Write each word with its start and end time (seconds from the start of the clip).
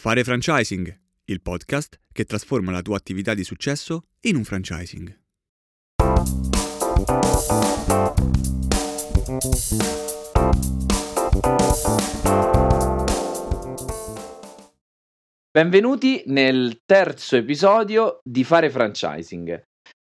Fare 0.00 0.22
franchising, 0.22 0.96
il 1.24 1.42
podcast 1.42 1.98
che 2.12 2.24
trasforma 2.24 2.70
la 2.70 2.82
tua 2.82 2.96
attività 2.96 3.34
di 3.34 3.42
successo 3.42 4.04
in 4.20 4.36
un 4.36 4.44
franchising. 4.44 5.18
Benvenuti 15.50 16.22
nel 16.26 16.82
terzo 16.86 17.34
episodio 17.34 18.20
di 18.22 18.44
Fare 18.44 18.70
franchising. 18.70 19.60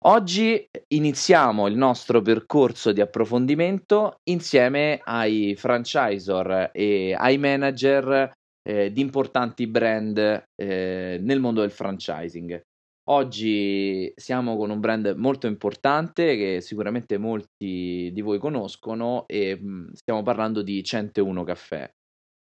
Oggi 0.06 0.70
iniziamo 0.88 1.68
il 1.68 1.76
nostro 1.76 2.22
percorso 2.22 2.94
di 2.94 3.02
approfondimento 3.02 4.22
insieme 4.30 5.02
ai 5.04 5.54
franchisor 5.58 6.70
e 6.72 7.14
ai 7.14 7.38
manager 7.38 8.32
eh, 8.64 8.92
di 8.92 9.02
importanti 9.02 9.68
brand 9.68 10.18
eh, 10.56 11.18
nel 11.22 11.40
mondo 11.40 11.62
del 11.62 11.72
franchising. 11.72 12.62
Oggi 13.10 14.12
siamo 14.16 14.56
con 14.56 14.70
un 14.70 14.80
brand 14.80 15.14
molto 15.18 15.48
importante 15.48 16.36
che 16.38 16.62
sicuramente 16.62 17.18
molti 17.18 18.12
di 18.14 18.22
voi 18.22 18.38
conoscono 18.38 19.26
e 19.28 19.58
mm, 19.60 19.92
stiamo 19.94 20.22
parlando 20.22 20.62
di 20.62 20.84
101 20.84 21.44
Caffè. 21.44 21.92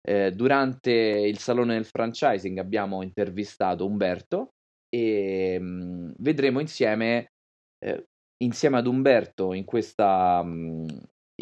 Eh, 0.00 0.32
durante 0.32 0.90
il 0.90 1.38
salone 1.38 1.74
del 1.74 1.84
franchising 1.84 2.58
abbiamo 2.58 3.02
intervistato 3.02 3.84
Umberto 3.84 4.54
e 4.88 5.58
mh, 5.60 5.64
mm, 5.64 6.10
vedremo 6.18 6.60
insieme, 6.60 7.32
eh, 7.84 8.04
insieme 8.42 8.78
ad 8.78 8.86
Umberto 8.86 9.52
in 9.52 9.64
questa, 9.64 10.42
mh, 10.42 10.50
mm, 10.50 10.86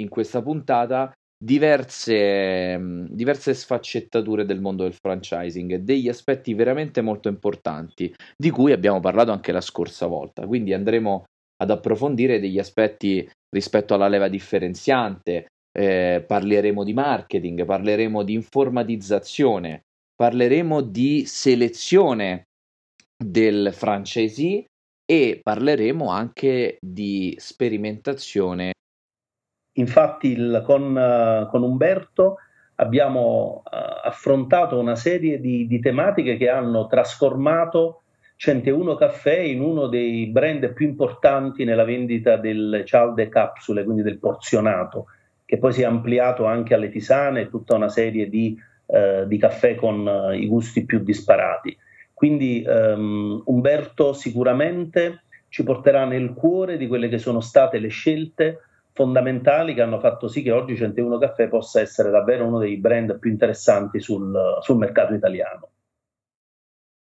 in 0.00 0.08
questa 0.08 0.42
puntata 0.42 1.12
diverse, 1.38 2.78
diverse 3.10 3.54
sfaccettature 3.54 4.44
del 4.44 4.60
mondo 4.60 4.84
del 4.84 4.94
franchising, 4.94 5.76
degli 5.76 6.08
aspetti 6.08 6.54
veramente 6.54 7.00
molto 7.00 7.28
importanti, 7.28 8.14
di 8.36 8.50
cui 8.50 8.72
abbiamo 8.72 9.00
parlato 9.00 9.32
anche 9.32 9.52
la 9.52 9.60
scorsa 9.60 10.06
volta. 10.06 10.46
Quindi 10.46 10.72
andremo 10.72 11.24
ad 11.58 11.70
approfondire 11.70 12.40
degli 12.40 12.58
aspetti 12.58 13.28
rispetto 13.48 13.94
alla 13.94 14.08
leva 14.08 14.28
differenziante, 14.28 15.46
eh, 15.76 16.24
parleremo 16.26 16.84
di 16.84 16.94
marketing, 16.94 17.64
parleremo 17.64 18.22
di 18.22 18.32
informatizzazione, 18.32 19.82
parleremo 20.14 20.80
di 20.80 21.24
selezione 21.26 22.44
del 23.16 23.72
franchisee 23.72 24.64
e 25.04 25.40
parleremo 25.42 26.10
anche 26.10 26.78
di 26.80 27.34
sperimentazione 27.38 28.72
Infatti 29.78 30.32
il, 30.32 30.62
con, 30.64 30.94
uh, 30.94 31.48
con, 31.48 31.62
Umberto 31.62 32.36
abbiamo 32.76 33.62
uh, 33.64 33.68
affrontato 34.04 34.78
una 34.78 34.96
serie 34.96 35.40
di, 35.40 35.66
di, 35.66 35.80
tematiche 35.80 36.36
che 36.36 36.48
hanno 36.48 36.86
trasformato 36.86 38.02
101 38.36 38.94
Caffè 38.94 39.38
in 39.38 39.60
uno 39.60 39.86
dei 39.86 40.26
brand 40.26 40.72
più 40.72 40.86
importanti 40.86 41.64
nella 41.64 41.84
vendita 41.84 42.36
delle 42.36 42.84
cialde 42.84 43.28
capsule, 43.28 43.84
quindi 43.84 44.02
del 44.02 44.18
porzionato, 44.18 45.06
che 45.44 45.58
poi 45.58 45.72
si 45.72 45.82
è 45.82 45.86
ampliato 45.86 46.46
anche 46.46 46.74
alle 46.74 46.88
tisane 46.88 47.42
e 47.42 47.50
tutta 47.50 47.74
una 47.74 47.88
serie 47.88 48.28
di, 48.28 48.58
uh, 48.86 49.26
di 49.26 49.38
caffè 49.38 49.74
con 49.74 50.30
i 50.32 50.46
gusti 50.46 50.84
più 50.86 51.00
disparati. 51.00 51.76
Quindi 52.14 52.64
um, 52.66 53.42
Umberto 53.44 54.14
sicuramente 54.14 55.24
ci 55.50 55.62
porterà 55.64 56.06
nel 56.06 56.32
cuore 56.32 56.78
di 56.78 56.86
quelle 56.86 57.08
che 57.08 57.18
sono 57.18 57.40
state 57.40 57.78
le 57.78 57.88
scelte 57.88 58.60
fondamentali 58.96 59.74
che 59.74 59.82
hanno 59.82 60.00
fatto 60.00 60.26
sì 60.26 60.42
che 60.42 60.50
oggi 60.50 60.74
101 60.74 61.18
Caffè 61.18 61.48
possa 61.48 61.80
essere 61.80 62.08
davvero 62.10 62.46
uno 62.46 62.58
dei 62.58 62.78
brand 62.78 63.18
più 63.18 63.30
interessanti 63.30 64.00
sul, 64.00 64.58
sul 64.62 64.78
mercato 64.78 65.12
italiano. 65.12 65.68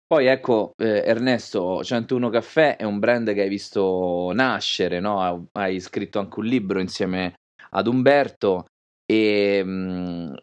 Poi 0.07 0.27
ecco, 0.27 0.75
eh, 0.77 1.03
Ernesto, 1.05 1.83
101 1.83 2.29
Caffè 2.29 2.77
è 2.77 2.85
un 2.85 2.99
brand 2.99 3.33
che 3.33 3.41
hai 3.41 3.49
visto 3.49 4.31
nascere, 4.35 5.01
no? 5.01 5.49
hai 5.53 5.81
scritto 5.81 6.19
anche 6.19 6.39
un 6.39 6.45
libro 6.45 6.79
insieme 6.79 7.35
ad 7.71 7.87
Umberto 7.87 8.67
e 9.07 9.63
mm, 9.65 10.35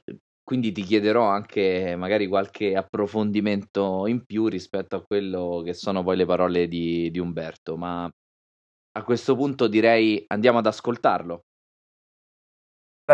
quindi 0.43 0.71
ti 0.71 0.81
chiederò 0.81 1.25
anche 1.25 1.95
magari 1.95 2.25
qualche 2.25 2.75
approfondimento 2.75 4.07
in 4.07 4.23
più 4.25 4.47
rispetto 4.47 4.95
a 4.95 5.03
quello 5.03 5.61
che 5.63 5.73
sono 5.73 6.03
poi 6.03 6.17
le 6.17 6.25
parole 6.25 6.67
di, 6.67 7.09
di 7.11 7.19
Umberto, 7.19 7.77
ma 7.77 8.09
a 8.97 9.03
questo 9.03 9.35
punto 9.35 9.67
direi 9.67 10.23
andiamo 10.27 10.59
ad 10.59 10.65
ascoltarlo. 10.65 11.41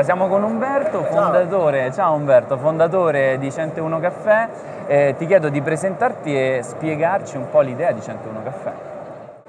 Siamo 0.04 0.30
con 0.30 0.44
Umberto, 0.44 1.04
fondatore, 1.04 1.92
ciao 1.92 2.14
Umberto, 2.14 2.58
fondatore 2.58 3.38
di 3.40 3.52
101 3.52 4.00
Caffè. 4.00 4.50
Eh, 4.88 5.16
ti 5.18 5.26
chiedo 5.26 5.50
di 5.50 5.62
presentarti 5.62 6.34
e 6.34 6.62
spiegarci 6.64 7.36
un 7.36 7.50
po' 7.50 7.60
l'idea 7.60 7.92
di 7.92 8.02
101 8.02 8.44
Caffè. 8.44 8.74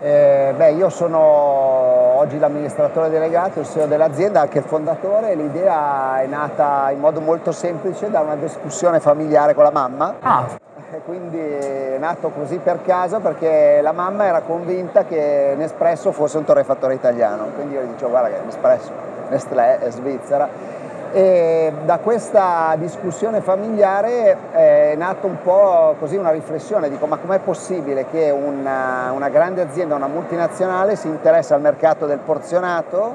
Eh, 0.00 0.52
beh, 0.56 0.72
io 0.72 0.88
sono 0.88 1.20
oggi 1.20 2.40
l'amministratore 2.40 3.08
delegato, 3.08 3.60
il 3.60 3.66
CEO 3.66 3.86
dell'azienda, 3.86 4.40
anche 4.40 4.58
il 4.58 4.64
fondatore. 4.64 5.36
L'idea 5.36 6.20
è 6.20 6.26
nata 6.26 6.90
in 6.90 6.98
modo 6.98 7.20
molto 7.20 7.52
semplice 7.52 8.10
da 8.10 8.20
una 8.20 8.34
discussione 8.34 8.98
familiare 8.98 9.54
con 9.54 9.62
la 9.62 9.70
mamma. 9.70 10.16
Ah 10.20 10.70
quindi 11.04 11.38
è 11.38 11.96
nato 11.98 12.30
così 12.30 12.58
per 12.58 12.82
caso 12.82 13.20
perché 13.20 13.80
la 13.82 13.92
mamma 13.92 14.26
era 14.26 14.40
convinta 14.40 15.04
che 15.04 15.54
Nespresso 15.56 16.12
fosse 16.12 16.38
un 16.38 16.44
torrefattore 16.44 16.94
italiano, 16.94 17.46
quindi 17.54 17.74
io 17.74 17.82
gli 17.82 17.92
dicevo 17.92 18.10
guarda 18.10 18.28
che 18.28 18.44
Nespresso, 18.44 18.90
Nestlé 19.28 19.78
è 19.78 19.90
svizzera. 19.90 20.80
E 21.14 21.72
da 21.84 21.98
questa 21.98 22.74
discussione 22.78 23.42
familiare 23.42 24.36
è 24.52 24.94
nata 24.96 25.26
un 25.26 25.42
po' 25.42 25.94
così 25.98 26.16
una 26.16 26.30
riflessione, 26.30 26.88
dico 26.88 27.04
ma 27.06 27.18
com'è 27.18 27.38
possibile 27.38 28.06
che 28.10 28.30
una, 28.30 29.12
una 29.12 29.28
grande 29.28 29.60
azienda, 29.60 29.94
una 29.94 30.06
multinazionale 30.06 30.96
si 30.96 31.08
interessa 31.08 31.54
al 31.54 31.60
mercato 31.60 32.06
del 32.06 32.18
porzionato, 32.18 33.14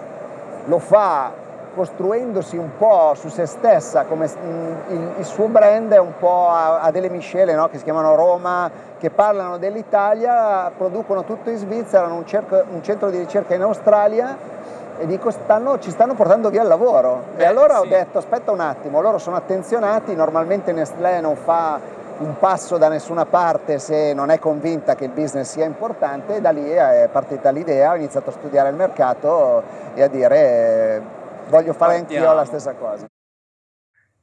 lo 0.65 0.77
fa 0.77 1.36
costruendosi 1.77 2.57
un 2.57 2.71
po' 2.75 3.13
su 3.13 3.29
se 3.29 3.45
stessa, 3.45 4.05
come 4.05 4.25
il, 4.25 5.11
il 5.19 5.25
suo 5.25 5.45
brand 5.45 5.91
è 5.91 5.99
un 5.99 6.13
po' 6.17 6.49
a, 6.49 6.79
a 6.79 6.89
delle 6.89 7.09
miscele 7.09 7.53
no? 7.53 7.69
che 7.69 7.77
si 7.77 7.83
chiamano 7.83 8.15
Roma, 8.15 8.69
che 8.97 9.11
parlano 9.11 9.57
dell'Italia, 9.57 10.71
producono 10.75 11.23
tutto 11.23 11.51
in 11.51 11.57
Svizzera, 11.57 12.05
hanno 12.05 12.15
un, 12.15 12.25
cerco, 12.25 12.63
un 12.71 12.81
centro 12.81 13.11
di 13.11 13.19
ricerca 13.19 13.53
in 13.53 13.61
Australia 13.61 14.35
e 14.97 15.05
dico 15.05 15.29
stanno, 15.29 15.77
ci 15.77 15.91
stanno 15.91 16.15
portando 16.15 16.49
via 16.49 16.63
il 16.63 16.67
lavoro. 16.67 17.25
Beh, 17.35 17.43
e 17.43 17.45
allora 17.45 17.75
sì. 17.75 17.81
ho 17.81 17.85
detto 17.85 18.17
aspetta 18.17 18.51
un 18.51 18.59
attimo, 18.59 18.99
loro 18.99 19.19
sono 19.19 19.35
attenzionati, 19.35 20.15
normalmente 20.15 20.71
Nestlé 20.71 21.21
non 21.21 21.35
fa 21.35 21.79
un 22.17 22.39
passo 22.39 22.79
da 22.79 22.87
nessuna 22.87 23.25
parte 23.25 23.77
se 23.77 24.11
non 24.13 24.31
è 24.31 24.39
convinta 24.39 24.95
che 24.95 25.03
il 25.03 25.11
business 25.11 25.51
sia 25.51 25.65
importante 25.65 26.37
e 26.37 26.41
da 26.41 26.49
lì 26.49 26.67
è 26.67 27.07
partita 27.11 27.51
l'idea, 27.51 27.91
ho 27.91 27.95
iniziato 27.95 28.31
a 28.31 28.33
studiare 28.33 28.69
il 28.69 28.75
mercato 28.75 29.61
e 29.93 30.01
a 30.01 30.07
dire 30.07 31.16
voglio 31.49 31.73
fare 31.73 31.99
Partiamo. 31.99 32.25
anch'io 32.25 32.33
la 32.33 32.45
stessa 32.45 32.75
cosa. 32.75 33.07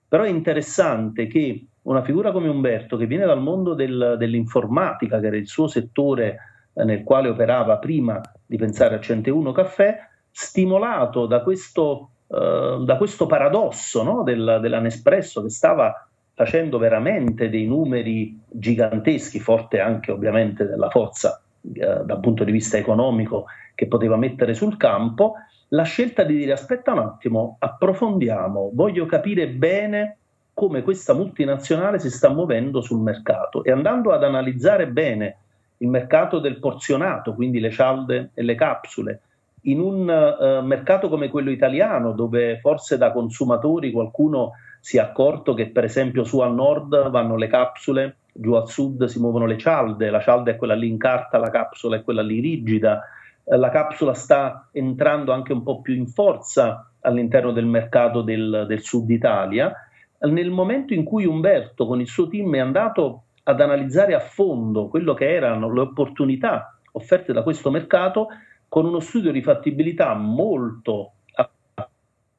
Però 0.08 0.22
è 0.22 0.28
interessante 0.28 1.26
che 1.26 1.66
una 1.82 2.02
figura 2.02 2.32
come 2.32 2.48
Umberto, 2.48 2.96
che 2.96 3.06
viene 3.06 3.26
dal 3.26 3.40
mondo 3.40 3.74
del, 3.74 4.16
dell'informatica, 4.18 5.18
che 5.20 5.26
era 5.26 5.36
il 5.36 5.48
suo 5.48 5.66
settore 5.66 6.38
eh, 6.72 6.84
nel 6.84 7.02
quale 7.02 7.28
operava 7.28 7.78
prima 7.78 8.20
di 8.46 8.56
pensare 8.56 8.94
a 8.94 9.00
101 9.00 9.52
Caffè, 9.52 9.98
stimolato 10.30 11.26
da 11.26 11.42
questo, 11.42 12.10
eh, 12.28 12.82
da 12.84 12.96
questo 12.96 13.26
paradosso 13.26 14.02
no? 14.02 14.22
del, 14.22 14.58
della 14.60 14.80
Nespresso 14.80 15.42
che 15.42 15.50
stava 15.50 16.08
facendo 16.34 16.78
veramente 16.78 17.48
dei 17.48 17.66
numeri 17.66 18.40
giganteschi, 18.48 19.38
forte 19.38 19.78
anche 19.78 20.10
ovviamente 20.10 20.66
della 20.66 20.90
forza 20.90 21.40
eh, 21.72 22.02
dal 22.04 22.20
punto 22.20 22.44
di 22.44 22.52
vista 22.52 22.76
economico 22.76 23.44
che 23.74 23.86
poteva 23.86 24.16
mettere 24.16 24.54
sul 24.54 24.76
campo, 24.76 25.34
la 25.68 25.82
scelta 25.82 26.22
di 26.22 26.36
dire 26.36 26.52
aspetta 26.52 26.92
un 26.92 26.98
attimo, 26.98 27.56
approfondiamo, 27.58 28.70
voglio 28.74 29.06
capire 29.06 29.48
bene 29.48 30.18
come 30.54 30.82
questa 30.82 31.14
multinazionale 31.14 31.98
si 31.98 32.10
sta 32.10 32.28
muovendo 32.28 32.80
sul 32.80 33.00
mercato. 33.00 33.64
E 33.64 33.72
andando 33.72 34.12
ad 34.12 34.22
analizzare 34.22 34.86
bene 34.86 35.36
il 35.78 35.88
mercato 35.88 36.38
del 36.38 36.58
porzionato, 36.60 37.34
quindi 37.34 37.58
le 37.58 37.70
cialde 37.70 38.30
e 38.34 38.42
le 38.42 38.54
capsule, 38.54 39.20
in 39.62 39.80
un 39.80 40.00
uh, 40.00 40.64
mercato 40.64 41.08
come 41.08 41.28
quello 41.28 41.50
italiano, 41.50 42.12
dove 42.12 42.58
forse 42.60 42.98
da 42.98 43.12
consumatori 43.12 43.90
qualcuno 43.90 44.52
si 44.80 44.98
è 44.98 45.00
accorto 45.00 45.54
che 45.54 45.70
per 45.70 45.84
esempio 45.84 46.24
su 46.24 46.40
al 46.40 46.54
nord 46.54 47.08
vanno 47.10 47.36
le 47.36 47.46
capsule, 47.46 48.16
giù 48.32 48.52
al 48.52 48.68
sud 48.68 49.06
si 49.06 49.18
muovono 49.18 49.46
le 49.46 49.56
cialde, 49.56 50.10
la 50.10 50.20
cialda 50.20 50.50
è 50.50 50.56
quella 50.56 50.74
lì 50.74 50.88
in 50.88 50.98
carta, 50.98 51.38
la 51.38 51.50
capsula 51.50 51.96
è 51.96 52.04
quella 52.04 52.22
lì 52.22 52.40
rigida, 52.40 53.00
eh, 53.00 53.23
la 53.44 53.68
capsula 53.68 54.14
sta 54.14 54.68
entrando 54.72 55.32
anche 55.32 55.52
un 55.52 55.62
po' 55.62 55.80
più 55.80 55.94
in 55.94 56.06
forza 56.06 56.90
all'interno 57.00 57.52
del 57.52 57.66
mercato 57.66 58.22
del, 58.22 58.64
del 58.66 58.80
sud 58.80 59.10
Italia. 59.10 59.72
Nel 60.20 60.50
momento 60.50 60.94
in 60.94 61.04
cui 61.04 61.26
Umberto 61.26 61.86
con 61.86 62.00
il 62.00 62.08
suo 62.08 62.28
team 62.28 62.54
è 62.54 62.58
andato 62.58 63.24
ad 63.42 63.60
analizzare 63.60 64.14
a 64.14 64.20
fondo 64.20 64.88
quello 64.88 65.12
che 65.12 65.30
erano 65.30 65.70
le 65.70 65.80
opportunità 65.80 66.78
offerte 66.92 67.32
da 67.32 67.42
questo 67.42 67.70
mercato, 67.70 68.28
con 68.68 68.86
uno 68.86 69.00
studio 69.00 69.30
di 69.32 69.42
fattibilità 69.42 70.14
molto 70.14 71.12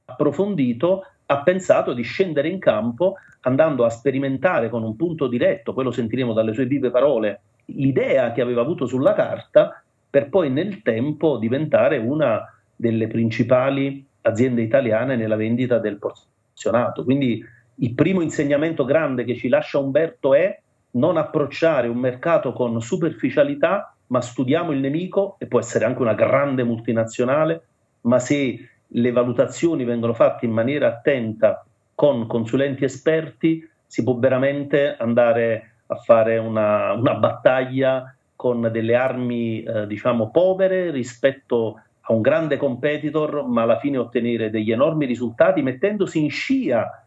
approfondito, 0.05 1.05
ha 1.27 1.41
pensato 1.41 1.93
di 1.93 2.03
scendere 2.03 2.47
in 2.47 2.59
campo 2.59 3.15
andando 3.41 3.85
a 3.85 3.89
sperimentare 3.89 4.69
con 4.69 4.83
un 4.83 4.95
punto 4.95 5.27
diretto, 5.27 5.73
poi 5.73 5.83
lo 5.83 5.91
sentiremo 5.91 6.33
dalle 6.33 6.53
sue 6.53 6.65
vive 6.65 6.89
parole, 6.89 7.41
l'idea 7.65 8.31
che 8.31 8.41
aveva 8.41 8.61
avuto 8.61 8.85
sulla 8.85 9.13
carta 9.13 9.83
per 10.15 10.29
poi 10.29 10.49
nel 10.49 10.81
tempo 10.81 11.35
diventare 11.35 11.97
una 11.97 12.41
delle 12.73 13.07
principali 13.07 14.07
aziende 14.21 14.61
italiane 14.61 15.17
nella 15.17 15.35
vendita 15.35 15.77
del 15.77 15.97
porzionato. 15.97 17.03
Quindi 17.03 17.43
il 17.79 17.93
primo 17.93 18.21
insegnamento 18.21 18.85
grande 18.85 19.25
che 19.25 19.35
ci 19.35 19.49
lascia 19.49 19.77
Umberto 19.77 20.33
è 20.33 20.57
non 20.91 21.17
approcciare 21.17 21.89
un 21.89 21.97
mercato 21.97 22.53
con 22.53 22.81
superficialità, 22.81 23.93
ma 24.07 24.21
studiamo 24.21 24.71
il 24.71 24.79
nemico 24.79 25.35
e 25.37 25.47
può 25.47 25.59
essere 25.59 25.83
anche 25.83 26.01
una 26.01 26.13
grande 26.13 26.63
multinazionale, 26.63 27.63
ma 28.03 28.17
se 28.17 28.69
le 28.87 29.11
valutazioni 29.11 29.83
vengono 29.83 30.13
fatte 30.13 30.45
in 30.45 30.53
maniera 30.53 30.87
attenta 30.87 31.65
con 31.93 32.25
consulenti 32.25 32.85
esperti, 32.85 33.69
si 33.85 34.01
può 34.01 34.15
veramente 34.15 34.95
andare 34.97 35.71
a 35.87 35.95
fare 35.95 36.37
una, 36.37 36.93
una 36.93 37.15
battaglia 37.15 38.14
con 38.45 38.69
delle 38.71 38.93
armi 38.93 39.63
eh, 39.63 39.87
diciamo 39.87 40.29
povere 40.29 40.91
rispetto 40.91 41.81
a 42.01 42.13
un 42.13 42.21
grande 42.21 42.57
competitor, 42.57 43.43
ma 43.47 43.63
alla 43.63 43.79
fine 43.79 43.97
ottenere 43.97 44.51
degli 44.51 44.71
enormi 44.71 45.07
risultati 45.07 45.63
mettendosi 45.63 46.21
in 46.21 46.29
scia 46.29 47.03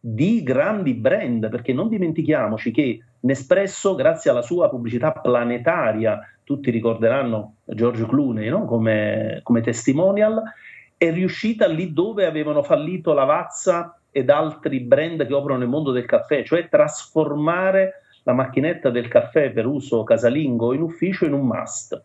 di 0.00 0.42
grandi 0.42 0.94
brand, 0.94 1.50
perché 1.50 1.74
non 1.74 1.88
dimentichiamoci 1.88 2.70
che 2.70 3.00
Nespresso, 3.24 3.94
grazie 3.94 4.30
alla 4.30 4.42
sua 4.42 4.68
pubblicità 4.68 5.12
planetaria, 5.12 6.20
tutti 6.44 6.70
ricorderanno 6.70 7.54
George 7.64 8.06
Clooney 8.06 8.50
no? 8.50 8.66
come, 8.66 9.40
come 9.42 9.62
testimonial, 9.62 10.42
è 10.98 11.10
riuscita 11.10 11.66
lì 11.66 11.94
dove 11.94 12.26
avevano 12.26 12.62
fallito 12.62 13.14
Lavazza 13.14 13.98
ed 14.10 14.28
altri 14.28 14.80
brand 14.80 15.26
che 15.26 15.32
operano 15.32 15.60
nel 15.60 15.68
mondo 15.68 15.90
del 15.90 16.04
caffè, 16.04 16.42
cioè 16.42 16.68
trasformare 16.68 18.03
la 18.24 18.32
macchinetta 18.32 18.90
del 18.90 19.08
caffè 19.08 19.50
per 19.50 19.66
uso 19.66 20.02
casalingo 20.02 20.72
in 20.72 20.82
ufficio 20.82 21.24
in 21.24 21.32
un 21.32 21.46
must. 21.46 22.02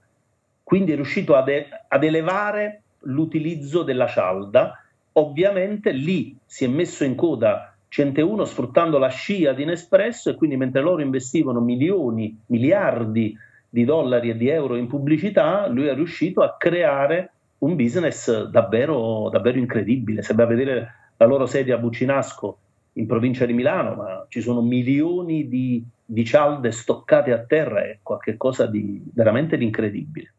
Quindi 0.63 0.91
è 0.91 0.95
riuscito 0.95 1.35
ad, 1.35 1.49
ad 1.87 2.03
elevare 2.03 2.81
l'utilizzo 3.03 3.83
della 3.83 4.07
cialda. 4.07 4.83
Ovviamente 5.13 5.91
lì 5.91 6.37
si 6.45 6.65
è 6.65 6.67
messo 6.67 7.03
in 7.03 7.15
coda 7.15 7.73
101 7.87 8.45
sfruttando 8.45 8.97
la 8.97 9.07
scia 9.07 9.53
di 9.53 9.65
Nespresso 9.65 10.29
e 10.29 10.35
quindi 10.35 10.57
mentre 10.57 10.81
loro 10.81 11.01
investivano 11.01 11.59
milioni, 11.59 12.37
miliardi 12.47 13.35
di 13.67 13.83
dollari 13.83 14.29
e 14.29 14.37
di 14.37 14.49
euro 14.49 14.75
in 14.75 14.87
pubblicità, 14.87 15.67
lui 15.67 15.87
è 15.87 15.95
riuscito 15.95 16.41
a 16.41 16.55
creare 16.57 17.31
un 17.59 17.75
business 17.75 18.43
davvero, 18.45 19.29
davvero 19.29 19.57
incredibile. 19.57 20.21
Se 20.21 20.33
vai 20.33 20.45
a 20.45 20.49
vedere 20.49 20.93
la 21.17 21.25
loro 21.25 21.45
sede 21.45 21.71
a 21.73 21.77
Bucinasco 21.77 22.57
in 22.99 23.07
provincia 23.07 23.45
di 23.45 23.53
Milano, 23.53 23.95
ma 23.95 24.25
ci 24.27 24.41
sono 24.41 24.61
milioni 24.61 25.47
di, 25.47 25.83
di 26.05 26.25
cialde 26.25 26.71
stoccate 26.71 27.31
a 27.31 27.43
terra, 27.43 27.83
è 27.83 27.99
qualcosa 28.03 28.67
di 28.67 29.01
veramente 29.13 29.57
di 29.57 29.63
incredibile. 29.63 30.33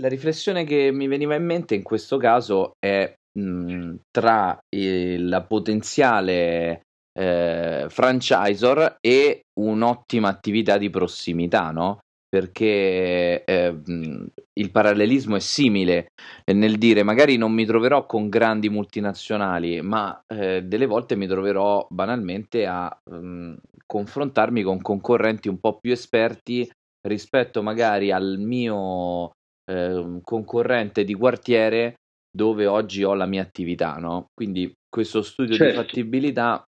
La 0.00 0.08
riflessione 0.08 0.64
che 0.64 0.90
mi 0.92 1.08
veniva 1.08 1.34
in 1.34 1.44
mente 1.44 1.74
in 1.74 1.82
questo 1.82 2.16
caso 2.16 2.72
è 2.78 3.12
mh, 3.38 3.94
tra 4.10 4.58
eh, 4.68 5.18
la 5.18 5.42
potenziale 5.42 6.82
eh, 7.12 7.86
franchisor 7.88 8.96
e 9.00 9.42
un'ottima 9.60 10.28
attività 10.28 10.78
di 10.78 10.88
prossimità, 10.88 11.70
no? 11.70 11.98
Perché 12.30 13.42
eh, 13.44 13.76
il 14.52 14.70
parallelismo 14.70 15.34
è 15.34 15.40
simile 15.40 16.12
nel 16.54 16.78
dire 16.78 17.02
magari 17.02 17.36
non 17.36 17.52
mi 17.52 17.66
troverò 17.66 18.06
con 18.06 18.28
grandi 18.28 18.68
multinazionali, 18.68 19.82
ma 19.82 20.22
eh, 20.26 20.62
delle 20.62 20.86
volte 20.86 21.16
mi 21.16 21.26
troverò 21.26 21.84
banalmente 21.90 22.66
a 22.66 22.96
um, 23.10 23.56
confrontarmi 23.84 24.62
con 24.62 24.80
concorrenti 24.80 25.48
un 25.48 25.58
po' 25.58 25.78
più 25.80 25.90
esperti 25.90 26.70
rispetto 27.06 27.62
magari 27.62 28.12
al 28.12 28.38
mio 28.38 29.32
eh, 29.70 30.20
concorrente 30.22 31.02
di 31.04 31.14
quartiere 31.14 31.94
dove 32.30 32.66
oggi 32.66 33.02
ho 33.02 33.14
la 33.14 33.26
mia 33.26 33.42
attività, 33.42 33.94
no? 33.96 34.26
Quindi 34.32 34.72
questo 34.88 35.22
studio 35.22 35.56
certo. 35.56 35.80
di 35.80 35.86
fattibilità 35.86 36.64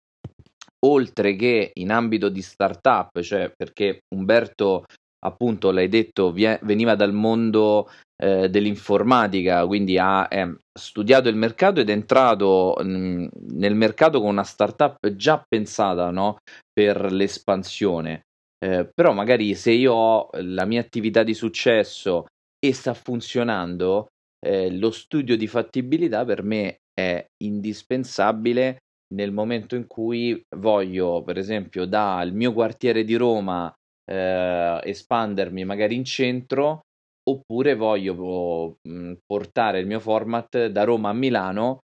oltre 0.86 1.34
che 1.34 1.72
in 1.74 1.90
ambito 1.90 2.28
di 2.28 2.42
startup, 2.42 3.20
cioè 3.20 3.52
perché 3.56 4.00
Umberto 4.14 4.84
appunto 5.20 5.70
l'hai 5.70 5.88
detto, 5.88 6.32
vie- 6.32 6.58
veniva 6.62 6.94
dal 6.94 7.12
mondo 7.12 7.90
eh, 8.20 8.48
dell'informatica, 8.48 9.66
quindi 9.66 9.98
ha 9.98 10.26
eh, 10.30 10.56
studiato 10.72 11.28
il 11.28 11.36
mercato 11.36 11.80
ed 11.80 11.88
è 11.88 11.92
entrato 11.92 12.76
mh, 12.82 13.28
nel 13.52 13.74
mercato 13.74 14.20
con 14.20 14.30
una 14.30 14.44
startup 14.44 15.08
già 15.14 15.42
pensata 15.46 16.10
no? 16.10 16.38
per 16.72 17.12
l'espansione. 17.12 18.22
Eh, 18.60 18.88
però 18.92 19.12
magari 19.12 19.54
se 19.54 19.70
io 19.70 19.92
ho 19.92 20.30
la 20.32 20.64
mia 20.64 20.80
attività 20.80 21.22
di 21.22 21.34
successo 21.34 22.26
e 22.58 22.72
sta 22.72 22.92
funzionando, 22.92 24.08
eh, 24.44 24.70
lo 24.76 24.90
studio 24.90 25.36
di 25.36 25.46
fattibilità 25.46 26.24
per 26.24 26.42
me 26.42 26.78
è 26.92 27.24
indispensabile 27.44 28.78
nel 29.14 29.30
momento 29.32 29.76
in 29.76 29.86
cui 29.86 30.40
voglio, 30.56 31.22
per 31.22 31.38
esempio, 31.38 31.86
dal 31.86 32.32
mio 32.32 32.52
quartiere 32.52 33.04
di 33.04 33.14
Roma 33.14 33.72
eh, 34.08 34.80
espandermi 34.82 35.64
magari 35.64 35.94
in 35.94 36.04
centro 36.04 36.80
oppure 37.28 37.74
voglio 37.74 38.78
mh, 38.82 38.90
mm, 38.90 39.12
portare 39.26 39.80
il 39.80 39.86
mio 39.86 40.00
format 40.00 40.66
da 40.66 40.84
Roma 40.84 41.10
a 41.10 41.12
Milano 41.12 41.80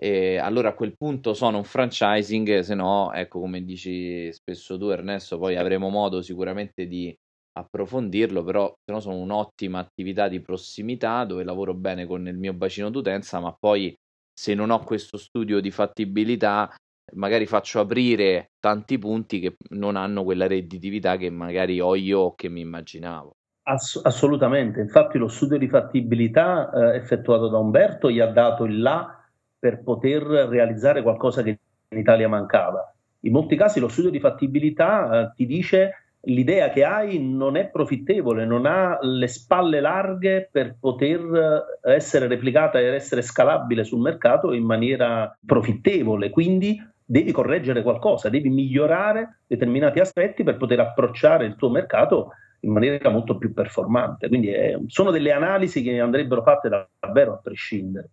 e 0.00 0.36
allora 0.38 0.70
a 0.70 0.74
quel 0.74 0.94
punto 0.96 1.34
sono 1.34 1.58
un 1.58 1.64
franchising, 1.64 2.60
se 2.60 2.74
no, 2.74 3.12
ecco 3.12 3.40
come 3.40 3.64
dici 3.64 4.32
spesso 4.32 4.78
tu 4.78 4.86
Ernesto, 4.88 5.38
poi 5.38 5.56
avremo 5.56 5.88
modo 5.88 6.22
sicuramente 6.22 6.86
di 6.86 7.12
approfondirlo, 7.58 8.44
però 8.44 8.72
se 8.84 8.92
no 8.92 9.00
sono 9.00 9.16
un'ottima 9.16 9.80
attività 9.80 10.28
di 10.28 10.40
prossimità 10.40 11.24
dove 11.24 11.42
lavoro 11.42 11.74
bene 11.74 12.06
con 12.06 12.26
il 12.28 12.36
mio 12.36 12.52
bacino 12.52 12.90
d'utenza, 12.90 13.40
ma 13.40 13.52
poi 13.58 13.92
se 14.32 14.54
non 14.54 14.70
ho 14.70 14.84
questo 14.84 15.16
studio 15.16 15.60
di 15.60 15.72
fattibilità 15.72 16.72
magari 17.14 17.46
faccio 17.46 17.80
aprire 17.80 18.50
tanti 18.60 18.98
punti 18.98 19.40
che 19.40 19.56
non 19.70 19.96
hanno 19.96 20.24
quella 20.24 20.46
redditività 20.46 21.16
che 21.16 21.30
magari 21.30 21.80
ho 21.80 21.94
io 21.94 22.20
o 22.20 22.34
che 22.34 22.48
mi 22.48 22.60
immaginavo. 22.60 23.36
Ass- 23.62 24.00
assolutamente, 24.02 24.80
infatti 24.80 25.18
lo 25.18 25.28
studio 25.28 25.58
di 25.58 25.68
fattibilità 25.68 26.70
eh, 26.70 26.96
effettuato 26.96 27.48
da 27.48 27.58
Umberto 27.58 28.10
gli 28.10 28.20
ha 28.20 28.30
dato 28.30 28.64
il 28.64 28.80
là 28.80 29.14
per 29.58 29.82
poter 29.82 30.22
realizzare 30.22 31.02
qualcosa 31.02 31.42
che 31.42 31.58
in 31.90 31.98
Italia 31.98 32.28
mancava. 32.28 32.94
In 33.20 33.32
molti 33.32 33.56
casi 33.56 33.80
lo 33.80 33.88
studio 33.88 34.10
di 34.10 34.20
fattibilità 34.20 35.10
eh, 35.20 35.32
ti 35.34 35.46
dice 35.46 36.04
l'idea 36.22 36.70
che 36.70 36.84
hai 36.84 37.18
non 37.18 37.56
è 37.56 37.68
profittevole, 37.68 38.44
non 38.44 38.66
ha 38.66 38.98
le 39.02 39.28
spalle 39.28 39.80
larghe 39.80 40.48
per 40.50 40.76
poter 40.78 41.66
eh, 41.82 41.94
essere 41.94 42.26
replicata 42.26 42.78
ed 42.80 42.92
essere 42.92 43.22
scalabile 43.22 43.84
sul 43.84 44.00
mercato 44.00 44.52
in 44.52 44.64
maniera 44.64 45.36
profittevole. 45.44 46.30
Quindi 46.30 46.80
devi 47.10 47.32
correggere 47.32 47.82
qualcosa, 47.82 48.28
devi 48.28 48.50
migliorare 48.50 49.40
determinati 49.46 49.98
aspetti 49.98 50.42
per 50.42 50.58
poter 50.58 50.80
approcciare 50.80 51.46
il 51.46 51.56
tuo 51.56 51.70
mercato 51.70 52.32
in 52.60 52.72
maniera 52.72 53.08
molto 53.08 53.38
più 53.38 53.54
performante. 53.54 54.28
Quindi 54.28 54.50
è, 54.50 54.78
sono 54.88 55.10
delle 55.10 55.32
analisi 55.32 55.82
che 55.82 55.98
andrebbero 56.00 56.42
fatte 56.42 56.68
davvero 57.00 57.32
a 57.32 57.38
prescindere. 57.38 58.10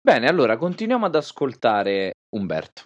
Bene, 0.00 0.28
allora 0.28 0.56
continuiamo 0.56 1.06
ad 1.06 1.16
ascoltare 1.16 2.12
Umberto. 2.36 2.82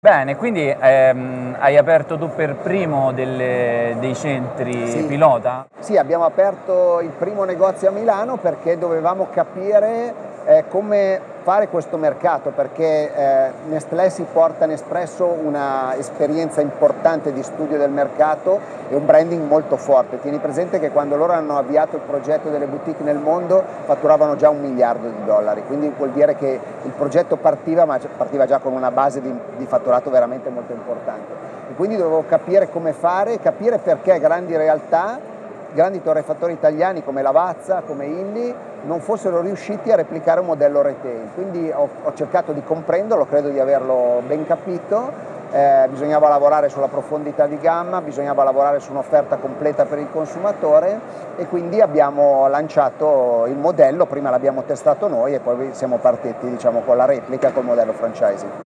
Bene, 0.00 0.36
quindi 0.36 0.66
ehm, 0.68 1.56
hai 1.58 1.76
aperto 1.76 2.16
tu 2.16 2.28
per 2.34 2.56
primo 2.56 3.12
delle, 3.12 3.96
dei 4.00 4.14
centri 4.14 4.86
sì. 4.86 5.06
pilota? 5.06 5.66
Sì, 5.78 5.96
abbiamo 5.96 6.24
aperto 6.24 7.00
il 7.00 7.10
primo 7.10 7.44
negozio 7.44 7.88
a 7.88 7.92
Milano 7.92 8.38
perché 8.38 8.78
dovevamo 8.78 9.28
capire 9.30 10.33
eh, 10.44 10.64
come 10.68 11.32
fare 11.42 11.68
questo 11.68 11.98
mercato 11.98 12.50
perché 12.50 13.14
eh, 13.14 13.50
Nestlé 13.68 14.08
si 14.08 14.24
porta 14.30 14.64
Nespresso 14.64 15.26
una 15.26 15.94
esperienza 15.96 16.62
importante 16.62 17.32
di 17.32 17.42
studio 17.42 17.76
del 17.76 17.90
mercato 17.90 18.58
e 18.88 18.94
un 18.94 19.04
branding 19.04 19.46
molto 19.46 19.76
forte. 19.76 20.20
Tieni 20.20 20.38
presente 20.38 20.80
che 20.80 20.90
quando 20.90 21.16
loro 21.16 21.32
hanno 21.32 21.58
avviato 21.58 21.96
il 21.96 22.02
progetto 22.02 22.48
delle 22.48 22.66
boutique 22.66 23.04
nel 23.04 23.18
mondo 23.18 23.62
fatturavano 23.84 24.36
già 24.36 24.48
un 24.48 24.60
miliardo 24.60 25.08
di 25.08 25.24
dollari, 25.24 25.62
quindi 25.66 25.92
vuol 25.94 26.10
dire 26.10 26.34
che 26.34 26.58
il 26.82 26.92
progetto 26.92 27.36
partiva 27.36 27.84
ma 27.84 27.98
partiva 28.16 28.46
già 28.46 28.58
con 28.58 28.72
una 28.72 28.90
base 28.90 29.20
di, 29.20 29.34
di 29.56 29.66
fatturato 29.66 30.10
veramente 30.10 30.48
molto 30.48 30.72
importante. 30.72 31.52
E 31.70 31.74
quindi 31.74 31.96
dovevo 31.96 32.24
capire 32.26 32.70
come 32.70 32.92
fare, 32.92 33.38
capire 33.38 33.78
perché 33.78 34.18
grandi 34.18 34.56
realtà 34.56 35.32
grandi 35.74 36.00
torrefattori 36.00 36.52
italiani 36.52 37.04
come 37.04 37.20
Lavazza, 37.20 37.82
come 37.82 38.06
Illy, 38.06 38.54
non 38.84 39.00
fossero 39.00 39.40
riusciti 39.40 39.90
a 39.90 39.96
replicare 39.96 40.40
un 40.40 40.46
modello 40.46 40.80
retail. 40.80 41.28
Quindi 41.34 41.70
ho, 41.70 41.88
ho 42.02 42.14
cercato 42.14 42.52
di 42.52 42.62
comprenderlo, 42.62 43.26
credo 43.26 43.48
di 43.50 43.58
averlo 43.58 44.22
ben 44.26 44.46
capito 44.46 45.32
eh, 45.54 45.86
bisognava 45.88 46.28
lavorare 46.28 46.68
sulla 46.68 46.88
profondità 46.88 47.46
di 47.46 47.56
gamma, 47.58 48.00
bisognava 48.00 48.42
lavorare 48.42 48.80
su 48.80 48.90
un'offerta 48.90 49.36
completa 49.36 49.86
per 49.86 49.98
il 49.98 50.10
consumatore 50.10 51.00
e 51.36 51.46
quindi 51.46 51.80
abbiamo 51.80 52.48
lanciato 52.48 53.46
il 53.46 53.56
modello, 53.56 54.06
prima 54.06 54.30
l'abbiamo 54.30 54.64
testato 54.64 55.06
noi 55.06 55.34
e 55.34 55.38
poi 55.38 55.72
siamo 55.72 55.98
partiti 55.98 56.50
diciamo, 56.50 56.80
con 56.80 56.96
la 56.96 57.04
replica 57.04 57.52
col 57.52 57.64
modello 57.64 57.92
franchising. 57.92 58.62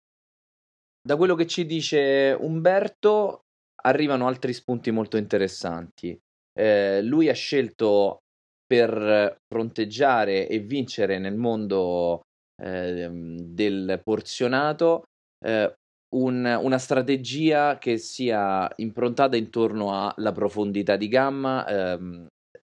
Da 1.00 1.16
quello 1.16 1.34
che 1.34 1.46
ci 1.46 1.66
dice 1.66 2.34
Umberto 2.40 3.44
arrivano 3.82 4.26
altri 4.26 4.54
spunti 4.54 4.90
molto 4.90 5.18
interessanti. 5.18 6.18
Eh, 6.58 7.02
lui 7.02 7.28
ha 7.28 7.34
scelto 7.34 8.18
per 8.66 9.38
fronteggiare 9.46 10.48
e 10.48 10.58
vincere 10.58 11.18
nel 11.18 11.36
mondo 11.36 12.22
eh, 12.60 13.08
del 13.10 14.00
porzionato 14.02 15.04
eh, 15.44 15.72
un, 16.16 16.44
una 16.44 16.78
strategia 16.78 17.78
che 17.78 17.98
sia 17.98 18.68
improntata 18.76 19.36
intorno 19.36 20.10
alla 20.10 20.32
profondità 20.32 20.96
di 20.96 21.08
gamma 21.08 21.66
ehm, 21.66 22.26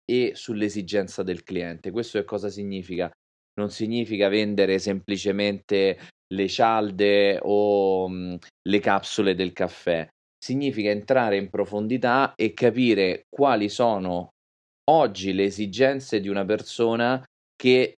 e 0.04 0.32
sull'esigenza 0.36 1.24
del 1.24 1.44
cliente. 1.44 1.92
Questo 1.92 2.20
che 2.20 2.26
cosa 2.26 2.50
significa? 2.50 3.10
Non 3.60 3.70
significa 3.70 4.28
vendere 4.30 4.80
semplicemente 4.80 6.00
le 6.34 6.48
cialde 6.48 7.40
o 7.42 8.08
mh, 8.08 8.38
le 8.68 8.80
capsule 8.80 9.36
del 9.36 9.54
caffè, 9.54 10.08
significa 10.40 10.90
entrare 10.90 11.38
in 11.38 11.50
profondità 11.50 12.34
e 12.36 12.54
capire 12.54 13.26
quali 13.30 13.70
sono 13.70 14.30
oggi 14.90 15.34
le 15.34 15.44
esigenze 15.44 16.20
di 16.20 16.30
una 16.30 16.46
persona 16.46 17.24
che 17.56 17.96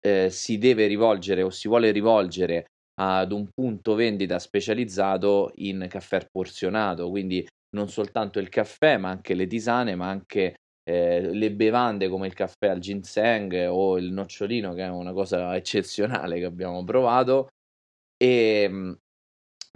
eh, 0.00 0.30
si 0.30 0.56
deve 0.58 0.86
rivolgere 0.86 1.42
o 1.42 1.50
si 1.50 1.68
vuole 1.68 1.90
rivolgere 1.90 2.66
ad 3.00 3.32
un 3.32 3.48
punto 3.52 3.94
vendita 3.94 4.38
specializzato 4.38 5.52
in 5.56 5.86
caffè 5.88 6.26
porzionato, 6.30 7.08
quindi 7.10 7.46
non 7.74 7.88
soltanto 7.88 8.38
il 8.38 8.48
caffè, 8.48 8.96
ma 8.98 9.10
anche 9.10 9.34
le 9.34 9.46
tisane, 9.46 9.94
ma 9.94 10.08
anche 10.08 10.56
eh, 10.82 11.32
le 11.32 11.52
bevande 11.52 12.08
come 12.08 12.26
il 12.26 12.34
caffè 12.34 12.68
al 12.68 12.78
ginseng 12.78 13.68
o 13.68 13.96
il 13.96 14.12
nocciolino, 14.12 14.74
che 14.74 14.84
è 14.84 14.88
una 14.88 15.12
cosa 15.12 15.54
eccezionale 15.56 16.38
che 16.38 16.44
abbiamo 16.44 16.84
provato. 16.84 17.48
E 18.16 18.62
ehm, 18.64 18.98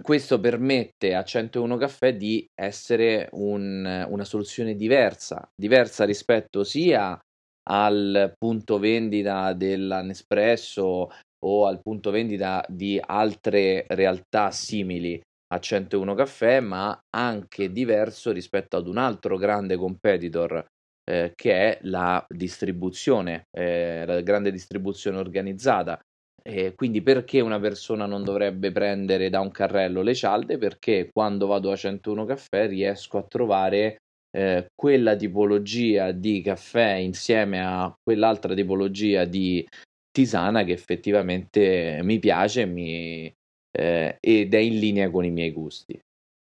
questo 0.01 0.39
permette 0.39 1.15
a 1.15 1.23
101 1.23 1.77
Caffè 1.77 2.15
di 2.15 2.45
essere 2.53 3.29
un, 3.31 4.05
una 4.09 4.25
soluzione 4.25 4.75
diversa, 4.75 5.47
diversa 5.55 6.05
rispetto 6.05 6.63
sia 6.63 7.19
al 7.67 8.33
punto 8.37 8.77
vendita 8.77 9.53
della 9.53 10.01
Nespresso 10.01 11.09
o 11.45 11.65
al 11.65 11.81
punto 11.81 12.11
vendita 12.11 12.63
di 12.67 12.99
altre 13.03 13.85
realtà 13.89 14.51
simili 14.51 15.19
a 15.53 15.59
101 15.59 16.13
Caffè, 16.15 16.59
ma 16.59 16.99
anche 17.15 17.71
diverso 17.71 18.31
rispetto 18.31 18.77
ad 18.77 18.87
un 18.87 18.97
altro 18.97 19.37
grande 19.37 19.77
competitor 19.77 20.65
eh, 21.09 21.33
che 21.35 21.53
è 21.53 21.79
la 21.83 22.23
distribuzione, 22.27 23.43
eh, 23.51 24.05
la 24.05 24.21
grande 24.21 24.51
distribuzione 24.51 25.17
organizzata. 25.17 25.99
E 26.47 26.75
quindi 26.75 27.01
perché 27.01 27.39
una 27.39 27.59
persona 27.59 28.05
non 28.05 28.23
dovrebbe 28.23 28.71
prendere 28.71 29.31
da 29.31 29.39
un 29.39 29.49
carrello 29.49 30.03
le 30.03 30.13
cialde? 30.13 30.59
Perché 30.59 31.09
quando 31.11 31.47
vado 31.47 31.71
a 31.71 31.75
101 31.75 32.23
Caffè 32.25 32.67
riesco 32.67 33.17
a 33.17 33.23
trovare 33.23 33.97
eh, 34.29 34.67
quella 34.75 35.15
tipologia 35.15 36.11
di 36.11 36.41
caffè 36.41 36.93
insieme 36.93 37.65
a 37.65 37.91
quell'altra 37.99 38.53
tipologia 38.53 39.25
di 39.25 39.65
tisana 40.11 40.63
che 40.63 40.73
effettivamente 40.73 42.01
mi 42.03 42.19
piace 42.19 42.65
mi, 42.65 43.33
eh, 43.71 44.17
ed 44.19 44.53
è 44.53 44.57
in 44.57 44.77
linea 44.77 45.09
con 45.09 45.25
i 45.25 45.31
miei 45.31 45.51
gusti. 45.51 45.99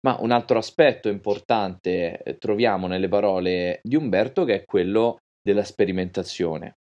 Ma 0.06 0.16
un 0.20 0.30
altro 0.30 0.56
aspetto 0.56 1.10
importante 1.10 2.22
eh, 2.22 2.38
troviamo 2.38 2.86
nelle 2.86 3.08
parole 3.08 3.80
di 3.82 3.96
Umberto 3.96 4.44
che 4.44 4.54
è 4.54 4.64
quello 4.64 5.18
della 5.42 5.64
sperimentazione. 5.64 6.76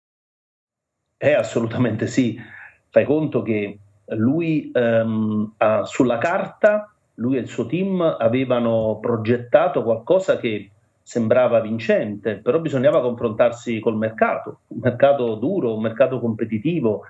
Eh, 1.17 1.33
assolutamente 1.33 2.09
sì. 2.09 2.63
Fai 2.95 3.05
conto 3.07 3.43
che 3.43 3.77
lui 4.11 4.71
ehm, 4.73 5.55
ha, 5.57 5.83
sulla 5.83 6.19
carta, 6.19 6.95
lui 7.15 7.37
e 7.37 7.41
il 7.41 7.49
suo 7.49 7.67
team 7.67 8.01
avevano 8.01 8.99
progettato 9.01 9.83
qualcosa 9.83 10.37
che 10.37 10.71
sembrava 11.03 11.59
vincente, 11.59 12.37
però 12.37 12.61
bisognava 12.61 13.01
confrontarsi 13.01 13.81
col 13.81 13.97
mercato, 13.97 14.61
un 14.69 14.79
mercato 14.81 15.35
duro, 15.35 15.75
un 15.75 15.83
mercato 15.83 16.21
competitivo, 16.21 17.01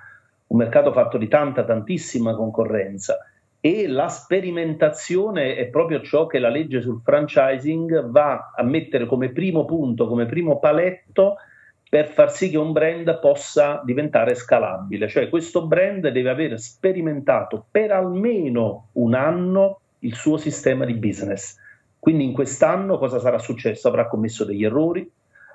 un 0.46 0.56
mercato 0.56 0.90
fatto 0.90 1.18
di 1.18 1.28
tanta, 1.28 1.64
tantissima 1.64 2.34
concorrenza. 2.34 3.18
E 3.60 3.86
la 3.86 4.08
sperimentazione 4.08 5.54
è 5.54 5.66
proprio 5.66 6.00
ciò 6.00 6.26
che 6.26 6.38
la 6.38 6.48
legge 6.48 6.80
sul 6.80 7.02
franchising 7.04 8.08
va 8.08 8.52
a 8.56 8.62
mettere 8.62 9.04
come 9.04 9.32
primo 9.32 9.66
punto, 9.66 10.06
come 10.06 10.24
primo 10.24 10.58
paletto 10.58 11.36
per 11.94 12.08
far 12.08 12.32
sì 12.32 12.50
che 12.50 12.58
un 12.58 12.72
brand 12.72 13.20
possa 13.20 13.80
diventare 13.84 14.34
scalabile. 14.34 15.06
Cioè 15.06 15.28
questo 15.28 15.66
brand 15.66 16.08
deve 16.08 16.28
aver 16.28 16.58
sperimentato 16.58 17.66
per 17.70 17.92
almeno 17.92 18.88
un 18.94 19.14
anno 19.14 19.80
il 20.00 20.14
suo 20.14 20.36
sistema 20.36 20.84
di 20.84 20.94
business 20.94 21.62
quindi 22.04 22.24
in 22.24 22.34
quest'anno 22.34 22.98
cosa 22.98 23.18
sarà 23.18 23.38
successo? 23.38 23.88
Avrà 23.88 24.08
commesso 24.08 24.44
degli 24.44 24.62
errori, 24.62 25.10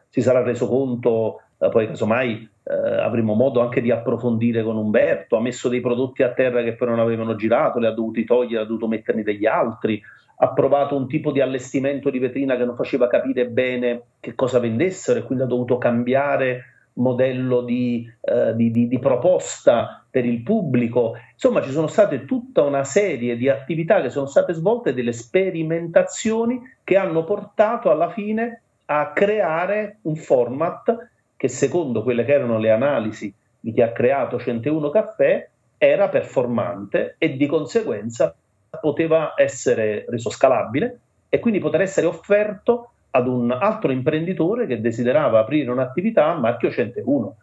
si 0.09 0.19
sarà 0.19 0.41
reso 0.41 0.67
conto, 0.67 1.41
eh, 1.59 1.69
poi 1.69 1.85
casomai 1.85 2.49
eh, 2.63 2.73
avremo 2.73 3.35
modo 3.35 3.61
anche 3.61 3.81
di 3.81 3.91
approfondire 3.91 4.63
con 4.63 4.75
Umberto, 4.75 5.35
ha 5.35 5.41
messo 5.41 5.69
dei 5.69 5.79
prodotti 5.79 6.23
a 6.23 6.33
terra 6.33 6.63
che 6.63 6.73
poi 6.73 6.87
non 6.87 6.97
avevano 6.97 7.35
girato, 7.35 7.77
li 7.77 7.85
ha 7.85 7.91
dovuti 7.91 8.25
togliere, 8.25 8.63
ha 8.63 8.65
dovuto 8.65 8.87
metterne 8.87 9.21
degli 9.21 9.45
altri, 9.45 10.01
ha 10.41 10.53
provato 10.53 10.95
un 10.95 11.07
tipo 11.07 11.31
di 11.31 11.41
allestimento 11.41 12.09
di 12.09 12.19
vetrina 12.19 12.55
che 12.55 12.63
non 12.63 12.75
faceva 12.75 13.07
capire 13.07 13.47
bene 13.47 14.01
che 14.19 14.35
cosa 14.35 14.59
vendessero 14.59 15.19
e 15.19 15.23
quindi 15.23 15.43
ha 15.43 15.47
dovuto 15.47 15.77
cambiare 15.77 16.63
modello 16.93 17.61
di, 17.61 18.09
eh, 18.21 18.55
di, 18.55 18.71
di, 18.71 18.87
di, 18.87 18.99
proposta 18.99 20.03
per 20.09 20.25
il 20.25 20.41
pubblico. 20.41 21.15
Insomma, 21.33 21.61
ci 21.61 21.71
sono 21.71 21.87
state 21.87 22.25
tutta 22.25 22.63
una 22.63 22.83
serie 22.83 23.37
di 23.37 23.49
attività 23.49 24.01
che 24.01 24.09
sono 24.09 24.25
state 24.27 24.53
svolte, 24.53 24.93
delle 24.93 25.13
sperimentazioni 25.13 26.61
che 26.83 26.97
hanno 26.97 27.23
portato 27.23 27.89
alla 27.89 28.09
fine 28.09 28.61
a 28.85 29.11
creare 29.11 29.99
un 30.03 30.15
format 30.15 31.09
che 31.35 31.47
secondo 31.47 32.03
quelle 32.03 32.25
che 32.25 32.33
erano 32.33 32.57
le 32.57 32.71
analisi 32.71 33.33
di 33.59 33.73
chi 33.73 33.81
ha 33.81 33.91
creato 33.91 34.39
101 34.39 34.89
Caffè 34.89 35.49
era 35.77 36.09
performante 36.09 37.15
e 37.17 37.37
di 37.37 37.45
conseguenza 37.45 38.35
poteva 38.81 39.33
essere 39.35 40.05
reso 40.07 40.29
scalabile 40.29 40.99
e 41.29 41.39
quindi 41.39 41.59
poter 41.59 41.81
essere 41.81 42.07
offerto 42.07 42.91
ad 43.11 43.27
un 43.27 43.51
altro 43.51 43.91
imprenditore 43.91 44.67
che 44.67 44.81
desiderava 44.81 45.39
aprire 45.39 45.71
un'attività 45.71 46.27
a 46.27 46.37
marchio 46.37 46.69
101, 46.69 47.35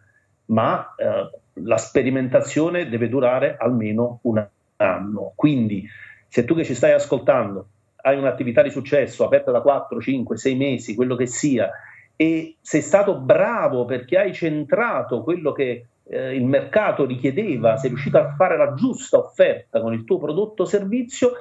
ma 0.45 0.95
eh, 0.95 1.29
la 1.63 1.77
sperimentazione 1.77 2.87
deve 2.87 3.09
durare 3.09 3.57
almeno 3.57 4.19
un 4.23 4.45
anno. 4.77 5.33
Quindi, 5.35 5.87
se 6.27 6.45
tu 6.45 6.55
che 6.55 6.63
ci 6.63 6.75
stai 6.75 6.93
ascoltando 6.93 7.67
hai 8.01 8.17
un'attività 8.17 8.61
di 8.61 8.69
successo 8.69 9.25
aperta 9.25 9.51
da 9.51 9.61
4, 9.61 9.99
5, 9.99 10.37
6 10.37 10.55
mesi, 10.55 10.95
quello 10.95 11.15
che 11.15 11.25
sia, 11.25 11.69
e 12.15 12.55
sei 12.61 12.81
stato 12.81 13.19
bravo 13.19 13.85
perché 13.85 14.17
hai 14.17 14.33
centrato 14.33 15.21
quello 15.23 15.51
che 15.51 15.85
eh, 16.09 16.35
il 16.35 16.45
mercato 16.45 17.05
richiedeva, 17.05 17.77
sei 17.77 17.89
riuscito 17.89 18.17
a 18.17 18.33
fare 18.35 18.57
la 18.57 18.73
giusta 18.73 19.17
offerta 19.17 19.81
con 19.81 19.93
il 19.93 20.03
tuo 20.03 20.17
prodotto 20.17 20.63
o 20.63 20.65
servizio, 20.65 21.33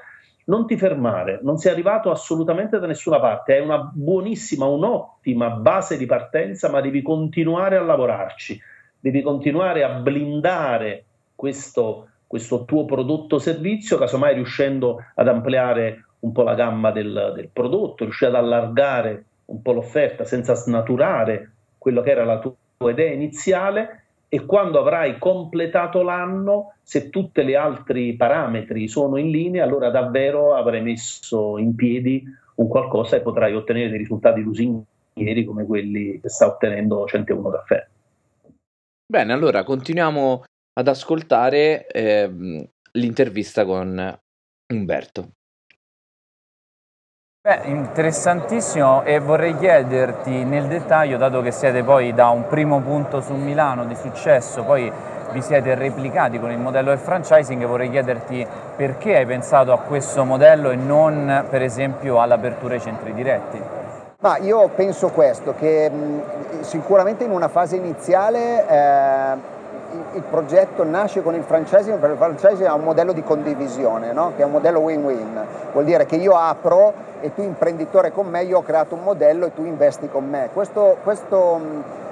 non 0.46 0.66
ti 0.66 0.76
fermare, 0.76 1.40
non 1.42 1.56
sei 1.56 1.72
arrivato 1.72 2.10
assolutamente 2.10 2.78
da 2.78 2.86
nessuna 2.86 3.18
parte, 3.18 3.54
hai 3.54 3.62
una 3.62 3.90
buonissima, 3.92 4.64
un'ottima 4.64 5.50
base 5.50 5.96
di 5.96 6.06
partenza, 6.06 6.70
ma 6.70 6.80
devi 6.80 7.02
continuare 7.02 7.76
a 7.76 7.82
lavorarci, 7.82 8.60
devi 8.98 9.22
continuare 9.22 9.82
a 9.82 9.88
blindare 9.88 11.04
questo, 11.34 12.08
questo 12.26 12.64
tuo 12.64 12.84
prodotto 12.84 13.36
o 13.36 13.38
servizio, 13.38 13.98
casomai 13.98 14.34
riuscendo 14.34 15.02
ad 15.14 15.26
ampliare 15.26 16.04
un 16.20 16.32
po' 16.32 16.42
la 16.42 16.54
gamma 16.54 16.92
del, 16.92 17.32
del 17.34 17.48
prodotto, 17.52 18.04
riuscire 18.04 18.30
ad 18.30 18.36
allargare 18.36 19.24
un 19.46 19.62
po' 19.62 19.72
l'offerta 19.72 20.24
senza 20.24 20.54
snaturare 20.54 21.50
quello 21.76 22.02
che 22.02 22.10
era 22.10 22.24
la 22.24 22.38
tua 22.38 22.90
idea 22.90 23.12
iniziale 23.12 24.05
e 24.28 24.44
quando 24.44 24.80
avrai 24.80 25.18
completato 25.18 26.02
l'anno, 26.02 26.74
se 26.82 27.10
tutti 27.10 27.44
gli 27.44 27.54
altri 27.54 28.16
parametri 28.16 28.88
sono 28.88 29.16
in 29.16 29.30
linea, 29.30 29.64
allora 29.64 29.90
davvero 29.90 30.54
avrai 30.54 30.82
messo 30.82 31.58
in 31.58 31.74
piedi 31.74 32.24
un 32.56 32.68
qualcosa 32.68 33.16
e 33.16 33.20
potrai 33.20 33.54
ottenere 33.54 33.88
dei 33.88 33.98
risultati 33.98 34.40
lusinghieri 34.40 35.44
come 35.44 35.64
quelli 35.64 36.20
che 36.20 36.28
sta 36.28 36.46
ottenendo 36.46 37.06
101 37.06 37.50
Caffè. 37.50 37.86
Bene, 39.06 39.32
allora 39.32 39.62
continuiamo 39.62 40.44
ad 40.72 40.88
ascoltare 40.88 41.86
eh, 41.86 42.68
l'intervista 42.92 43.64
con 43.64 44.18
Umberto. 44.72 45.35
Beh, 47.46 47.60
interessantissimo 47.66 49.04
e 49.04 49.20
vorrei 49.20 49.56
chiederti 49.56 50.42
nel 50.42 50.64
dettaglio, 50.66 51.16
dato 51.16 51.42
che 51.42 51.52
siete 51.52 51.84
poi 51.84 52.12
da 52.12 52.30
un 52.30 52.48
primo 52.48 52.80
punto 52.80 53.20
su 53.20 53.34
Milano 53.34 53.84
di 53.84 53.94
successo, 53.94 54.64
poi 54.64 54.90
vi 55.30 55.40
siete 55.42 55.76
replicati 55.76 56.40
con 56.40 56.50
il 56.50 56.58
modello 56.58 56.88
del 56.88 56.98
franchising, 56.98 57.64
vorrei 57.64 57.88
chiederti 57.88 58.44
perché 58.74 59.18
hai 59.18 59.26
pensato 59.26 59.72
a 59.72 59.78
questo 59.78 60.24
modello 60.24 60.70
e 60.70 60.74
non 60.74 61.46
per 61.48 61.62
esempio 61.62 62.20
all'apertura 62.20 62.74
ai 62.74 62.80
centri 62.80 63.14
diretti. 63.14 63.62
Ma 64.22 64.38
io 64.38 64.68
penso 64.74 65.10
questo, 65.10 65.54
che 65.56 65.88
sicuramente 66.62 67.22
in 67.22 67.30
una 67.30 67.46
fase 67.46 67.76
iniziale 67.76 68.66
eh, 68.66 69.55
il 70.14 70.22
progetto 70.22 70.84
nasce 70.84 71.22
con 71.22 71.34
il 71.34 71.42
franchising, 71.42 71.98
perché 71.98 72.12
il 72.12 72.18
franchising 72.18 72.68
è 72.68 72.72
un 72.72 72.84
modello 72.84 73.12
di 73.12 73.22
condivisione, 73.22 74.12
no? 74.12 74.32
che 74.36 74.42
è 74.42 74.44
un 74.44 74.52
modello 74.52 74.80
win-win, 74.80 75.44
vuol 75.72 75.84
dire 75.84 76.06
che 76.06 76.16
io 76.16 76.36
apro 76.36 76.92
e 77.20 77.32
tu 77.34 77.42
imprenditore 77.42 78.12
con 78.12 78.26
me, 78.26 78.42
io 78.44 78.58
ho 78.58 78.62
creato 78.62 78.94
un 78.94 79.02
modello 79.02 79.46
e 79.46 79.54
tu 79.54 79.64
investi 79.64 80.08
con 80.08 80.28
me. 80.28 80.50
Questo, 80.52 80.98
questo 81.02 81.60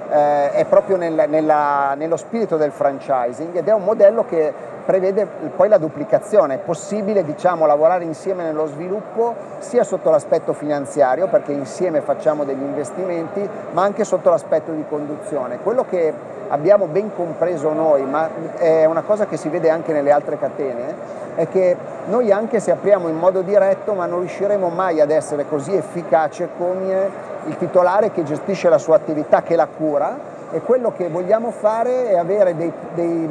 eh, 0.09 0.51
è 0.51 0.65
proprio 0.65 0.97
nel, 0.97 1.25
nella, 1.27 1.93
nello 1.95 2.17
spirito 2.17 2.57
del 2.57 2.71
franchising 2.71 3.55
ed 3.55 3.67
è 3.67 3.73
un 3.73 3.83
modello 3.83 4.25
che 4.25 4.53
prevede 4.85 5.27
poi 5.55 5.67
la 5.67 5.79
duplicazione, 5.79 6.55
è 6.55 6.57
possibile 6.59 7.23
diciamo, 7.23 7.65
lavorare 7.65 8.03
insieme 8.03 8.43
nello 8.43 8.67
sviluppo 8.67 9.33
sia 9.59 9.83
sotto 9.83 10.11
l'aspetto 10.11 10.53
finanziario 10.53 11.27
perché 11.27 11.51
insieme 11.51 12.01
facciamo 12.01 12.43
degli 12.43 12.61
investimenti 12.61 13.47
ma 13.71 13.81
anche 13.81 14.03
sotto 14.03 14.29
l'aspetto 14.29 14.71
di 14.71 14.85
conduzione. 14.87 15.57
Quello 15.61 15.85
che 15.89 16.13
abbiamo 16.49 16.85
ben 16.85 17.13
compreso 17.15 17.73
noi, 17.73 18.03
ma 18.03 18.29
è 18.57 18.85
una 18.85 19.01
cosa 19.01 19.25
che 19.25 19.37
si 19.37 19.49
vede 19.49 19.69
anche 19.69 19.91
nelle 19.91 20.11
altre 20.11 20.37
catene, 20.37 21.23
è 21.35 21.47
che 21.49 21.75
noi 22.05 22.31
anche 22.31 22.59
se 22.59 22.71
apriamo 22.71 23.07
in 23.07 23.17
modo 23.17 23.41
diretto 23.41 23.93
ma 23.93 24.05
non 24.05 24.19
riusciremo 24.19 24.69
mai 24.69 25.01
ad 25.01 25.09
essere 25.09 25.47
così 25.47 25.75
efficace 25.75 26.49
come 26.57 27.33
il 27.45 27.57
titolare 27.57 28.11
che 28.11 28.23
gestisce 28.23 28.69
la 28.69 28.77
sua 28.77 28.95
attività, 28.95 29.41
che 29.41 29.55
la 29.55 29.67
cura 29.67 30.33
e 30.51 30.61
quello 30.61 30.93
che 30.95 31.09
vogliamo 31.09 31.51
fare 31.51 32.09
è 32.09 32.17
avere 32.17 32.55
dei, 32.55 32.71
dei, 32.93 33.29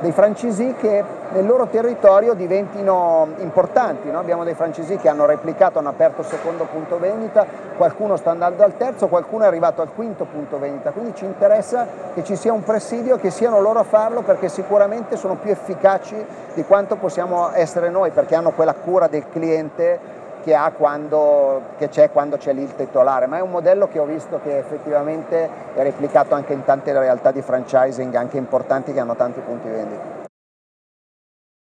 dei 0.00 0.12
francesi 0.12 0.74
che 0.78 1.02
nel 1.32 1.46
loro 1.46 1.66
territorio 1.66 2.34
diventino 2.34 3.28
importanti. 3.38 4.10
No? 4.10 4.18
Abbiamo 4.18 4.44
dei 4.44 4.54
francesi 4.54 4.96
che 4.96 5.08
hanno 5.08 5.26
replicato, 5.26 5.78
hanno 5.78 5.88
aperto 5.88 6.20
il 6.20 6.26
secondo 6.26 6.64
punto 6.70 6.98
vendita, 6.98 7.46
qualcuno 7.76 8.16
sta 8.16 8.30
andando 8.30 8.62
al 8.62 8.76
terzo, 8.76 9.08
qualcuno 9.08 9.44
è 9.44 9.46
arrivato 9.46 9.80
al 9.80 9.92
quinto 9.92 10.24
punto 10.24 10.58
vendita, 10.58 10.90
quindi 10.90 11.14
ci 11.14 11.24
interessa 11.24 11.86
che 12.14 12.24
ci 12.24 12.36
sia 12.36 12.52
un 12.52 12.62
presidio, 12.62 13.16
che 13.16 13.30
siano 13.30 13.60
loro 13.60 13.80
a 13.80 13.84
farlo 13.84 14.22
perché 14.22 14.48
sicuramente 14.48 15.16
sono 15.16 15.36
più 15.36 15.50
efficaci 15.50 16.24
di 16.54 16.64
quanto 16.64 16.96
possiamo 16.96 17.50
essere 17.52 17.90
noi 17.90 18.10
perché 18.10 18.34
hanno 18.34 18.50
quella 18.50 18.74
cura 18.74 19.06
del 19.06 19.24
cliente 19.30 20.18
che, 20.42 20.56
quando, 20.76 21.74
quando 22.12 22.36
c'è 22.36 22.52
lì 22.52 22.62
il 22.62 22.74
titolare, 22.74 23.26
ma 23.26 23.38
è 23.38 23.40
un 23.40 23.50
modello 23.50 23.88
che 23.88 23.98
ho 23.98 24.06
visto 24.06 24.40
che 24.40 24.58
effettivamente 24.58 25.48
è 25.74 25.82
replicato 25.82 26.34
anche 26.34 26.52
in 26.52 26.64
tante 26.64 26.92
realtà 26.92 27.32
di 27.32 27.42
franchising, 27.42 28.14
anche 28.14 28.36
importanti 28.36 28.92
che 28.92 29.00
hanno 29.00 29.16
tanti 29.16 29.40
punti 29.40 29.68
vendita. 29.68 30.24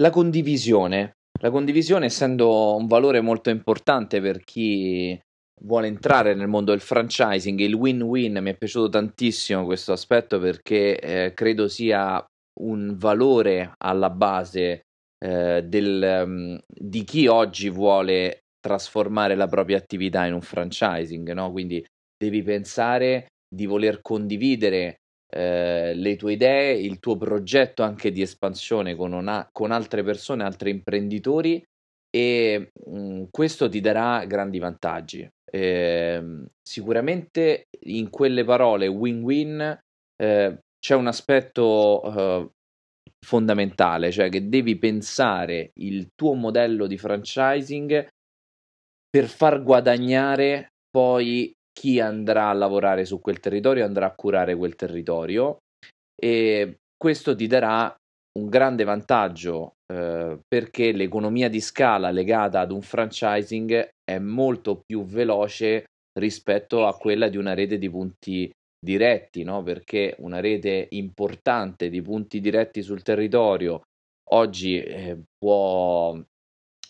La 0.02 0.10
condivisione. 0.10 1.18
La 1.40 1.52
condivisione 1.52 2.06
essendo 2.06 2.76
un 2.76 2.88
valore 2.88 3.22
molto 3.22 3.50
importante 3.50 4.22
per 4.22 4.44
chi 4.44 5.20
vuole 5.62 5.88
entrare 5.88 6.34
nel 6.34 6.48
mondo 6.48 6.72
del 6.72 6.80
franchising, 6.80 7.60
il 7.60 7.74
win-win 7.74 8.40
mi 8.42 8.52
è 8.52 8.58
piaciuto 8.58 8.90
tantissimo 8.90 9.66
questo 9.66 9.92
aspetto 9.92 10.40
perché 10.40 11.00
eh, 11.00 11.34
credo 11.34 11.68
sia 11.68 12.24
un 12.62 12.96
valore 12.98 13.74
alla 13.78 14.10
base 14.10 14.86
eh, 15.24 15.64
del, 15.64 16.24
um, 16.26 16.60
di 16.68 17.04
chi 17.04 17.28
oggi 17.28 17.70
vuole 17.70 18.43
trasformare 18.64 19.36
la 19.36 19.48
propria 19.48 19.78
attività 19.78 20.26
in 20.26 20.34
un 20.34 20.42
franchising, 20.42 21.34
no? 21.34 21.52
Quindi 21.52 21.86
devi 22.18 22.42
pensare 22.44 23.28
di 23.54 23.66
voler 23.66 24.00
condividere 24.02 25.02
eh, 25.30 25.94
le 25.94 26.16
tue 26.16 26.34
idee, 26.34 26.80
il 26.80 27.00
tuo 27.00 27.18
progetto 27.18 27.84
anche 27.84 28.12
di 28.12 28.22
espansione 28.22 28.96
con, 28.96 29.12
una, 29.12 29.48
con 29.52 29.72
altre 29.72 30.02
persone, 30.02 30.44
altri 30.44 30.70
imprenditori 30.70 31.62
e 32.10 32.72
mh, 32.86 32.98
mm, 32.98 33.24
questo 33.30 33.68
ti 33.68 33.82
darà 33.82 34.24
grandi 34.26 34.60
vantaggi. 34.60 35.28
Eh, 35.46 36.46
sicuramente 36.62 37.66
in 37.82 38.10
quelle 38.10 38.44
parole 38.46 38.88
win-win 38.88 39.78
eh, 40.16 40.60
c'è 40.80 40.96
un 40.96 41.08
aspetto 41.08 42.02
eh, 42.02 42.50
fondamentale, 43.24 44.12
cioè 44.12 44.30
che 44.30 44.48
devi 44.48 44.78
pensare 44.78 45.72
il 45.76 46.12
tuo 46.16 46.34
modello 46.34 46.88
di 46.88 46.98
franchising 46.98 48.08
per 49.14 49.28
far 49.28 49.62
guadagnare 49.62 50.70
poi 50.90 51.54
chi 51.72 52.00
andrà 52.00 52.50
a 52.50 52.54
lavorare 52.54 53.06
su 53.06 53.22
quel 53.22 53.40
territorio, 53.40 53.86
andrà 53.86 54.08
a 54.08 54.16
curare 54.16 54.56
quel 54.56 54.76
territorio 54.76 55.58
e 56.20 56.78
questo 56.98 57.36
ti 57.36 57.46
darà 57.46 57.96
un 58.40 58.50
grande 58.50 58.84
vantaggio 58.84 59.74
eh, 59.94 60.40
perché 60.48 60.92
l'economia 60.92 61.48
di 61.48 61.62
scala 61.62 62.10
legata 62.10 62.60
ad 62.60 62.72
un 62.72 62.82
franchising 62.82 63.90
è 64.04 64.18
molto 64.18 64.82
più 64.84 65.06
veloce 65.06 65.86
rispetto 66.18 66.88
a 66.88 66.98
quella 66.98 67.28
di 67.28 67.38
una 67.38 67.54
rete 67.54 67.78
di 67.78 67.90
punti 67.92 68.52
diretti, 68.84 69.44
no? 69.44 69.62
perché 69.62 70.16
una 70.20 70.40
rete 70.40 70.88
importante 70.92 71.90
di 71.90 72.02
punti 72.02 72.40
diretti 72.40 72.82
sul 72.82 73.04
territorio 73.04 73.82
oggi 74.32 74.82
eh, 74.82 75.20
può 75.38 76.20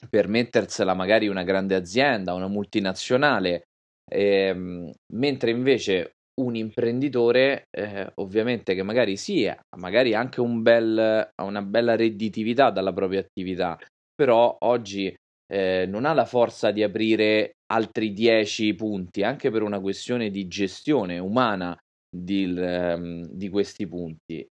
permettersela 0.09 0.93
magari 0.93 1.27
una 1.27 1.43
grande 1.43 1.75
azienda, 1.75 2.33
una 2.33 2.47
multinazionale, 2.47 3.63
ehm, 4.09 4.91
mentre 5.13 5.51
invece 5.51 6.11
un 6.41 6.55
imprenditore, 6.55 7.65
eh, 7.69 8.11
ovviamente 8.15 8.73
che 8.73 8.83
magari 8.83 9.17
sì, 9.17 9.49
magari 9.77 10.15
anche 10.15 10.41
un 10.41 10.61
bel, 10.61 11.29
una 11.41 11.61
bella 11.61 11.95
redditività 11.95 12.71
dalla 12.71 12.91
propria 12.93 13.19
attività, 13.19 13.77
però 14.15 14.55
oggi 14.61 15.13
eh, 15.51 15.85
non 15.87 16.05
ha 16.05 16.13
la 16.13 16.25
forza 16.25 16.71
di 16.71 16.81
aprire 16.81 17.53
altri 17.71 18.13
10 18.13 18.73
punti, 18.73 19.23
anche 19.23 19.51
per 19.51 19.61
una 19.61 19.79
questione 19.79 20.29
di 20.31 20.47
gestione 20.47 21.19
umana 21.19 21.77
di, 22.09 22.53
ehm, 22.57 23.25
di 23.27 23.49
questi 23.49 23.87
punti, 23.87 24.45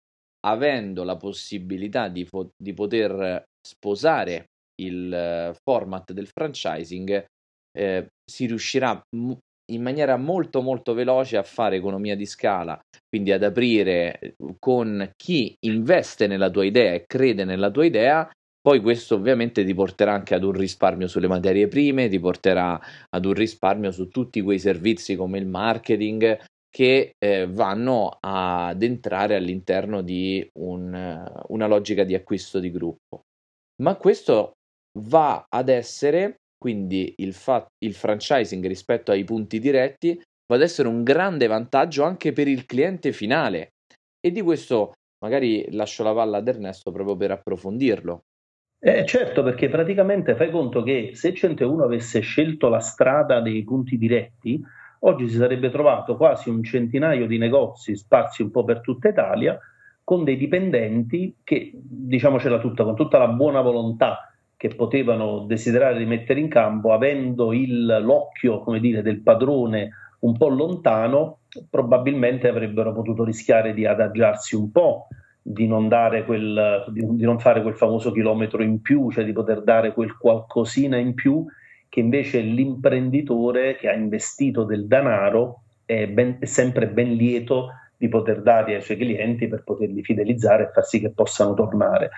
avendo 0.45 1.03
la 1.03 1.15
possibilità 1.15 2.09
di, 2.09 2.25
fo- 2.25 2.51
di 2.57 2.73
poter 2.73 3.43
sposare 3.61 4.45
il 4.83 5.13
eh, 5.13 5.53
format 5.63 6.11
del 6.11 6.27
franchising, 6.27 7.25
eh, 7.77 8.07
si 8.25 8.45
riuscirà 8.45 8.99
in 9.11 9.81
maniera 9.81 10.17
molto 10.17 10.61
molto 10.61 10.93
veloce 10.93 11.37
a 11.37 11.43
fare 11.43 11.77
economia 11.77 12.15
di 12.15 12.25
scala, 12.25 12.79
quindi 13.07 13.31
ad 13.31 13.43
aprire 13.43 14.19
eh, 14.19 14.35
con 14.59 15.11
chi 15.15 15.55
investe 15.65 16.27
nella 16.27 16.49
tua 16.49 16.65
idea 16.65 16.93
e 16.93 17.05
crede 17.05 17.45
nella 17.45 17.69
tua 17.69 17.85
idea, 17.85 18.29
poi 18.61 18.81
questo 18.81 19.15
ovviamente 19.15 19.63
ti 19.63 19.73
porterà 19.73 20.13
anche 20.13 20.35
ad 20.35 20.43
un 20.43 20.51
risparmio 20.51 21.07
sulle 21.07 21.27
materie 21.27 21.67
prime, 21.67 22.09
ti 22.09 22.19
porterà 22.19 22.79
ad 23.09 23.25
un 23.25 23.33
risparmio 23.33 23.91
su 23.91 24.09
tutti 24.09 24.41
quei 24.41 24.59
servizi 24.59 25.15
come 25.15 25.37
il 25.37 25.47
marketing 25.47 26.37
che 26.69 27.13
eh, 27.17 27.47
vanno 27.47 28.17
ad 28.19 28.83
entrare 28.83 29.35
all'interno 29.35 30.01
di 30.01 30.47
un, 30.59 31.25
una 31.47 31.67
logica 31.67 32.03
di 32.03 32.13
acquisto 32.13 32.59
di 32.59 32.69
gruppo. 32.69 33.21
Ma 33.81 33.95
questo 33.95 34.53
va 34.99 35.45
ad 35.47 35.69
essere, 35.69 36.35
quindi 36.57 37.13
il, 37.17 37.33
fa- 37.33 37.67
il 37.83 37.93
franchising 37.93 38.65
rispetto 38.65 39.11
ai 39.11 39.23
punti 39.23 39.59
diretti, 39.59 40.15
va 40.15 40.55
ad 40.55 40.61
essere 40.61 40.87
un 40.87 41.03
grande 41.03 41.47
vantaggio 41.47 42.03
anche 42.03 42.33
per 42.33 42.47
il 42.47 42.65
cliente 42.65 43.11
finale. 43.11 43.69
E 44.19 44.31
di 44.31 44.41
questo 44.41 44.93
magari 45.23 45.65
lascio 45.71 46.03
la 46.03 46.13
palla 46.13 46.37
ad 46.37 46.47
Ernesto 46.47 46.91
proprio 46.91 47.15
per 47.15 47.31
approfondirlo. 47.31 48.23
Eh, 48.81 49.05
certo, 49.05 49.43
perché 49.43 49.67
praticamente 49.67 50.35
fai 50.35 50.49
conto 50.49 50.83
che 50.83 51.11
se 51.13 51.33
101 51.33 51.83
avesse 51.83 52.21
scelto 52.21 52.69
la 52.69 52.79
strada 52.79 53.41
dei 53.41 53.63
punti 53.65 53.97
diretti, 53.97 54.61
oggi 54.99 55.27
si 55.27 55.35
sarebbe 55.35 55.69
trovato 55.69 56.15
quasi 56.15 56.49
un 56.49 56.63
centinaio 56.63 57.27
di 57.27 57.37
negozi 57.37 57.95
sparsi 57.95 58.41
un 58.41 58.51
po' 58.51 58.63
per 58.63 58.79
tutta 58.79 59.09
Italia, 59.09 59.59
con 60.03 60.23
dei 60.23 60.37
dipendenti 60.37 61.35
che, 61.43 61.71
diciamocela 61.73 62.59
tutta, 62.59 62.83
con 62.83 62.95
tutta 62.95 63.17
la 63.17 63.27
buona 63.27 63.61
volontà 63.61 64.28
che 64.59 64.75
potevano 64.75 65.45
desiderare 65.45 65.97
di 65.97 66.05
mettere 66.05 66.41
in 66.41 66.49
campo, 66.49 66.91
avendo 66.91 67.53
il, 67.53 68.01
l'occhio 68.01 68.61
dire, 68.77 69.01
del 69.01 69.21
padrone 69.21 69.91
un 70.19 70.35
po' 70.35 70.49
lontano, 70.49 71.37
probabilmente 71.69 72.49
avrebbero 72.49 72.91
potuto 72.91 73.23
rischiare 73.23 73.73
di 73.73 73.85
adagiarsi 73.85 74.57
un 74.57 74.69
po', 74.69 75.07
di 75.41 75.65
non, 75.65 75.87
quel, 76.25 76.83
di 76.89 77.23
non 77.23 77.39
fare 77.39 77.61
quel 77.61 77.75
famoso 77.75 78.11
chilometro 78.11 78.61
in 78.61 78.81
più, 78.81 79.09
cioè 79.11 79.23
di 79.23 79.31
poter 79.31 79.61
dare 79.61 79.93
quel 79.93 80.17
qualcosina 80.17 80.97
in 80.97 81.13
più 81.13 81.45
che 81.87 82.01
invece 82.01 82.41
l'imprenditore 82.41 83.77
che 83.77 83.87
ha 83.87 83.93
investito 83.93 84.65
del 84.65 84.87
denaro 84.87 85.61
è, 85.85 86.05
ben, 86.05 86.35
è 86.37 86.45
sempre 86.45 86.89
ben 86.89 87.13
lieto 87.13 87.69
di 87.95 88.09
poter 88.09 88.41
dare 88.41 88.75
ai 88.75 88.81
suoi 88.81 88.97
clienti 88.97 89.47
per 89.47 89.63
poterli 89.63 90.03
fidelizzare 90.03 90.63
e 90.63 90.71
far 90.73 90.83
sì 90.83 90.99
che 90.99 91.11
possano 91.11 91.53
tornare. 91.53 92.09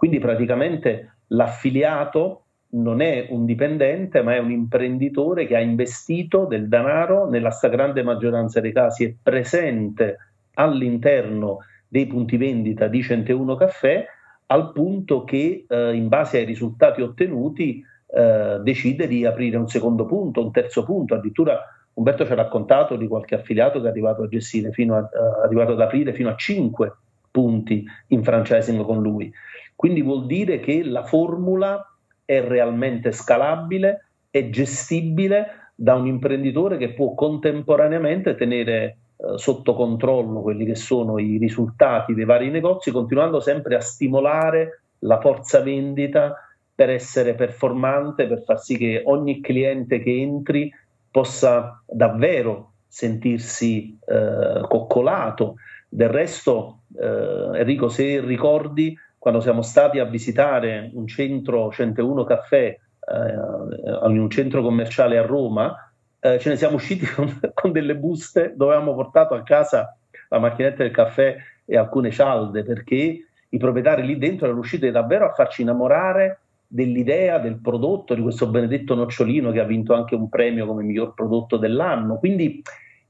Quindi 0.00 0.18
praticamente 0.18 1.16
l'affiliato 1.26 2.44
non 2.70 3.02
è 3.02 3.26
un 3.28 3.44
dipendente, 3.44 4.22
ma 4.22 4.34
è 4.34 4.38
un 4.38 4.50
imprenditore 4.50 5.46
che 5.46 5.56
ha 5.56 5.60
investito 5.60 6.46
del 6.46 6.68
denaro, 6.68 7.28
nella 7.28 7.50
stragrande 7.50 8.02
maggioranza 8.02 8.60
dei 8.60 8.72
casi 8.72 9.04
è 9.04 9.14
presente 9.22 10.16
all'interno 10.54 11.58
dei 11.86 12.06
punti 12.06 12.38
vendita 12.38 12.86
di 12.88 13.02
101 13.02 13.54
caffè 13.56 14.06
al 14.46 14.72
punto 14.72 15.24
che 15.24 15.66
eh, 15.68 15.92
in 15.92 16.08
base 16.08 16.38
ai 16.38 16.46
risultati 16.46 17.02
ottenuti 17.02 17.84
eh, 18.06 18.58
decide 18.62 19.06
di 19.06 19.26
aprire 19.26 19.58
un 19.58 19.68
secondo 19.68 20.06
punto, 20.06 20.42
un 20.42 20.50
terzo 20.50 20.82
punto, 20.82 21.14
addirittura 21.14 21.60
Umberto 21.92 22.24
ci 22.24 22.32
ha 22.32 22.36
raccontato 22.36 22.96
di 22.96 23.06
qualche 23.06 23.34
affiliato 23.34 23.82
che 23.82 23.88
è 23.88 23.90
arrivato 23.90 24.22
a 24.22 24.28
gestire 24.28 24.72
fino 24.72 24.96
a, 24.96 25.00
uh, 25.00 25.44
arrivato 25.44 25.72
ad 25.72 25.80
aprire 25.82 26.14
fino 26.14 26.30
a 26.30 26.36
5 26.36 26.90
punti 27.30 27.84
in 28.08 28.22
franchising 28.22 28.82
con 28.84 29.02
lui. 29.02 29.32
Quindi 29.80 30.02
vuol 30.02 30.26
dire 30.26 30.60
che 30.60 30.84
la 30.84 31.04
formula 31.04 31.82
è 32.26 32.42
realmente 32.42 33.12
scalabile, 33.12 34.08
è 34.28 34.50
gestibile 34.50 35.70
da 35.74 35.94
un 35.94 36.06
imprenditore 36.06 36.76
che 36.76 36.92
può 36.92 37.14
contemporaneamente 37.14 38.34
tenere 38.34 38.98
uh, 39.16 39.38
sotto 39.38 39.72
controllo 39.72 40.42
quelli 40.42 40.66
che 40.66 40.74
sono 40.74 41.18
i 41.18 41.38
risultati 41.38 42.12
dei 42.12 42.26
vari 42.26 42.50
negozi, 42.50 42.90
continuando 42.90 43.40
sempre 43.40 43.74
a 43.74 43.80
stimolare 43.80 44.82
la 44.98 45.18
forza 45.18 45.62
vendita 45.62 46.34
per 46.74 46.90
essere 46.90 47.34
performante, 47.34 48.26
per 48.26 48.42
far 48.42 48.60
sì 48.60 48.76
che 48.76 49.00
ogni 49.06 49.40
cliente 49.40 50.02
che 50.02 50.14
entri 50.14 50.70
possa 51.10 51.82
davvero 51.86 52.72
sentirsi 52.86 53.98
eh, 54.06 54.60
coccolato. 54.68 55.54
Del 55.88 56.10
resto, 56.10 56.80
eh, 57.00 57.58
Enrico, 57.60 57.88
se 57.88 58.20
ricordi, 58.20 58.94
quando 59.20 59.40
siamo 59.42 59.60
stati 59.60 59.98
a 59.98 60.06
visitare 60.06 60.90
un 60.94 61.06
centro 61.06 61.70
101 61.70 62.24
caffè 62.24 62.64
eh, 62.64 64.08
in 64.08 64.18
un 64.18 64.30
centro 64.30 64.62
commerciale 64.62 65.18
a 65.18 65.22
Roma, 65.22 65.92
eh, 66.18 66.38
ce 66.38 66.48
ne 66.48 66.56
siamo 66.56 66.76
usciti 66.76 67.04
con, 67.12 67.38
con, 67.52 67.70
delle 67.70 67.96
buste 67.96 68.54
dove 68.56 68.72
avevamo 68.72 68.94
portato 68.94 69.34
a 69.34 69.42
casa 69.42 69.94
la 70.30 70.38
macchinetta 70.38 70.82
del 70.84 70.90
caffè 70.90 71.36
e 71.66 71.76
alcune 71.76 72.10
cialde 72.10 72.62
perché 72.62 73.26
i 73.46 73.58
proprietari 73.58 74.06
lì 74.06 74.16
dentro 74.16 74.46
erano 74.46 74.60
riusciti 74.60 74.90
davvero 74.90 75.26
a 75.26 75.34
farci 75.34 75.60
innamorare 75.60 76.40
dell'idea 76.66 77.38
del 77.38 77.60
prodotto, 77.60 78.14
di 78.14 78.22
questo 78.22 78.46
benedetto 78.46 78.94
nocciolino 78.94 79.52
che 79.52 79.60
ha 79.60 79.64
vinto 79.64 79.92
anche 79.92 80.14
un 80.14 80.30
premio 80.30 80.64
come 80.64 80.82
miglior 80.82 81.12
prodotto 81.12 81.58
dell'anno. 81.58 82.16
Quindi 82.16 82.62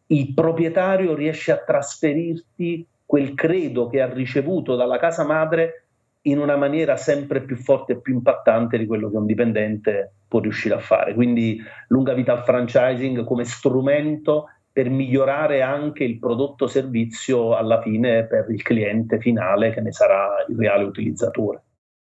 il 0.07 0.35
proprietario 0.35 1.15
riesce 1.15 1.53
a 1.53 1.63
trasferirti 1.65 2.85
quel 3.07 3.35
credo 3.35 3.87
che 3.87 4.01
ha 4.01 4.13
ricevuto 4.13 4.75
dalla 4.75 4.99
casa 4.99 5.25
madre 5.25 5.85
in 6.23 6.39
una 6.39 6.57
maniera 6.57 6.97
sempre 6.97 7.43
più 7.43 7.57
forte 7.57 7.93
e 7.93 8.01
più 8.01 8.15
impattante 8.15 8.77
di 8.79 8.87
quello 8.87 9.11
che 9.11 9.17
un 9.17 9.27
dipendente 9.27 10.15
può 10.29 10.41
riuscire 10.41 10.75
a 10.75 10.81
fare. 10.81 11.15
Quindi 11.15 11.61
lunga 11.89 12.13
vita 12.13 12.33
al 12.33 12.45
franchising 12.45 13.25
come 13.25 13.45
strumento 13.45 14.47
per 14.73 14.89
migliorare 14.89 15.63
anche 15.63 16.05
il 16.05 16.19
prodotto 16.19 16.67
servizio 16.67 17.57
alla 17.57 17.81
fine 17.81 18.27
per 18.27 18.47
il 18.51 18.63
cliente 18.63 19.19
finale 19.19 19.73
che 19.73 19.81
ne 19.81 19.93
sarà 19.93 20.45
il 20.49 20.57
reale 20.57 20.85
utilizzatore. 20.85 21.63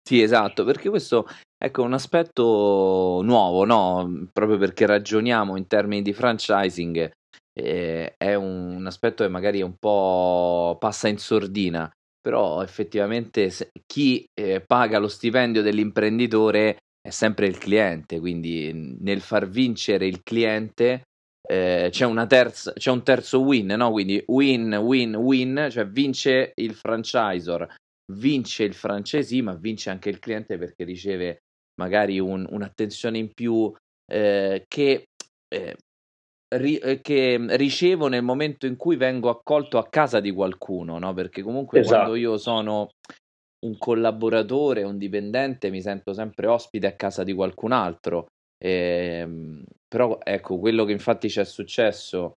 Sì, 0.02 0.22
esatto, 0.22 0.64
perché 0.64 0.88
questo 0.88 1.26
ecco, 1.56 1.82
un 1.82 1.92
aspetto 1.92 3.20
nuovo, 3.22 3.64
no? 3.64 4.28
Proprio 4.32 4.56
perché 4.56 4.86
ragioniamo 4.86 5.56
in 5.56 5.66
termini 5.66 6.02
di 6.02 6.12
franchising, 6.12 7.10
eh, 7.52 8.14
è 8.16 8.34
un 8.34 8.84
aspetto 8.86 9.22
che 9.22 9.28
magari 9.28 9.60
è 9.60 9.64
un 9.64 9.76
po' 9.78 10.76
passa 10.80 11.08
in 11.08 11.18
sordina, 11.18 11.90
però 12.20 12.62
effettivamente 12.62 13.50
se, 13.50 13.70
chi 13.86 14.24
eh, 14.34 14.60
paga 14.60 14.98
lo 14.98 15.08
stipendio 15.08 15.62
dell'imprenditore 15.62 16.78
è 17.00 17.10
sempre 17.10 17.46
il 17.46 17.58
cliente, 17.58 18.18
quindi 18.18 18.96
nel 19.00 19.20
far 19.20 19.48
vincere 19.48 20.06
il 20.06 20.22
cliente 20.22 21.02
eh, 21.48 21.88
c'è, 21.90 22.26
terza, 22.26 22.72
c'è 22.74 22.90
un 22.90 23.02
terzo 23.02 23.40
win, 23.40 23.66
no? 23.68 23.90
quindi 23.90 24.22
win, 24.26 24.74
win, 24.74 25.14
win, 25.14 25.68
cioè 25.70 25.86
vince 25.86 26.52
il 26.56 26.74
franchisor, 26.74 27.66
vince 28.12 28.64
il 28.64 28.74
francesi, 28.74 29.40
ma 29.40 29.54
vince 29.54 29.90
anche 29.90 30.10
il 30.10 30.18
cliente 30.18 30.58
perché 30.58 30.84
riceve 30.84 31.38
magari 31.80 32.18
un, 32.18 32.46
un'attenzione 32.50 33.18
in 33.18 33.32
più 33.32 33.72
eh, 34.12 34.64
che, 34.68 35.04
eh, 35.48 35.76
ri, 36.56 36.76
eh, 36.78 37.00
che, 37.00 37.38
ricevo 37.56 38.08
nel 38.08 38.22
momento 38.22 38.66
in 38.66 38.76
cui 38.76 38.96
vengo 38.96 39.28
accolto 39.28 39.78
a 39.78 39.88
casa 39.88 40.20
di 40.20 40.30
qualcuno, 40.30 40.98
no? 40.98 41.12
perché 41.14 41.42
comunque 41.42 41.80
esatto. 41.80 41.96
quando 41.96 42.14
io 42.16 42.36
sono 42.36 42.90
un 43.66 43.76
collaboratore, 43.78 44.82
un 44.82 44.98
dipendente, 44.98 45.70
mi 45.70 45.80
sento 45.80 46.12
sempre 46.12 46.46
ospite 46.46 46.86
a 46.86 46.94
casa 46.94 47.24
di 47.24 47.32
qualcun 47.32 47.72
altro. 47.72 48.26
Eh, 48.60 49.62
però 49.86 50.18
ecco, 50.22 50.58
quello 50.58 50.84
che 50.84 50.92
infatti 50.92 51.28
ci 51.30 51.40
è 51.40 51.44
successo 51.44 52.34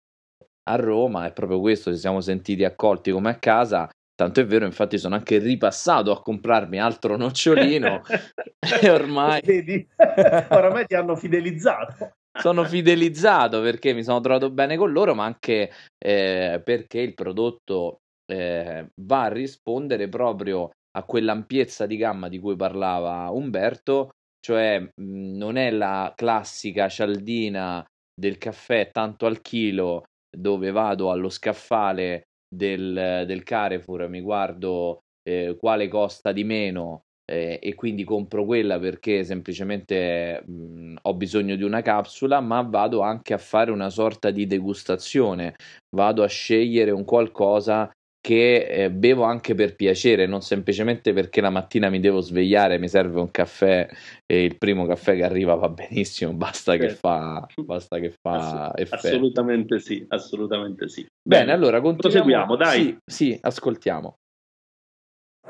a 0.70 0.77
Roma 0.77 1.27
è 1.27 1.33
proprio 1.33 1.61
questo, 1.61 1.92
ci 1.92 1.99
siamo 1.99 2.20
sentiti 2.20 2.64
accolti 2.64 3.11
come 3.11 3.31
a 3.31 3.38
casa 3.38 3.90
Tanto 4.20 4.40
è 4.40 4.44
vero, 4.44 4.66
infatti, 4.66 4.99
sono 4.99 5.14
anche 5.14 5.38
ripassato 5.38 6.11
a 6.11 6.20
comprarmi 6.20 6.79
altro 6.79 7.16
nocciolino 7.16 8.03
e 8.83 8.90
ormai. 8.90 9.40
Vedi, 9.42 9.88
oramai 9.96 10.85
ti 10.85 10.94
hanno 10.94 11.16
fidelizzato. 11.16 12.16
Sono 12.38 12.64
fidelizzato 12.64 13.61
perché 13.61 13.93
mi 13.93 14.03
sono 14.03 14.21
trovato 14.21 14.51
bene 14.51 14.77
con 14.77 14.93
loro, 14.93 15.14
ma 15.14 15.25
anche 15.25 15.71
eh, 15.99 16.61
perché 16.62 17.01
il 17.01 17.14
prodotto 17.14 17.99
eh, 18.31 18.87
va 19.03 19.23
a 19.23 19.29
rispondere 19.29 20.09
proprio 20.09 20.71
a 20.93 21.05
quell'ampiezza 21.05 21.87
di 21.87 21.97
gamma 21.97 22.29
di 22.29 22.38
cui 22.38 22.57
parlava 22.57 23.31
Umberto, 23.31 24.11
cioè 24.40 24.81
mh, 24.81 25.37
non 25.37 25.57
è 25.57 25.71
la 25.71 26.12
classica 26.14 26.88
cialdina 26.88 27.85
del 28.12 28.38
caffè 28.38 28.90
tanto 28.90 29.27
al 29.27 29.40
chilo 29.40 30.05
dove 30.31 30.71
vado 30.71 31.11
allo 31.11 31.29
scaffale 31.29 32.23
del, 32.49 33.25
del 33.27 33.43
Carrefour, 33.43 34.09
mi 34.09 34.21
guardo 34.21 35.01
eh, 35.23 35.57
quale 35.59 35.88
costa 35.88 36.33
di 36.33 36.45
meno 36.45 37.03
eh, 37.31 37.61
e 37.62 37.75
quindi 37.77 38.03
compro 38.03 38.45
quella 38.45 38.79
perché 38.81 39.23
semplicemente 39.23 40.43
mh, 40.45 40.97
ho 41.03 41.14
bisogno 41.14 41.55
di 41.55 41.62
una 41.62 41.81
capsula, 41.81 42.40
ma 42.40 42.61
vado 42.62 43.03
anche 43.03 43.33
a 43.33 43.38
fare 43.38 43.71
una 43.71 43.88
sorta 43.88 44.31
di 44.33 44.47
degustazione, 44.47 45.55
vado 45.95 46.25
a 46.25 46.27
scegliere 46.27 46.90
un 46.90 47.05
qualcosa 47.05 47.88
che 48.21 48.66
eh, 48.66 48.90
bevo 48.90 49.23
anche 49.23 49.55
per 49.55 49.77
piacere, 49.77 50.27
non 50.27 50.43
semplicemente 50.43 51.12
perché 51.12 51.40
la 51.40 51.49
mattina 51.51 51.88
mi 51.88 52.01
devo 52.01 52.21
svegliare, 52.21 52.79
mi 52.79 52.88
serve 52.88 53.21
un 53.21 53.31
caffè 53.31 53.88
e 54.27 54.45
il 54.45 54.59
primo 54.59 54.85
caffè 54.87 55.14
che 55.14 55.23
arriva 55.25 55.55
va 55.55 55.69
benissimo, 55.71 56.33
basta 56.33 56.73
certo. 56.77 56.87
che 56.87 56.95
fa, 56.97 57.47
basta 57.64 57.99
che 57.99 58.12
fa 58.21 58.71
Ass- 58.73 58.93
Assolutamente 58.93 59.79
sì, 59.79 60.05
assolutamente 60.09 60.88
sì. 60.88 61.07
Bene, 61.23 61.45
Bene 61.45 61.53
allora 61.53 61.81
continuiamo. 61.81 62.57
dai. 62.57 62.83
Sì, 62.83 62.97
sì, 63.05 63.38
ascoltiamo. 63.40 64.16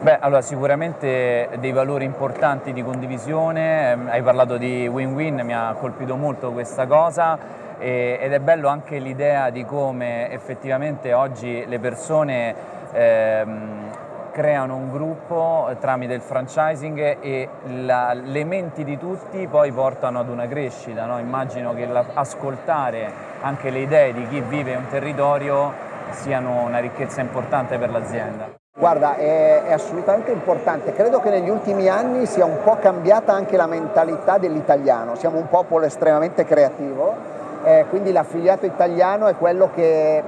Beh, 0.03 0.19
allora 0.19 0.41
sicuramente 0.41 1.51
dei 1.59 1.73
valori 1.73 2.07
importanti 2.07 2.73
di 2.73 2.83
condivisione, 2.83 3.91
ehm, 3.91 4.09
hai 4.09 4.23
parlato 4.23 4.57
di 4.57 4.89
win-win, 4.89 5.43
mi 5.45 5.53
ha 5.53 5.75
colpito 5.79 6.17
molto 6.17 6.53
questa 6.53 6.87
cosa 6.87 7.37
e, 7.79 8.17
ed 8.19 8.33
è 8.33 8.39
bello 8.39 8.69
anche 8.69 8.99
l'idea 8.99 9.51
di 9.51 9.67
come 9.67 10.31
effettivamente 10.31 11.13
oggi 11.13 11.67
le 11.67 11.79
persone 11.81 12.55
ehm, 12.93 13.91
creano 14.33 14.77
un 14.77 14.91
gruppo 14.91 15.69
tramite 15.79 16.15
il 16.15 16.23
franchising 16.23 17.19
e 17.21 17.49
la, 17.83 18.15
le 18.15 18.45
menti 18.45 18.85
di 18.85 18.97
tutti 18.97 19.47
poi 19.49 19.71
portano 19.71 20.21
ad 20.21 20.31
una 20.31 20.49
crescita. 20.49 21.05
No? 21.05 21.19
Immagino 21.19 21.75
che 21.75 21.85
la, 21.85 22.07
ascoltare 22.15 23.13
anche 23.43 23.69
le 23.69 23.81
idee 23.81 24.15
di 24.15 24.27
chi 24.29 24.41
vive 24.41 24.75
un 24.77 24.87
territorio 24.89 25.71
siano 26.13 26.63
una 26.63 26.79
ricchezza 26.79 27.21
importante 27.21 27.77
per 27.77 27.91
l'azienda. 27.91 28.60
Guarda, 28.79 29.17
è, 29.17 29.65
è, 29.65 29.73
assolutamente 29.73 30.31
importante. 30.31 30.93
Credo 30.93 31.21
che 31.21 31.29
negli 31.29 31.51
ultimi 31.51 31.89
anni 31.89 32.25
sia 32.27 32.45
un 32.45 32.59
po' 32.65 32.79
cambiata 32.81 33.33
anche 33.33 33.57
la 33.57 33.67
mentalità 33.67 34.39
dell'italiano. 34.39 35.17
Siamo 35.17 35.39
un 35.39 35.49
popolo 35.49 35.85
estremamente 35.85 36.45
creativo 36.45 37.39
eh, 37.63 37.85
quindi 37.91 38.11
l'affiliato 38.11 38.65
italiano 38.65 39.27
è 39.27 39.37
quello 39.37 39.71
che 39.75 40.23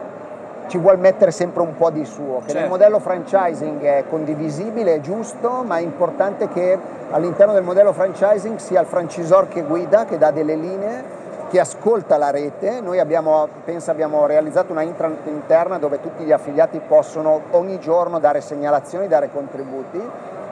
ci 0.66 0.78
vuole 0.78 0.98
mettere 0.98 1.30
sempre 1.30 1.62
un 1.62 1.74
po' 1.74 1.90
di 1.90 2.04
suo, 2.04 2.38
che 2.40 2.50
certo. 2.50 2.58
nel 2.60 2.68
modello 2.68 2.98
franchising 2.98 3.82
è 3.82 4.04
condivisibile, 4.08 4.94
è 4.94 5.00
giusto, 5.00 5.62
ma 5.66 5.78
è 5.78 5.80
importante 5.80 6.48
che 6.48 6.78
all'interno 7.10 7.52
del 7.52 7.62
modello 7.62 7.92
franchising 7.92 8.58
sia 8.58 8.80
il 8.80 8.86
francisor 8.86 9.48
che 9.48 9.62
guida, 9.62 10.04
che 10.04 10.18
dà 10.18 10.30
delle 10.30 10.54
linee, 10.54 11.20
che 11.52 11.60
ascolta 11.60 12.16
la 12.16 12.30
rete. 12.30 12.80
Noi 12.80 12.98
abbiamo, 12.98 13.46
penso, 13.62 13.90
abbiamo 13.90 14.24
realizzato 14.24 14.72
una 14.72 14.80
intranet 14.80 15.26
interna 15.26 15.76
dove 15.76 16.00
tutti 16.00 16.24
gli 16.24 16.32
affiliati 16.32 16.80
possono 16.80 17.42
ogni 17.50 17.78
giorno 17.78 18.18
dare 18.18 18.40
segnalazioni, 18.40 19.06
dare 19.06 19.30
contributi 19.30 20.00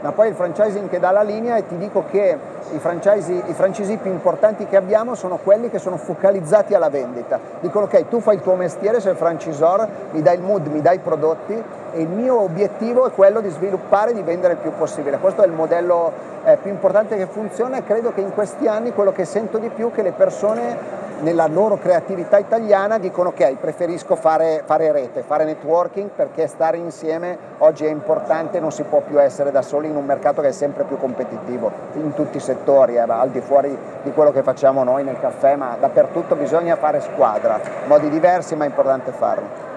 ma 0.01 0.13
poi 0.13 0.29
il 0.29 0.35
franchising 0.35 0.89
che 0.89 0.99
dà 0.99 1.11
la 1.11 1.23
linea 1.23 1.57
e 1.57 1.67
ti 1.67 1.77
dico 1.77 2.05
che 2.11 2.39
i 2.73 2.77
i 2.77 3.53
franchisee 3.53 3.97
più 3.97 4.11
importanti 4.11 4.67
che 4.67 4.77
abbiamo 4.77 5.15
sono 5.15 5.39
quelli 5.43 5.71
che 5.71 5.79
sono 5.79 5.97
focalizzati 5.97 6.75
alla 6.75 6.89
vendita. 6.89 7.39
Dicono 7.61 7.87
ok, 7.87 8.09
tu 8.09 8.21
fai 8.21 8.37
il 8.37 8.43
tuo 8.43 8.55
mestiere, 8.55 9.01
sei 9.01 9.13
il 9.13 9.19
francisor, 9.19 9.89
mi 10.13 10.23
dai 10.23 10.37
il 10.37 10.43
mood, 10.43 10.67
mi 10.67 10.81
dai 10.81 10.97
i 10.97 11.01
prodotti 11.01 11.53
e 11.93 12.01
il 12.01 12.09
mio 12.09 12.41
obiettivo 12.41 13.07
è 13.07 13.11
quello 13.13 13.41
di 13.41 13.49
sviluppare 13.49 14.13
e 14.13 14.15
di 14.15 14.23
vendere 14.23 14.55
il 14.55 14.59
più 14.61 14.73
possibile. 14.73 15.19
Questo 15.19 15.43
è 15.43 15.47
il 15.47 15.53
modello 15.53 16.13
eh, 16.45 16.57
più 16.57 16.71
importante 16.71 17.17
che 17.17 17.27
funziona 17.27 17.79
e 17.79 17.85
credo 17.85 18.13
che 18.13 18.21
in 18.21 18.33
questi 18.33 18.67
anni 18.69 18.93
quello 18.93 19.13
che 19.13 19.25
sento 19.25 19.59
di 19.59 19.69
più 19.69 19.91
è 19.91 19.93
che 19.93 20.03
le 20.03 20.13
persone 20.13 21.09
nella 21.21 21.47
loro 21.47 21.79
creatività 21.79 22.39
italiana 22.39 22.99
dicono 22.99 23.31
ok, 23.31 23.57
preferisco 23.57 24.17
fare, 24.17 24.63
fare, 24.65 24.93
rete, 24.93 25.23
fare 25.23 25.45
networking 25.45 26.11
perché 26.11 26.47
stare 26.47 26.77
insieme 26.77 27.39
oggi 27.59 27.85
è 27.85 27.91
importante, 27.91 28.61
non 28.61 28.73
si 28.73 28.83
può 28.83 29.01
più 29.03 29.21
essere 29.21 29.51
da 29.51 29.63
soli 29.63 29.89
in 29.89 29.97
un 29.97 30.05
mercato 30.05 30.41
che 30.41 30.49
è 30.49 30.53
sempre 30.53 30.85
più 30.85 30.97
competitivo 30.99 31.71
in 31.95 32.15
tutti 32.15 32.39
i 32.39 32.41
settori, 32.41 32.95
eh, 32.95 33.01
al 33.01 33.31
di 33.31 33.41
fuori 33.41 33.77
di 34.03 34.11
quello 34.13 34.33
che 34.33 34.43
facciamo 34.43 34.85
noi 34.85 35.05
nel 35.05 35.19
caffè, 35.21 35.57
ma 35.57 35.77
dappertutto 35.79 36.37
bisogna 36.37 36.77
fare 36.77 37.01
squadra, 37.01 37.61
modi 37.87 38.09
diversi 38.09 38.55
ma 38.57 38.65
è 38.65 38.69
importante 38.69 39.13
farlo. 39.13 39.69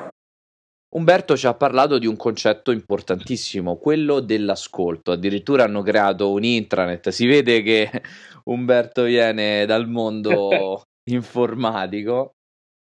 Umberto 0.93 1.35
ci 1.35 1.47
ha 1.47 1.55
parlato 1.55 1.97
di 1.97 2.05
un 2.05 2.15
concetto 2.15 2.69
importantissimo, 2.69 3.77
quello 3.77 4.19
dell'ascolto. 4.19 5.11
Addirittura 5.11 5.63
hanno 5.63 5.81
creato 5.81 6.31
un 6.31 6.43
intranet. 6.43 7.09
Si 7.09 7.25
vede 7.25 7.63
che 7.63 7.89
Umberto 8.45 9.01
viene 9.01 9.65
dal 9.65 9.87
mondo 9.87 10.83
informatico, 11.09 12.35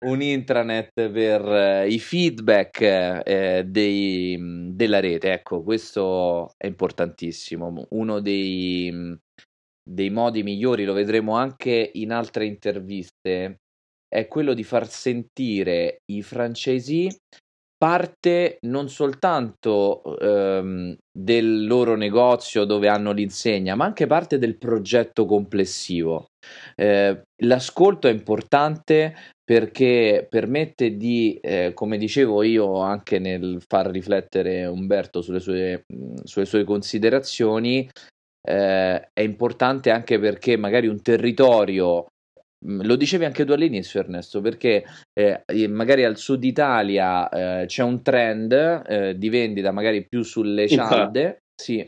un 0.05 0.21
intranet 0.21 0.91
per 1.11 1.47
eh, 1.47 1.89
i 1.89 1.99
feedback 1.99 2.81
eh, 2.81 3.65
dei, 3.67 4.37
della 4.73 5.01
rete. 5.01 5.33
Ecco, 5.33 5.63
questo 5.63 6.53
è 6.57 6.67
importantissimo. 6.67 7.87
Uno 7.91 8.21
dei, 8.21 9.17
dei 9.83 10.11
modi 10.11 10.43
migliori, 10.43 10.85
lo 10.85 10.93
vedremo 10.93 11.37
anche 11.37 11.91
in 11.95 12.13
altre 12.13 12.47
interviste, 12.47 13.61
è 14.07 14.29
quello 14.29 14.55
di 14.55 14.63
far 14.63 14.87
sentire 14.89 16.03
i 16.13 16.23
francesi 16.23 17.09
parte 17.85 18.57
non 18.63 18.89
soltanto 18.89 20.17
ehm, 20.19 20.97
del 21.13 21.67
loro 21.67 21.97
negozio 21.97 22.65
dove 22.65 22.89
hanno 22.89 23.13
l'insegna, 23.13 23.75
ma 23.75 23.85
anche 23.85 24.07
parte 24.07 24.39
del 24.39 24.57
progetto 24.57 25.27
complessivo. 25.27 26.29
Eh, 26.77 27.25
l'ascolto 27.43 28.09
è 28.09 28.11
importante 28.11 29.15
perché 29.45 30.27
permette 30.31 30.97
di, 30.97 31.39
eh, 31.43 31.73
come 31.75 31.99
dicevo 31.99 32.43
io 32.43 32.79
anche 32.79 33.19
nel 33.19 33.63
far 33.69 33.91
riflettere 33.91 34.65
Umberto 34.65 35.21
sulle 35.21 35.41
sue, 35.41 35.85
sulle 36.23 36.47
sue 36.47 36.65
considerazioni, 36.65 37.87
eh, 38.49 39.09
è 39.13 39.21
importante 39.21 39.91
anche 39.91 40.19
perché 40.19 40.57
magari 40.57 40.87
un 40.87 41.03
territorio 41.03 42.07
Mm, 42.07 42.14
lo 42.67 42.97
dicevi 42.97 43.25
anche 43.25 43.45
tu 43.45 43.53
all'inizio, 43.53 44.01
Ernesto, 44.01 44.41
perché 44.41 44.85
eh, 45.13 45.45
magari 45.69 46.05
al 46.05 46.17
sud 46.17 46.43
Italia 46.45 47.29
eh, 47.29 47.67
c'è 47.67 47.83
un 47.83 48.03
trend 48.03 48.53
eh, 48.87 49.19
di 49.19 49.29
vendita 49.29 49.71
magari 49.71 50.07
più 50.07 50.23
sulle 50.23 50.69
cialde, 50.69 51.39
sì, 51.55 51.87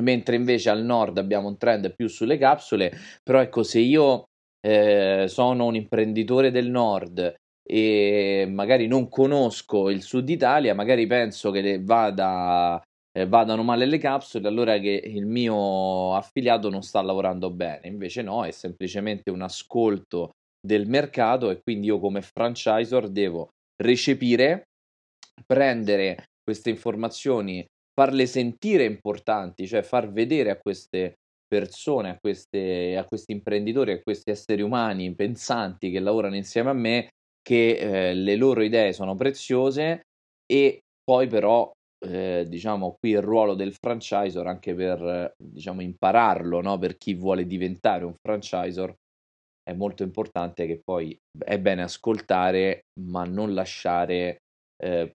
mentre 0.00 0.36
invece 0.36 0.70
al 0.70 0.82
nord 0.82 1.18
abbiamo 1.18 1.48
un 1.48 1.56
trend 1.56 1.94
più 1.94 2.08
sulle 2.08 2.38
capsule, 2.38 2.92
però 3.22 3.40
ecco, 3.40 3.62
se 3.62 3.80
io 3.80 4.24
eh, 4.60 5.26
sono 5.28 5.66
un 5.66 5.74
imprenditore 5.74 6.50
del 6.50 6.70
nord 6.70 7.34
e 7.70 8.46
magari 8.50 8.86
non 8.86 9.08
conosco 9.08 9.90
il 9.90 10.02
sud 10.02 10.28
Italia, 10.28 10.74
magari 10.74 11.06
penso 11.06 11.50
che 11.50 11.80
vada 11.82 12.80
eh, 13.18 13.26
vadano 13.26 13.64
male 13.64 13.84
le 13.84 13.98
capsule, 13.98 14.46
allora 14.46 14.78
che 14.78 15.02
il 15.04 15.26
mio 15.26 16.14
affiliato 16.14 16.70
non 16.70 16.82
sta 16.82 17.02
lavorando 17.02 17.50
bene. 17.50 17.88
Invece 17.88 18.22
no, 18.22 18.44
è 18.44 18.50
semplicemente 18.52 19.30
un 19.30 19.42
ascolto 19.42 20.30
del 20.60 20.86
mercato 20.88 21.50
e 21.50 21.60
quindi 21.60 21.88
io 21.88 21.98
come 21.98 22.22
franchisor 22.22 23.08
devo 23.08 23.48
recepire, 23.82 24.64
prendere 25.44 26.26
queste 26.42 26.70
informazioni, 26.70 27.64
farle 27.92 28.26
sentire 28.26 28.84
importanti, 28.84 29.66
cioè 29.66 29.82
far 29.82 30.12
vedere 30.12 30.50
a 30.50 30.58
queste 30.58 31.14
persone, 31.46 32.10
a, 32.10 32.18
queste, 32.20 32.96
a 32.96 33.04
questi 33.04 33.32
imprenditori, 33.32 33.92
a 33.92 34.02
questi 34.02 34.30
esseri 34.30 34.62
umani 34.62 35.14
pensanti 35.14 35.90
che 35.90 35.98
lavorano 35.98 36.36
insieme 36.36 36.70
a 36.70 36.74
me 36.74 37.08
che 37.40 37.78
eh, 38.10 38.14
le 38.14 38.36
loro 38.36 38.62
idee 38.62 38.92
sono 38.92 39.14
preziose 39.14 40.02
e 40.46 40.80
poi 41.02 41.26
però 41.26 41.70
eh, 42.04 42.46
diciamo 42.48 42.96
qui 42.98 43.10
il 43.10 43.22
ruolo 43.22 43.54
del 43.54 43.74
franchisor 43.74 44.46
anche 44.46 44.74
per 44.74 45.32
diciamo 45.36 45.82
impararlo 45.82 46.60
no? 46.60 46.78
per 46.78 46.96
chi 46.96 47.14
vuole 47.14 47.46
diventare 47.46 48.04
un 48.04 48.14
franchisor 48.20 48.94
è 49.62 49.72
molto 49.74 50.02
importante 50.02 50.66
che 50.66 50.80
poi 50.82 51.16
è 51.44 51.58
bene 51.58 51.82
ascoltare 51.82 52.84
ma 53.00 53.24
non 53.24 53.52
lasciare 53.52 54.38
eh, 54.82 55.12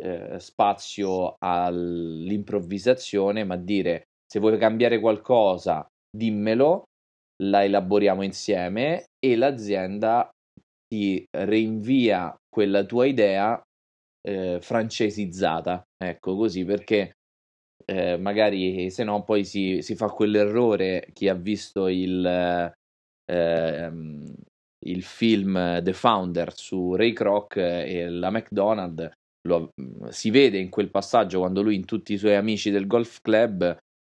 eh, 0.00 0.38
spazio 0.38 1.36
all'improvvisazione 1.38 3.44
ma 3.44 3.56
dire 3.56 4.04
se 4.26 4.40
vuoi 4.40 4.58
cambiare 4.58 4.98
qualcosa 4.98 5.86
dimmelo 6.10 6.84
la 7.42 7.64
elaboriamo 7.64 8.22
insieme 8.22 9.06
e 9.18 9.36
l'azienda 9.36 10.30
ti 10.86 11.24
rinvia 11.30 12.34
quella 12.48 12.84
tua 12.84 13.06
idea 13.06 13.60
eh, 14.26 14.58
francesizzata, 14.60 15.86
ecco 15.96 16.36
così, 16.36 16.64
perché 16.64 17.16
eh, 17.84 18.16
magari 18.16 18.90
se 18.90 19.04
no 19.04 19.22
poi 19.24 19.44
si, 19.44 19.82
si, 19.82 19.94
fa 19.94 20.08
quell'errore 20.08 21.08
chi 21.12 21.28
ha 21.28 21.34
visto 21.34 21.88
il, 21.88 22.24
eh, 23.30 23.92
il 24.86 25.02
film 25.02 25.82
The 25.82 25.92
Founder 25.92 26.54
su 26.54 26.94
Ray 26.94 27.12
Kroc 27.12 27.56
e 27.56 28.08
la 28.08 28.30
McDonald's, 28.30 29.10
lo, 29.46 29.70
si 30.08 30.30
vede 30.30 30.58
in 30.58 30.70
quel 30.70 30.90
passaggio 30.90 31.40
quando 31.40 31.60
lui 31.60 31.74
in 31.74 31.84
tutti 31.84 32.14
i 32.14 32.18
suoi 32.18 32.34
amici 32.34 32.70
del 32.70 32.86
golf 32.86 33.20
club 33.20 33.76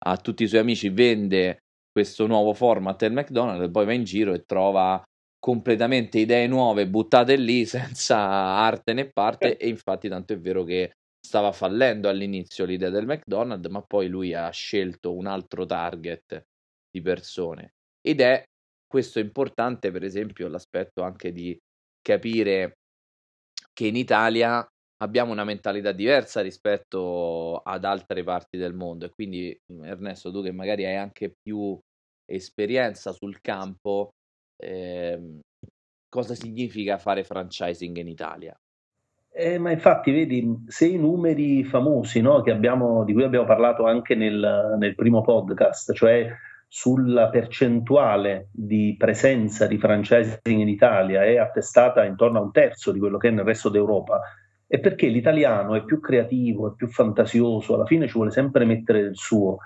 a 0.07 0.17
tutti 0.17 0.43
i 0.43 0.47
suoi 0.47 0.59
amici 0.59 0.89
vende 0.89 1.63
questo 1.91 2.27
nuovo 2.27 2.53
format 2.53 2.99
del 2.99 3.13
McDonald's, 3.13 3.71
poi 3.71 3.85
va 3.85 3.93
in 3.93 4.03
giro 4.03 4.33
e 4.33 4.43
trova 4.45 5.03
completamente 5.45 6.17
idee 6.17 6.47
nuove 6.47 6.88
buttate 6.88 7.36
lì 7.36 7.67
senza 7.69 8.17
arte 8.17 8.93
né 8.93 9.12
parte 9.12 9.58
e 9.58 9.67
infatti 9.67 10.10
tanto 10.10 10.34
è 10.34 10.39
vero 10.39 10.63
che 10.63 10.93
stava 11.19 11.51
fallendo 11.51 12.10
all'inizio 12.10 12.65
l'idea 12.65 12.89
del 12.89 13.05
McDonald's 13.05 13.69
ma 13.69 13.84
poi 13.84 14.08
lui 14.08 14.34
ha 14.34 14.49
scelto 14.49 15.13
un 15.13 15.27
altro 15.27 15.67
target 15.67 16.45
di 16.89 16.99
persone. 16.99 17.73
Ed 18.01 18.21
è 18.21 18.43
questo 18.88 19.19
importante 19.19 19.91
per 19.91 20.03
esempio 20.03 20.47
l'aspetto 20.47 21.03
anche 21.03 21.31
di 21.31 21.55
capire 22.01 22.77
che 23.71 23.86
in 23.86 23.95
Italia 23.95 24.65
abbiamo 25.03 25.31
una 25.31 25.43
mentalità 25.43 25.91
diversa 25.91 26.41
rispetto 26.41 27.58
ad 27.58 27.86
altre 27.86 28.23
parti 28.23 28.58
del 28.58 28.73
mondo. 28.73 29.05
E 29.05 29.12
quindi 29.12 29.55
Ernesto 29.84 30.31
tu 30.31 30.41
che 30.41 30.51
magari 30.51 30.86
hai 30.86 30.95
anche 30.95 31.34
più 31.39 31.79
esperienza 32.25 33.12
sul 33.12 33.39
campo 33.41 34.10
eh, 34.57 35.39
cosa 36.09 36.35
significa 36.35 36.97
fare 36.97 37.23
franchising 37.23 37.97
in 37.97 38.07
Italia. 38.07 38.57
Eh, 39.37 39.57
ma 39.57 39.71
infatti, 39.71 40.11
vedi, 40.11 40.63
se 40.67 40.87
i 40.87 40.97
numeri 40.97 41.65
famosi 41.65 42.21
no, 42.21 42.35
abbiamo, 42.35 43.03
di 43.03 43.11
cui 43.11 43.23
abbiamo 43.23 43.45
parlato 43.45 43.85
anche 43.85 44.15
nel, 44.15 44.77
nel, 44.79 44.95
primo 44.95 45.21
podcast, 45.21 45.91
cioè 45.91 46.31
sulla 46.69 47.29
percentuale 47.29 48.47
di 48.51 48.95
presenza 48.97 49.67
di 49.67 49.77
franchising 49.77 50.39
in 50.45 50.69
Italia 50.69 51.23
è 51.23 51.35
attestata 51.35 52.05
intorno 52.05 52.39
a 52.39 52.41
un 52.43 52.51
terzo 52.51 52.93
di 52.93 52.99
quello 52.99 53.17
che 53.17 53.27
è 53.27 53.31
nel 53.31 53.43
resto 53.43 53.67
d'Europa, 53.67 54.21
è 54.67 54.79
perché 54.79 55.07
l'italiano 55.07 55.75
è 55.75 55.83
più 55.83 55.99
creativo, 55.99 56.71
è 56.71 56.75
più 56.75 56.87
fantasioso, 56.87 57.75
alla 57.75 57.85
fine 57.85 58.07
ci 58.07 58.13
vuole 58.13 58.31
sempre 58.31 58.63
mettere 58.63 59.01
del 59.01 59.15
suo 59.15 59.57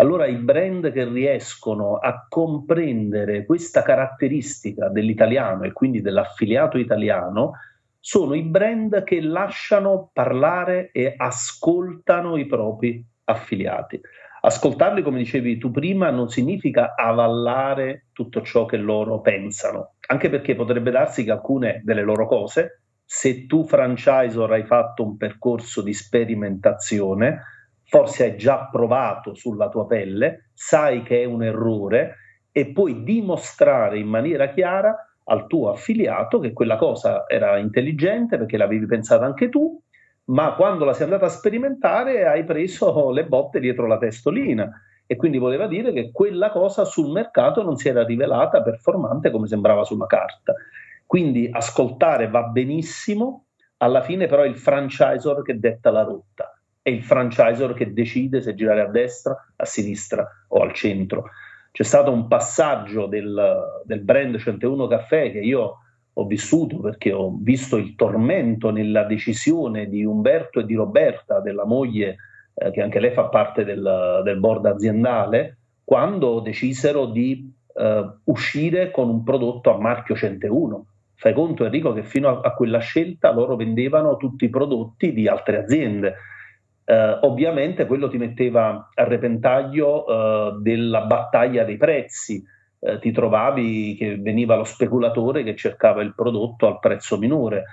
allora 0.00 0.26
i 0.26 0.36
brand 0.36 0.92
che 0.92 1.04
riescono 1.04 1.96
a 1.96 2.26
comprendere 2.28 3.44
questa 3.44 3.82
caratteristica 3.82 4.88
dell'italiano 4.88 5.64
e 5.64 5.72
quindi 5.72 6.00
dell'affiliato 6.00 6.78
italiano 6.78 7.52
sono 7.98 8.34
i 8.34 8.42
brand 8.42 9.02
che 9.02 9.20
lasciano 9.20 10.10
parlare 10.12 10.90
e 10.92 11.14
ascoltano 11.16 12.36
i 12.36 12.46
propri 12.46 13.04
affiliati. 13.24 14.00
Ascoltarli, 14.40 15.02
come 15.02 15.18
dicevi 15.18 15.58
tu 15.58 15.72
prima, 15.72 16.10
non 16.10 16.28
significa 16.28 16.94
avallare 16.94 18.06
tutto 18.12 18.40
ciò 18.42 18.66
che 18.66 18.76
loro 18.76 19.20
pensano, 19.20 19.94
anche 20.06 20.30
perché 20.30 20.54
potrebbe 20.54 20.92
darsi 20.92 21.24
che 21.24 21.32
alcune 21.32 21.82
delle 21.84 22.02
loro 22.02 22.28
cose, 22.28 22.82
se 23.04 23.46
tu 23.46 23.66
franchisor 23.66 24.52
hai 24.52 24.64
fatto 24.64 25.02
un 25.02 25.16
percorso 25.16 25.82
di 25.82 25.92
sperimentazione, 25.92 27.42
forse 27.88 28.24
hai 28.24 28.36
già 28.36 28.68
provato 28.70 29.34
sulla 29.34 29.70
tua 29.70 29.86
pelle, 29.86 30.50
sai 30.52 31.02
che 31.02 31.22
è 31.22 31.24
un 31.24 31.42
errore 31.42 32.16
e 32.52 32.70
puoi 32.72 33.02
dimostrare 33.02 33.98
in 33.98 34.08
maniera 34.08 34.50
chiara 34.50 34.94
al 35.24 35.46
tuo 35.46 35.70
affiliato 35.70 36.38
che 36.38 36.52
quella 36.52 36.76
cosa 36.76 37.24
era 37.26 37.56
intelligente 37.56 38.36
perché 38.36 38.58
l'avevi 38.58 38.84
pensata 38.84 39.24
anche 39.24 39.48
tu, 39.48 39.80
ma 40.24 40.54
quando 40.54 40.84
la 40.84 40.92
sei 40.92 41.04
andata 41.04 41.26
a 41.26 41.30
sperimentare 41.30 42.26
hai 42.26 42.44
preso 42.44 43.10
le 43.10 43.24
botte 43.24 43.58
dietro 43.58 43.86
la 43.86 43.96
testolina 43.96 44.70
e 45.06 45.16
quindi 45.16 45.38
voleva 45.38 45.66
dire 45.66 45.90
che 45.92 46.10
quella 46.12 46.50
cosa 46.50 46.84
sul 46.84 47.10
mercato 47.10 47.62
non 47.62 47.76
si 47.76 47.88
era 47.88 48.04
rivelata 48.04 48.62
performante 48.62 49.30
come 49.30 49.46
sembrava 49.46 49.84
sulla 49.84 50.06
carta. 50.06 50.52
Quindi 51.06 51.48
ascoltare 51.50 52.28
va 52.28 52.42
benissimo, 52.42 53.46
alla 53.78 54.02
fine 54.02 54.26
però 54.26 54.42
è 54.42 54.46
il 54.46 54.58
franchisor 54.58 55.42
che 55.42 55.58
detta 55.58 55.90
la 55.90 56.02
rotta 56.02 56.52
è 56.82 56.90
il 56.90 57.02
franchisor 57.02 57.74
che 57.74 57.92
decide 57.92 58.40
se 58.40 58.54
girare 58.54 58.80
a 58.80 58.88
destra, 58.88 59.36
a 59.56 59.64
sinistra 59.64 60.26
o 60.48 60.60
al 60.60 60.72
centro. 60.72 61.30
c'è 61.70 61.82
stato 61.82 62.10
un 62.10 62.26
passaggio 62.28 63.06
del, 63.06 63.82
del 63.84 64.00
brand 64.00 64.38
101 64.38 64.86
Caffè 64.86 65.30
che 65.30 65.40
io 65.40 65.78
ho 66.12 66.26
vissuto 66.26 66.80
perché 66.80 67.12
ho 67.12 67.36
visto 67.40 67.76
il 67.76 67.94
tormento 67.94 68.70
nella 68.70 69.04
decisione 69.04 69.88
di 69.88 70.04
Umberto 70.04 70.60
e 70.60 70.64
di 70.64 70.74
Roberta, 70.74 71.40
della 71.40 71.64
moglie, 71.64 72.16
eh, 72.54 72.72
che 72.72 72.82
anche 72.82 72.98
lei 72.98 73.12
fa 73.12 73.26
parte 73.26 73.64
del, 73.64 74.20
del 74.24 74.38
board 74.38 74.66
aziendale, 74.66 75.58
quando 75.84 76.40
decisero 76.40 77.06
di 77.06 77.50
eh, 77.72 78.10
uscire 78.24 78.90
con 78.90 79.08
un 79.08 79.22
prodotto 79.22 79.72
a 79.72 79.78
marchio 79.78 80.16
101. 80.16 80.86
Fai 81.14 81.32
conto 81.32 81.64
Enrico 81.64 81.92
che 81.92 82.02
fino 82.02 82.28
a, 82.28 82.40
a 82.48 82.52
quella 82.52 82.78
scelta 82.80 83.32
loro 83.32 83.54
vendevano 83.54 84.16
tutti 84.16 84.44
i 84.44 84.50
prodotti 84.50 85.12
di 85.12 85.28
altre 85.28 85.58
aziende. 85.58 86.14
Eh, 86.90 87.18
ovviamente 87.20 87.84
quello 87.84 88.08
ti 88.08 88.16
metteva 88.16 88.88
a 88.94 89.04
repentaglio 89.04 90.06
eh, 90.06 90.56
della 90.62 91.02
battaglia 91.02 91.62
dei 91.62 91.76
prezzi, 91.76 92.42
eh, 92.80 92.98
ti 92.98 93.10
trovavi 93.12 93.94
che 93.94 94.16
veniva 94.16 94.56
lo 94.56 94.64
speculatore 94.64 95.42
che 95.42 95.54
cercava 95.54 96.00
il 96.00 96.14
prodotto 96.14 96.66
al 96.66 96.78
prezzo 96.78 97.18
minore. 97.18 97.64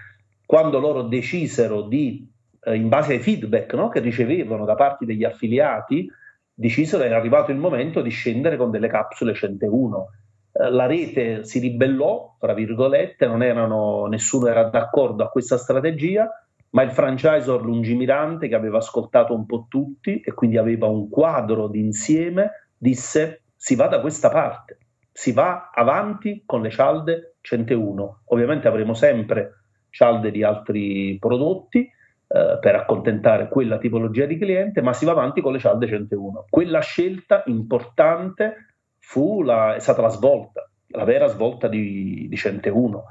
Quando 0.45 0.79
loro 0.79 1.03
decisero 1.03 1.83
di, 1.83 2.29
eh, 2.61 2.75
in 2.75 2.89
base 2.89 3.13
ai 3.13 3.19
feedback 3.19 3.73
no, 3.73 3.87
che 3.87 4.01
ricevevano 4.01 4.65
da 4.65 4.75
parte 4.75 5.05
degli 5.05 5.23
affiliati, 5.23 6.11
decisero 6.53 7.03
che 7.03 7.07
era 7.07 7.17
arrivato 7.17 7.51
il 7.51 7.57
momento 7.57 8.01
di 8.01 8.09
scendere 8.09 8.57
con 8.57 8.69
delle 8.69 8.89
capsule 8.89 9.33
101. 9.33 10.07
Eh, 10.51 10.69
la 10.69 10.87
rete 10.87 11.45
si 11.45 11.59
ribellò, 11.59 12.35
tra 12.37 12.53
virgolette, 12.53 13.27
non 13.27 13.43
erano, 13.43 14.07
nessuno 14.07 14.47
era 14.47 14.63
d'accordo 14.65 15.23
a 15.23 15.29
questa 15.29 15.57
strategia, 15.57 16.29
ma 16.71 16.83
il 16.83 16.91
franchisor 16.91 17.63
lungimirante 17.63 18.47
che 18.47 18.55
aveva 18.55 18.77
ascoltato 18.77 19.33
un 19.33 19.45
po' 19.45 19.67
tutti 19.69 20.19
e 20.19 20.33
quindi 20.33 20.57
aveva 20.57 20.87
un 20.87 21.09
quadro 21.09 21.67
d'insieme, 21.67 22.69
disse 22.77 23.43
si 23.55 23.75
va 23.75 23.87
da 23.87 24.01
questa 24.01 24.29
parte 24.29 24.79
si 25.17 25.31
va 25.31 25.71
avanti 25.73 26.43
con 26.45 26.61
le 26.61 26.69
cialde 26.69 27.37
101. 27.39 28.23
Ovviamente 28.25 28.67
avremo 28.67 28.93
sempre 28.93 29.61
cialde 29.89 30.29
di 30.29 30.43
altri 30.43 31.15
prodotti 31.17 31.79
eh, 31.79 32.57
per 32.59 32.75
accontentare 32.75 33.47
quella 33.47 33.77
tipologia 33.77 34.25
di 34.25 34.37
cliente, 34.37 34.81
ma 34.81 34.91
si 34.91 35.05
va 35.05 35.11
avanti 35.11 35.39
con 35.39 35.53
le 35.53 35.59
cialde 35.59 35.87
101. 35.87 36.47
Quella 36.49 36.81
scelta 36.81 37.43
importante 37.45 38.75
fu 38.99 39.41
la, 39.41 39.75
è 39.75 39.79
stata 39.79 40.01
la 40.01 40.09
svolta, 40.09 40.69
la 40.87 41.05
vera 41.05 41.27
svolta 41.27 41.69
di, 41.69 42.27
di 42.27 42.35
101. 42.35 43.03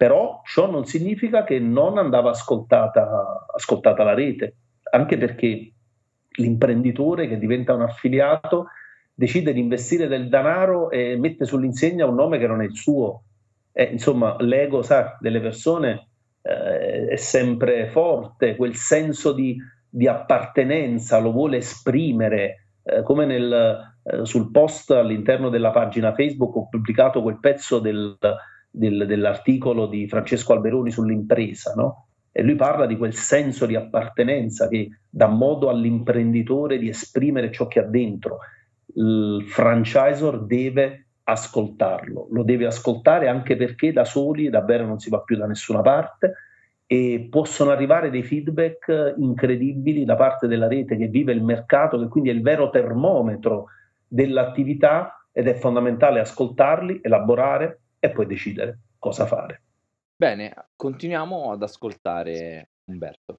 Però 0.00 0.40
ciò 0.46 0.70
non 0.70 0.86
significa 0.86 1.44
che 1.44 1.58
non 1.58 1.98
andava 1.98 2.30
ascoltata, 2.30 3.44
ascoltata 3.54 4.02
la 4.02 4.14
rete, 4.14 4.54
anche 4.92 5.18
perché 5.18 5.72
l'imprenditore 6.38 7.28
che 7.28 7.36
diventa 7.36 7.74
un 7.74 7.82
affiliato 7.82 8.68
decide 9.12 9.52
di 9.52 9.60
investire 9.60 10.06
del 10.06 10.30
denaro 10.30 10.88
e 10.88 11.18
mette 11.18 11.44
sull'insegna 11.44 12.06
un 12.06 12.14
nome 12.14 12.38
che 12.38 12.46
non 12.46 12.62
è 12.62 12.64
il 12.64 12.74
suo. 12.74 13.24
Eh, 13.72 13.90
insomma, 13.92 14.36
l'ego 14.38 14.80
sa, 14.80 15.18
delle 15.20 15.38
persone 15.38 16.08
eh, 16.40 17.08
è 17.08 17.16
sempre 17.16 17.90
forte, 17.90 18.56
quel 18.56 18.76
senso 18.76 19.32
di, 19.32 19.54
di 19.86 20.08
appartenenza 20.08 21.18
lo 21.18 21.30
vuole 21.30 21.58
esprimere, 21.58 22.68
eh, 22.84 23.02
come 23.02 23.26
nel, 23.26 23.94
eh, 24.02 24.24
sul 24.24 24.50
post 24.50 24.92
all'interno 24.92 25.50
della 25.50 25.72
pagina 25.72 26.14
Facebook 26.14 26.56
ho 26.56 26.68
pubblicato 26.70 27.20
quel 27.20 27.38
pezzo 27.38 27.80
del, 27.80 28.16
del, 28.70 29.06
dell'articolo 29.06 29.86
di 29.86 30.06
Francesco 30.08 30.52
Alberoni 30.52 30.90
sull'impresa, 30.90 31.74
no? 31.74 32.06
E 32.32 32.42
lui 32.42 32.54
parla 32.54 32.86
di 32.86 32.96
quel 32.96 33.12
senso 33.12 33.66
di 33.66 33.74
appartenenza 33.74 34.68
che 34.68 34.88
dà 35.08 35.26
modo 35.26 35.68
all'imprenditore 35.68 36.78
di 36.78 36.88
esprimere 36.88 37.50
ciò 37.50 37.66
che 37.66 37.80
ha 37.80 37.84
dentro 37.84 38.38
il 38.94 39.44
franchisor 39.46 40.46
deve 40.46 41.06
ascoltarlo, 41.24 42.28
lo 42.30 42.42
deve 42.42 42.66
ascoltare 42.66 43.28
anche 43.28 43.56
perché 43.56 43.92
da 43.92 44.04
soli 44.04 44.48
davvero 44.48 44.86
non 44.86 44.98
si 44.98 45.10
va 45.10 45.20
più 45.20 45.36
da 45.36 45.46
nessuna 45.46 45.80
parte 45.80 46.34
e 46.86 47.28
possono 47.30 47.70
arrivare 47.70 48.10
dei 48.10 48.24
feedback 48.24 49.14
incredibili 49.16 50.04
da 50.04 50.16
parte 50.16 50.48
della 50.48 50.66
rete 50.66 50.96
che 50.96 51.06
vive 51.06 51.32
il 51.32 51.42
mercato, 51.42 52.00
che 52.00 52.08
quindi 52.08 52.30
è 52.30 52.32
il 52.32 52.42
vero 52.42 52.70
termometro 52.70 53.66
dell'attività 54.08 55.24
ed 55.30 55.46
è 55.46 55.54
fondamentale 55.54 56.18
ascoltarli, 56.18 56.98
elaborare 57.02 57.79
e 58.00 58.10
poi 58.10 58.26
decidere 58.26 58.78
cosa 58.98 59.26
fare. 59.26 59.62
Bene, 60.16 60.52
continuiamo 60.74 61.52
ad 61.52 61.62
ascoltare 61.62 62.70
Umberto. 62.86 63.38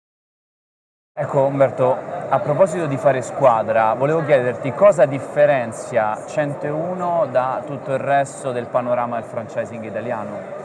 Ecco 1.13 1.41
Umberto, 1.43 1.93
a 1.93 2.39
proposito 2.39 2.85
di 2.85 2.95
fare 2.95 3.21
squadra, 3.21 3.93
volevo 3.95 4.23
chiederti 4.23 4.71
cosa 4.71 5.05
differenzia 5.05 6.25
101 6.25 7.27
da 7.29 7.61
tutto 7.65 7.91
il 7.91 7.99
resto 7.99 8.53
del 8.53 8.67
panorama 8.67 9.19
del 9.19 9.29
franchising 9.29 9.83
italiano? 9.83 10.59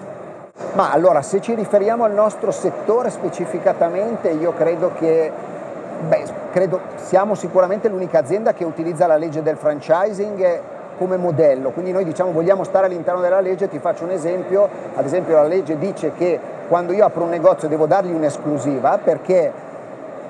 Ma 0.75 0.93
allora, 0.93 1.21
se 1.23 1.41
ci 1.41 1.55
riferiamo 1.55 2.05
al 2.05 2.13
nostro 2.13 2.53
settore 2.53 3.11
specificatamente, 3.11 4.31
io 4.31 4.53
credo 4.55 4.93
che 4.95 5.33
beh, 6.09 6.25
credo, 6.53 6.81
siamo 6.95 7.35
sicuramente 7.35 7.89
l'unica 7.89 8.21
azienda 8.21 8.55
che 8.55 8.65
utilizza 8.65 9.07
la 9.07 9.17
legge 9.17 9.43
del 9.43 9.57
franchising 9.57 10.75
come 10.97 11.17
modello, 11.17 11.71
quindi 11.71 11.93
noi 11.93 12.05
diciamo 12.05 12.33
vogliamo 12.33 12.65
stare 12.65 12.87
all'interno 12.87 13.21
della 13.21 13.41
legge, 13.41 13.69
ti 13.69 13.79
faccio 13.79 14.05
un 14.05 14.11
esempio, 14.11 14.69
ad 14.95 15.05
esempio 15.05 15.35
la 15.37 15.45
legge 15.45 15.79
dice 15.79 16.13
che 16.13 16.39
quando 16.69 16.93
io 16.93 17.05
apro 17.05 17.25
un 17.25 17.31
negozio 17.31 17.69
devo 17.69 17.87
dargli 17.87 18.13
un'esclusiva 18.13 18.99
perché 19.03 19.65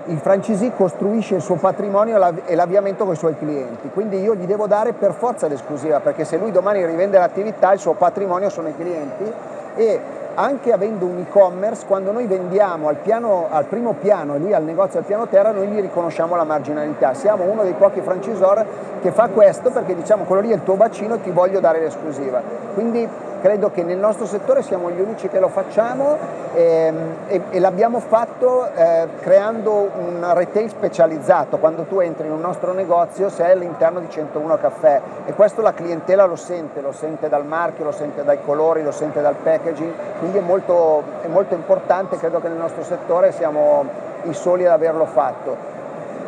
il 0.06 0.18
franchisee 0.18 0.72
costruisce 0.76 1.34
il 1.36 1.42
suo 1.42 1.56
patrimonio 1.56 2.16
e 2.44 2.54
l'avviamento 2.54 3.04
con 3.04 3.14
i 3.14 3.16
suoi 3.16 3.36
clienti, 3.36 3.90
quindi 3.92 4.20
io 4.20 4.34
gli 4.34 4.46
devo 4.46 4.66
dare 4.66 4.92
per 4.92 5.12
forza 5.12 5.48
l'esclusiva, 5.48 6.00
perché 6.00 6.24
se 6.24 6.36
lui 6.36 6.52
domani 6.52 6.84
rivende 6.84 7.18
l'attività 7.18 7.72
il 7.72 7.80
suo 7.80 7.94
patrimonio 7.94 8.48
sono 8.48 8.68
i 8.68 8.76
clienti 8.76 9.32
e 9.74 10.00
anche 10.36 10.72
avendo 10.72 11.06
un 11.06 11.18
e-commerce, 11.18 11.86
quando 11.86 12.12
noi 12.12 12.26
vendiamo 12.26 12.88
al, 12.88 12.96
piano, 12.96 13.46
al, 13.50 13.64
primo 13.64 13.94
piano 13.94 14.34
e 14.34 14.38
lui 14.38 14.52
al 14.52 14.62
negozio 14.62 14.98
al 14.98 15.04
piano 15.04 15.26
terra, 15.26 15.50
noi 15.50 15.66
gli 15.68 15.80
riconosciamo 15.80 16.36
la 16.36 16.44
marginalità. 16.44 17.14
Siamo 17.14 17.44
uno 17.44 17.62
dei 17.62 17.72
pochi 17.72 18.00
franchisor 18.00 18.64
che 19.00 19.12
fa 19.12 19.28
questo 19.28 19.70
perché 19.70 19.94
diciamo 19.94 20.24
quello 20.24 20.42
lì 20.42 20.50
è 20.50 20.54
il 20.54 20.62
tuo 20.62 20.74
bacino 20.74 21.14
e 21.14 21.22
ti 21.22 21.30
voglio 21.30 21.58
dare 21.60 21.80
l'esclusiva. 21.80 22.42
Quindi 22.74 23.08
credo 23.46 23.70
che 23.70 23.84
nel 23.84 23.98
nostro 23.98 24.26
settore 24.26 24.60
siamo 24.60 24.90
gli 24.90 25.00
unici 25.00 25.28
che 25.28 25.38
lo 25.38 25.46
facciamo 25.46 26.18
e, 26.52 26.62
ehm, 26.62 27.14
e, 27.28 27.40
e 27.50 27.60
l'abbiamo 27.60 28.00
fatto 28.00 28.68
eh, 28.74 29.06
creando 29.20 29.88
un 29.98 30.32
retail 30.34 30.68
specializzato. 30.68 31.58
Quando 31.58 31.84
tu 31.84 32.00
entri 32.00 32.26
in 32.26 32.32
un 32.32 32.40
nostro 32.40 32.72
negozio 32.72 33.28
sei 33.28 33.52
all'interno 33.52 34.00
di 34.00 34.10
101 34.10 34.56
caffè 34.56 35.00
e 35.26 35.32
questo 35.34 35.62
la 35.62 35.72
clientela 35.72 36.24
lo 36.24 36.34
sente, 36.34 36.80
lo 36.80 36.90
sente 36.90 37.28
dal 37.28 37.46
marchio, 37.46 37.84
lo 37.84 37.92
sente 37.92 38.24
dai 38.24 38.38
colori, 38.44 38.82
lo 38.82 38.90
sente 38.90 39.20
dal 39.20 39.36
packaging, 39.36 39.92
quindi 40.18 40.38
è 40.38 40.42
molto, 40.42 41.04
è 41.22 41.28
molto 41.28 41.54
importante, 41.54 42.16
credo 42.16 42.40
che 42.40 42.48
nel 42.48 42.58
nostro 42.58 42.82
settore 42.82 43.30
siamo 43.30 43.84
i 44.24 44.34
soli 44.34 44.66
ad 44.66 44.72
averlo 44.72 45.06
fatto 45.06 45.74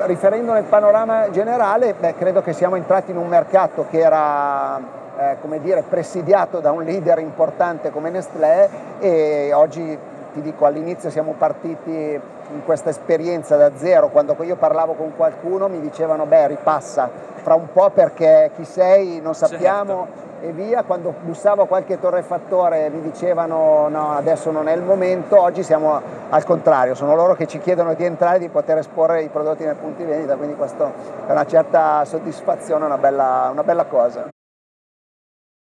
riferendo 0.00 0.52
nel 0.52 0.62
panorama 0.62 1.28
generale, 1.30 1.92
beh, 1.92 2.14
credo 2.14 2.40
che 2.40 2.52
siamo 2.52 2.76
entrati 2.76 3.10
in 3.10 3.16
un 3.16 3.26
mercato 3.26 3.86
che 3.90 3.98
era 3.98 4.97
eh, 5.18 5.36
come 5.40 5.60
dire, 5.60 5.82
presidiato 5.82 6.60
da 6.60 6.70
un 6.70 6.84
leader 6.84 7.18
importante 7.18 7.90
come 7.90 8.10
Nestlé 8.10 8.68
e 9.00 9.52
oggi 9.52 9.98
ti 10.32 10.40
dico 10.40 10.64
all'inizio 10.64 11.10
siamo 11.10 11.34
partiti 11.36 11.90
in 11.90 12.64
questa 12.64 12.90
esperienza 12.90 13.56
da 13.56 13.72
zero, 13.76 14.08
quando 14.08 14.36
io 14.42 14.56
parlavo 14.56 14.94
con 14.94 15.14
qualcuno 15.16 15.68
mi 15.68 15.80
dicevano 15.80 16.24
beh 16.24 16.46
ripassa 16.46 17.10
fra 17.42 17.54
un 17.54 17.70
po' 17.72 17.90
perché 17.90 18.52
chi 18.54 18.64
sei 18.64 19.20
non 19.20 19.34
sappiamo 19.34 20.06
certo. 20.06 20.46
e 20.46 20.52
via, 20.52 20.82
quando 20.84 21.12
bussavo 21.20 21.62
a 21.62 21.66
qualche 21.66 21.98
torrefattore 21.98 22.88
mi 22.88 23.00
dicevano 23.00 23.88
no 23.88 24.16
adesso 24.16 24.50
non 24.50 24.68
è 24.68 24.74
il 24.74 24.82
momento, 24.82 25.40
oggi 25.40 25.62
siamo 25.62 26.00
al 26.30 26.44
contrario, 26.44 26.94
sono 26.94 27.14
loro 27.14 27.34
che 27.34 27.46
ci 27.46 27.58
chiedono 27.58 27.94
di 27.94 28.04
entrare, 28.04 28.38
di 28.38 28.48
poter 28.48 28.78
esporre 28.78 29.22
i 29.22 29.28
prodotti 29.28 29.64
nel 29.64 29.76
punto 29.76 30.02
di 30.02 30.08
vendita, 30.08 30.36
quindi 30.36 30.54
questo 30.54 30.92
è 31.26 31.30
una 31.32 31.46
certa 31.46 32.04
soddisfazione, 32.04 32.84
una 32.84 32.98
bella, 32.98 33.48
una 33.50 33.64
bella 33.64 33.84
cosa. 33.84 34.28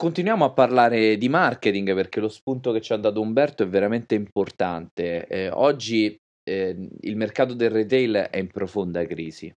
Continuiamo 0.05 0.45
a 0.45 0.53
parlare 0.53 1.17
di 1.17 1.31
marketing 1.31 1.95
perché 1.95 2.21
lo 2.21 2.29
spunto 2.29 2.73
che 2.73 2.83
ci 2.83 2.93
ha 2.93 2.99
dato 2.99 3.23
Umberto 3.23 3.63
è 3.63 3.67
veramente 3.67 4.15
importante. 4.15 5.27
Eh, 5.27 5.49
oggi 5.49 6.15
eh, 6.43 6.91
il 7.01 7.17
mercato 7.17 7.55
del 7.55 7.71
retail 7.71 8.29
è 8.31 8.37
in 8.37 8.49
profonda 8.49 9.07
crisi, 9.07 9.51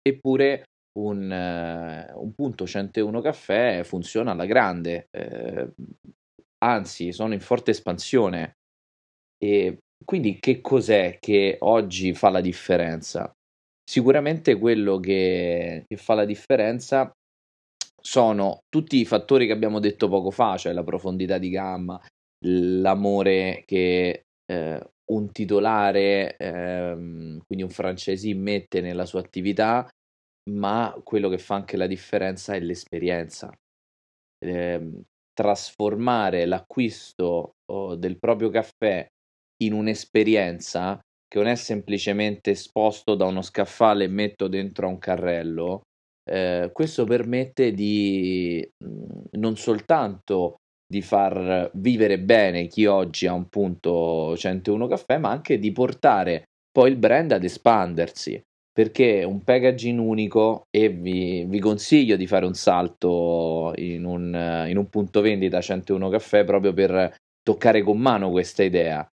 eppure 0.00 0.66
un, 1.00 1.28
uh, 1.28 2.22
un 2.22 2.32
punto 2.32 2.64
101 2.64 3.20
caffè 3.20 3.82
funziona 3.82 4.30
alla 4.30 4.46
grande, 4.46 5.08
eh, 5.10 5.72
anzi 6.62 7.10
sono 7.10 7.34
in 7.34 7.40
forte 7.40 7.72
espansione. 7.72 8.58
E 9.36 9.78
quindi 10.04 10.38
che 10.38 10.60
cos'è 10.60 11.18
che 11.18 11.56
oggi 11.58 12.14
fa 12.14 12.30
la 12.30 12.40
differenza? 12.40 13.32
Sicuramente 13.82 14.56
quello 14.60 15.00
che, 15.00 15.82
che 15.88 15.96
fa 15.96 16.14
la 16.14 16.24
differenza 16.24 17.12
sono 18.02 18.60
tutti 18.68 18.98
i 18.98 19.04
fattori 19.04 19.46
che 19.46 19.52
abbiamo 19.52 19.78
detto 19.80 20.08
poco 20.08 20.30
fa, 20.30 20.56
cioè 20.56 20.72
la 20.72 20.84
profondità 20.84 21.38
di 21.38 21.50
gamma, 21.50 22.00
l'amore 22.46 23.62
che 23.66 24.24
eh, 24.46 24.90
un 25.12 25.32
titolare, 25.32 26.36
ehm, 26.36 27.40
quindi 27.46 27.64
un 27.64 27.70
franchisee, 27.70 28.34
mette 28.34 28.80
nella 28.80 29.06
sua 29.06 29.20
attività, 29.20 29.88
ma 30.50 30.98
quello 31.04 31.28
che 31.28 31.38
fa 31.38 31.54
anche 31.56 31.76
la 31.76 31.86
differenza 31.86 32.54
è 32.54 32.60
l'esperienza. 32.60 33.52
eh, 34.44 35.02
trasformare 35.32 36.44
l'acquisto 36.46 37.54
oh, 37.70 37.94
del 37.96 38.18
proprio 38.18 38.50
caffè 38.50 39.06
in 39.62 39.72
un'esperienza 39.72 41.00
che 41.26 41.38
non 41.38 41.46
è 41.46 41.54
semplicemente 41.54 42.50
esposto 42.50 43.14
da 43.14 43.24
uno 43.26 43.40
scaffale 43.42 44.04
e 44.04 44.08
metto 44.08 44.48
dentro 44.48 44.86
a 44.86 44.90
un 44.90 44.98
carrello, 44.98 45.82
eh, 46.24 46.70
questo 46.72 47.04
permette 47.04 47.72
di 47.72 48.66
mh, 48.84 49.38
non 49.38 49.56
soltanto 49.56 50.56
di 50.86 51.02
far 51.02 51.70
vivere 51.74 52.18
bene 52.18 52.66
chi 52.66 52.86
oggi 52.86 53.26
ha 53.26 53.32
un 53.32 53.48
punto 53.48 54.36
101 54.36 54.86
caffè, 54.86 55.18
ma 55.18 55.30
anche 55.30 55.58
di 55.58 55.72
portare 55.72 56.44
poi 56.70 56.90
il 56.90 56.96
brand 56.96 57.32
ad 57.32 57.44
espandersi 57.44 58.40
perché 58.72 59.22
un 59.22 59.42
packaging 59.42 59.98
unico 59.98 60.66
e 60.70 60.88
vi, 60.88 61.44
vi 61.44 61.58
consiglio 61.60 62.16
di 62.16 62.26
fare 62.26 62.46
un 62.46 62.54
salto 62.54 63.72
in 63.76 64.04
un, 64.04 64.66
in 64.66 64.76
un 64.78 64.88
punto 64.88 65.20
vendita 65.20 65.60
101 65.60 66.08
caffè 66.08 66.44
proprio 66.44 66.72
per 66.72 67.14
toccare 67.42 67.82
con 67.82 67.98
mano 67.98 68.30
questa 68.30 68.62
idea. 68.62 69.06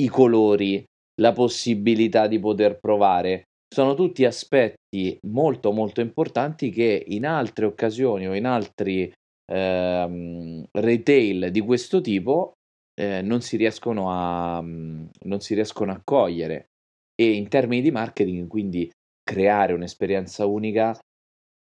I 0.00 0.08
colori, 0.08 0.84
la 1.20 1.32
possibilità 1.32 2.28
di 2.28 2.38
poter 2.38 2.78
provare, 2.78 3.48
sono 3.72 3.94
tutti 3.94 4.24
aspetti 4.24 5.18
molto 5.28 5.72
molto 5.72 6.00
importanti 6.00 6.70
che 6.70 7.04
in 7.08 7.24
altre 7.24 7.66
occasioni 7.66 8.26
o 8.26 8.34
in 8.34 8.44
altri 8.44 9.12
ehm, 9.46 10.64
retail 10.72 11.50
di 11.50 11.60
questo 11.60 12.00
tipo 12.00 12.54
eh, 12.94 13.22
non, 13.22 13.40
si 13.40 13.56
riescono 13.56 14.10
a, 14.10 14.60
non 14.60 15.40
si 15.40 15.54
riescono 15.54 15.92
a 15.92 16.00
cogliere 16.02 16.66
e 17.14 17.32
in 17.32 17.48
termini 17.48 17.82
di 17.82 17.90
marketing 17.90 18.48
quindi 18.48 18.90
creare 19.22 19.72
un'esperienza 19.72 20.46
unica 20.46 20.98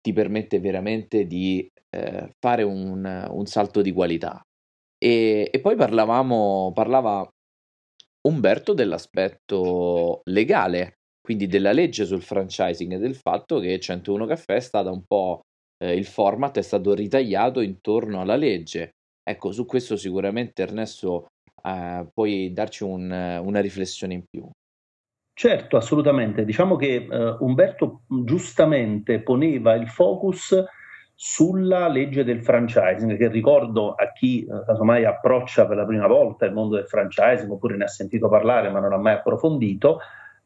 ti 0.02 0.14
permette 0.14 0.60
veramente 0.60 1.26
di 1.26 1.68
eh, 1.90 2.30
fare 2.40 2.64
un, 2.64 3.28
un, 3.30 3.46
salto 3.46 3.82
di 3.82 3.92
qualità. 3.92 4.42
E, 4.98 5.50
e 5.52 5.60
poi 5.60 5.76
parlavamo, 5.76 6.72
parlava 6.74 7.28
Umberto 8.28 8.74
dell'aspetto 8.74 10.22
legale, 10.26 10.94
quindi 11.28 11.48
della 11.48 11.74
legge 11.74 12.06
sul 12.06 12.22
franchising 12.22 12.94
e 12.94 13.00
del 13.00 13.14
fatto 13.14 13.60
che 13.60 13.82
101 13.82 14.26
Caffè 14.28 14.56
è 14.56 14.60
stata 14.62 14.90
un 14.90 15.04
po' 15.06 15.42
eh, 15.78 15.94
il 15.94 16.06
format 16.06 16.58
è 16.58 16.62
stato 16.62 16.94
ritagliato 16.94 17.60
intorno 17.60 18.22
alla 18.22 18.38
legge. 18.38 18.92
Ecco, 19.22 19.52
su 19.52 19.66
questo 19.66 19.98
sicuramente 19.98 20.62
Ernesto 20.62 21.26
eh, 21.62 22.08
puoi 22.14 22.54
darci 22.54 22.86
un, 22.86 23.12
una 23.44 23.60
riflessione 23.60 24.14
in 24.14 24.24
più. 24.24 24.50
Certo, 25.38 25.76
assolutamente. 25.76 26.46
Diciamo 26.46 26.78
che 26.78 27.06
eh, 27.12 27.36
Umberto 27.42 28.04
giustamente 28.24 29.20
poneva 29.20 29.74
il 29.74 29.90
focus 29.90 30.64
sulla 31.14 31.90
legge 31.90 32.24
del 32.24 32.42
franchising, 32.42 33.18
che 33.18 33.28
ricordo 33.28 33.96
a 33.96 34.14
chi 34.14 34.46
eh, 34.46 35.06
approccia 35.06 35.68
per 35.68 35.76
la 35.76 35.86
prima 35.86 36.08
volta 36.08 36.46
il 36.46 36.54
mondo 36.54 36.78
del 36.78 36.88
franchising 36.88 37.52
oppure 37.52 37.76
ne 37.76 37.84
ha 37.84 37.90
sentito 37.90 38.30
parlare 38.30 38.70
ma 38.70 38.80
non 38.80 38.94
ha 38.94 38.98
mai 38.98 39.16
approfondito, 39.16 40.00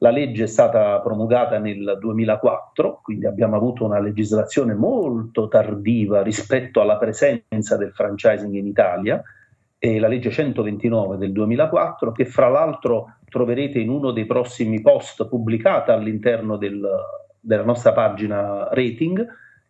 la 0.03 0.09
legge 0.09 0.45
è 0.45 0.47
stata 0.47 0.99
promulgata 0.99 1.59
nel 1.59 1.97
2004, 1.99 3.01
quindi 3.03 3.27
abbiamo 3.27 3.55
avuto 3.55 3.85
una 3.85 3.99
legislazione 3.99 4.73
molto 4.73 5.47
tardiva 5.47 6.23
rispetto 6.23 6.81
alla 6.81 6.97
presenza 6.97 7.77
del 7.77 7.91
franchising 7.91 8.55
in 8.55 8.65
Italia 8.65 9.21
e 9.77 9.99
la 9.99 10.07
legge 10.07 10.31
129 10.31 11.17
del 11.17 11.31
2004, 11.31 12.11
che 12.13 12.25
fra 12.25 12.49
l'altro 12.49 13.17
troverete 13.29 13.77
in 13.77 13.89
uno 13.89 14.11
dei 14.11 14.25
prossimi 14.25 14.81
post 14.81 15.27
pubblicata 15.27 15.93
all'interno 15.93 16.57
del, 16.57 16.83
della 17.39 17.63
nostra 17.63 17.91
pagina 17.91 18.69
rating, 18.71 19.23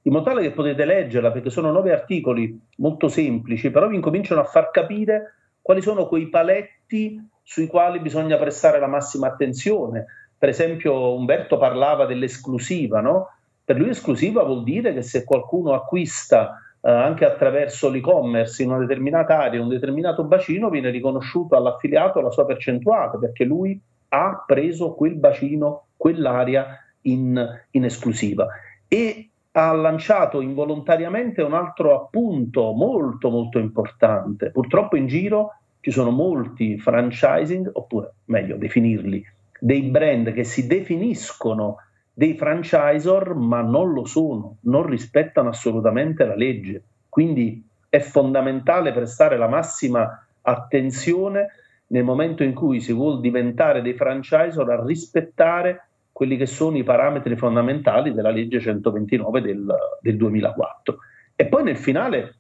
in 0.04 0.12
modo 0.14 0.24
tale 0.24 0.44
che 0.44 0.52
potete 0.52 0.86
leggerla, 0.86 1.32
perché 1.32 1.50
sono 1.50 1.72
nove 1.72 1.92
articoli 1.92 2.58
molto 2.78 3.10
semplici, 3.10 3.70
però 3.70 3.90
vi 3.90 3.96
incominciano 3.96 4.40
a 4.40 4.46
far 4.46 4.72
capire 4.72 5.36
quali 5.62 5.82
sono 5.82 6.08
quei 6.08 6.30
paletti 6.30 7.20
sui 7.44 7.68
quali 7.68 8.00
bisogna 8.00 8.38
prestare 8.38 8.80
la 8.80 8.88
massima 8.88 9.28
attenzione. 9.28 10.06
Per 10.42 10.50
esempio, 10.50 11.14
Umberto 11.14 11.60
parlava 11.60 12.08
dell'esclusiva, 12.08 13.00
no? 13.00 13.28
Per 13.64 13.78
lui 13.78 13.90
esclusiva 13.90 14.42
vuol 14.42 14.64
dire 14.64 14.92
che 14.92 15.04
se 15.04 15.24
qualcuno 15.24 15.74
acquista 15.74 16.60
eh, 16.82 16.90
anche 16.90 17.26
attraverso 17.26 17.92
l'e-commerce 17.92 18.64
in 18.64 18.72
una 18.72 18.80
determinata 18.80 19.38
area, 19.38 19.62
un 19.62 19.68
determinato 19.68 20.24
bacino, 20.24 20.72
viene 20.72 20.90
riconosciuto 20.90 21.56
all'affiliato 21.56 22.22
la 22.22 22.32
sua 22.32 22.48
percentuale 22.48 23.20
perché 23.20 23.44
lui 23.44 23.80
ha 24.10 24.44
preso 24.44 24.96
quel 24.96 25.14
bacino, 25.14 25.90
quell'area 25.96 26.76
in, 27.02 27.62
in 27.70 27.86
esclusiva. 27.86 28.48
E 28.88 29.30
ha 29.52 29.72
lanciato 29.74 30.42
involontariamente 30.42 31.44
un 31.44 31.54
altro 31.54 31.94
appunto 31.94 32.72
molto 32.72 33.30
molto 33.30 33.60
importante. 33.60 34.50
Purtroppo 34.50 34.96
in 34.96 35.06
giro 35.06 35.58
ci 35.82 35.92
sono 35.92 36.10
molti 36.10 36.80
franchising, 36.80 37.70
oppure 37.74 38.14
meglio 38.26 38.58
definirli, 38.58 39.24
dei 39.64 39.84
brand 39.84 40.34
che 40.34 40.44
si 40.44 40.66
definiscono 40.66 41.78
dei 42.12 42.36
franchisor 42.36 43.36
ma 43.36 43.62
non 43.62 43.94
lo 43.94 44.06
sono, 44.06 44.58
non 44.62 44.88
rispettano 44.88 45.50
assolutamente 45.50 46.26
la 46.26 46.36
legge. 46.36 46.82
Quindi 47.08 47.64
è 47.88 48.00
fondamentale 48.00 48.92
prestare 48.92 49.38
la 49.38 49.48
massima 49.48 50.26
attenzione 50.42 51.50
nel 51.88 52.04
momento 52.04 52.42
in 52.42 52.56
cui 52.56 52.80
si 52.80 52.92
vuole 52.92 53.22
diventare 53.22 53.84
dei 53.84 53.94
franchisor 53.94 54.68
a 54.72 54.84
rispettare 54.84 55.86
quelli 56.12 56.38
che 56.38 56.48
sono 56.48 56.78
i 56.78 56.84
parametri 56.84 57.36
fondamentali 57.36 58.14
della 58.14 58.32
legge 58.32 58.60
129 58.60 59.42
del, 59.42 59.76
del 60.02 60.18
2004. 60.18 60.98
E 61.36 61.46
poi 61.46 61.64
nel 61.64 61.78
finale 61.78 62.36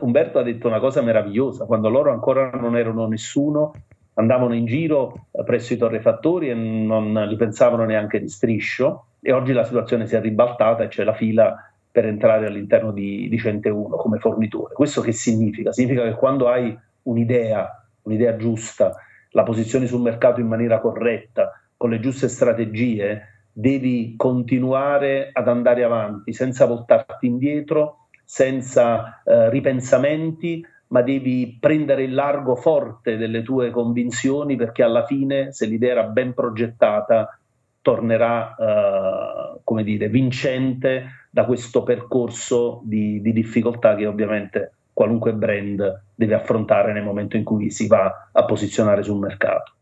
Umberto 0.00 0.38
ha 0.38 0.42
detto 0.42 0.68
una 0.68 0.80
cosa 0.80 1.00
meravigliosa, 1.00 1.64
quando 1.64 1.88
loro 1.88 2.12
ancora 2.12 2.50
non 2.50 2.76
erano 2.76 3.06
nessuno, 3.06 3.72
andavano 4.18 4.54
in 4.54 4.66
giro 4.66 5.26
presso 5.44 5.72
i 5.72 5.76
torrefattori 5.76 6.50
e 6.50 6.54
non 6.54 7.12
li 7.12 7.36
pensavano 7.36 7.84
neanche 7.84 8.20
di 8.20 8.28
striscio, 8.28 9.06
e 9.20 9.32
oggi 9.32 9.52
la 9.52 9.64
situazione 9.64 10.06
si 10.06 10.14
è 10.14 10.20
ribaltata 10.20 10.84
e 10.84 10.88
c'è 10.88 11.04
la 11.04 11.14
fila 11.14 11.56
per 11.90 12.06
entrare 12.06 12.46
all'interno 12.46 12.92
di, 12.92 13.28
di 13.28 13.38
101 13.38 13.96
come 13.96 14.18
fornitore. 14.18 14.74
Questo 14.74 15.00
che 15.00 15.12
significa? 15.12 15.72
Significa 15.72 16.02
che 16.04 16.14
quando 16.14 16.48
hai 16.48 16.76
un'idea, 17.02 17.86
un'idea 18.02 18.36
giusta, 18.36 18.94
la 19.30 19.42
posizioni 19.42 19.86
sul 19.86 20.02
mercato 20.02 20.40
in 20.40 20.46
maniera 20.46 20.78
corretta, 20.78 21.58
con 21.76 21.90
le 21.90 22.00
giuste 22.00 22.28
strategie, 22.28 23.48
devi 23.52 24.14
continuare 24.16 25.30
ad 25.32 25.48
andare 25.48 25.82
avanti 25.84 26.32
senza 26.32 26.66
voltarti 26.66 27.26
indietro, 27.26 28.08
senza 28.24 29.22
eh, 29.24 29.50
ripensamenti, 29.50 30.64
ma 30.88 31.02
devi 31.02 31.56
prendere 31.60 32.04
il 32.04 32.14
largo 32.14 32.54
forte 32.54 33.16
delle 33.16 33.42
tue 33.42 33.70
convinzioni 33.70 34.56
perché 34.56 34.82
alla 34.82 35.04
fine, 35.04 35.52
se 35.52 35.66
l'idea 35.66 35.92
era 35.92 36.04
ben 36.04 36.34
progettata, 36.34 37.38
tornerà, 37.80 38.54
eh, 38.54 39.60
come 39.62 39.84
dire, 39.84 40.08
vincente 40.08 41.26
da 41.30 41.44
questo 41.44 41.82
percorso 41.82 42.80
di, 42.84 43.20
di 43.20 43.32
difficoltà 43.32 43.94
che 43.94 44.06
ovviamente 44.06 44.72
qualunque 44.92 45.34
brand 45.34 46.04
deve 46.14 46.34
affrontare 46.34 46.92
nel 46.92 47.04
momento 47.04 47.36
in 47.36 47.44
cui 47.44 47.70
si 47.70 47.86
va 47.86 48.30
a 48.32 48.44
posizionare 48.44 49.02
sul 49.02 49.18
mercato. 49.18 49.74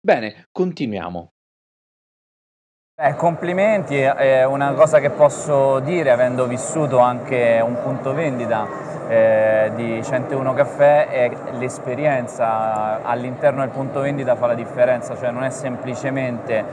Bene, 0.00 0.46
continuiamo. 0.52 1.33
Eh, 2.96 3.16
complimenti, 3.16 3.96
è 3.96 4.44
una 4.44 4.72
cosa 4.74 5.00
che 5.00 5.10
posso 5.10 5.80
dire 5.80 6.12
avendo 6.12 6.46
vissuto 6.46 7.00
anche 7.00 7.60
un 7.60 7.76
punto 7.82 8.14
vendita 8.14 8.68
eh, 9.08 9.72
di 9.74 10.00
101 10.00 10.54
Caffè 10.54 11.08
è 11.08 11.30
l'esperienza 11.58 13.02
all'interno 13.02 13.62
del 13.62 13.70
punto 13.70 13.98
vendita 13.98 14.36
fa 14.36 14.46
la 14.46 14.54
differenza, 14.54 15.16
cioè 15.16 15.32
non 15.32 15.42
è 15.42 15.50
semplicemente 15.50 16.64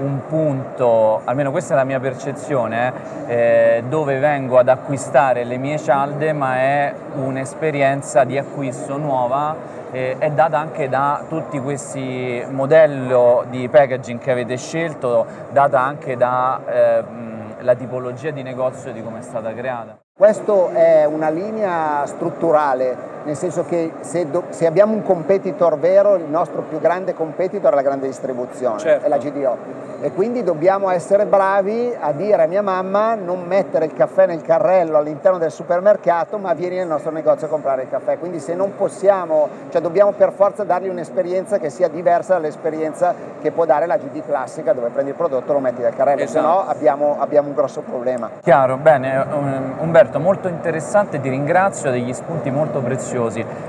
un 0.00 0.20
punto, 0.28 1.22
almeno 1.24 1.50
questa 1.50 1.72
è 1.72 1.76
la 1.78 1.84
mia 1.84 1.98
percezione, 1.98 2.92
eh, 3.26 3.82
dove 3.88 4.18
vengo 4.18 4.58
ad 4.58 4.68
acquistare 4.68 5.44
le 5.44 5.56
mie 5.56 5.78
cialde, 5.78 6.34
ma 6.34 6.56
è 6.56 6.94
un'esperienza 7.14 8.24
di 8.24 8.36
acquisto 8.36 8.98
nuova, 8.98 9.56
eh, 9.92 10.16
è 10.18 10.30
data 10.30 10.58
anche 10.58 10.88
da 10.88 11.24
tutti 11.28 11.58
questi 11.60 12.44
modelli 12.48 13.14
di 13.50 13.68
packaging 13.68 14.18
che 14.20 14.30
avete 14.30 14.56
scelto, 14.56 15.26
data 15.50 15.80
anche 15.80 16.16
dalla 16.16 16.60
eh, 16.66 17.76
tipologia 17.76 18.30
di 18.30 18.42
negozio 18.42 18.92
di 18.92 19.02
come 19.02 19.18
è 19.18 19.22
stata 19.22 19.52
creata. 19.52 19.98
Questa 20.16 20.72
è 20.72 21.04
una 21.06 21.30
linea 21.30 22.04
strutturale 22.04 23.09
nel 23.24 23.36
senso 23.36 23.64
che 23.64 23.92
se, 24.00 24.30
do, 24.30 24.44
se, 24.48 24.66
abbiamo 24.66 24.94
un 24.94 25.02
competitor 25.02 25.78
vero, 25.78 26.16
il 26.16 26.24
nostro 26.24 26.62
più 26.62 26.78
grande 26.80 27.14
competitor 27.14 27.72
è 27.72 27.74
la 27.74 27.82
grande 27.82 28.06
distribuzione, 28.06 28.78
certo. 28.78 29.06
è 29.06 29.08
la 29.08 29.18
GDO. 29.18 29.88
E 30.02 30.12
quindi 30.12 30.42
dobbiamo 30.42 30.90
essere 30.90 31.26
bravi 31.26 31.94
a 31.98 32.12
dire 32.12 32.42
a 32.42 32.46
mia 32.46 32.62
mamma 32.62 33.14
non 33.14 33.42
mettere 33.42 33.84
il 33.84 33.92
caffè 33.92 34.24
nel 34.24 34.40
carrello 34.40 34.96
all'interno 34.96 35.36
del 35.36 35.50
supermercato, 35.50 36.38
ma 36.38 36.54
vieni 36.54 36.76
nel 36.76 36.86
nostro 36.86 37.10
negozio 37.10 37.46
a 37.46 37.50
comprare 37.50 37.82
il 37.82 37.90
caffè. 37.90 38.18
Quindi 38.18 38.40
se 38.40 38.54
non 38.54 38.74
possiamo, 38.76 39.48
cioè 39.68 39.82
dobbiamo 39.82 40.12
per 40.12 40.32
forza 40.32 40.64
dargli 40.64 40.88
un'esperienza 40.88 41.58
che 41.58 41.68
sia 41.68 41.88
diversa 41.88 42.32
dall'esperienza 42.34 43.14
che 43.42 43.50
può 43.50 43.66
dare 43.66 43.84
la 43.84 43.98
GD 43.98 44.24
classica 44.24 44.72
dove 44.72 44.88
prendi 44.88 45.10
il 45.10 45.16
prodotto 45.16 45.50
e 45.50 45.54
lo 45.54 45.60
metti 45.60 45.82
nel 45.82 45.94
carrello, 45.94 46.22
esatto. 46.22 46.46
se 46.46 46.54
no 46.54 46.66
abbiamo, 46.66 47.16
abbiamo, 47.18 47.48
un 47.48 47.54
grosso 47.54 47.82
problema. 47.82 48.30
Chiaro, 48.40 48.78
bene, 48.78 49.18
um, 49.30 49.74
Umberto, 49.80 50.18
molto 50.18 50.48
interessante, 50.48 51.20
ti 51.20 51.28
ringrazio, 51.28 51.90
degli 51.90 52.12
spunti 52.14 52.50
molto 52.50 52.80
preziosi. 52.80 53.09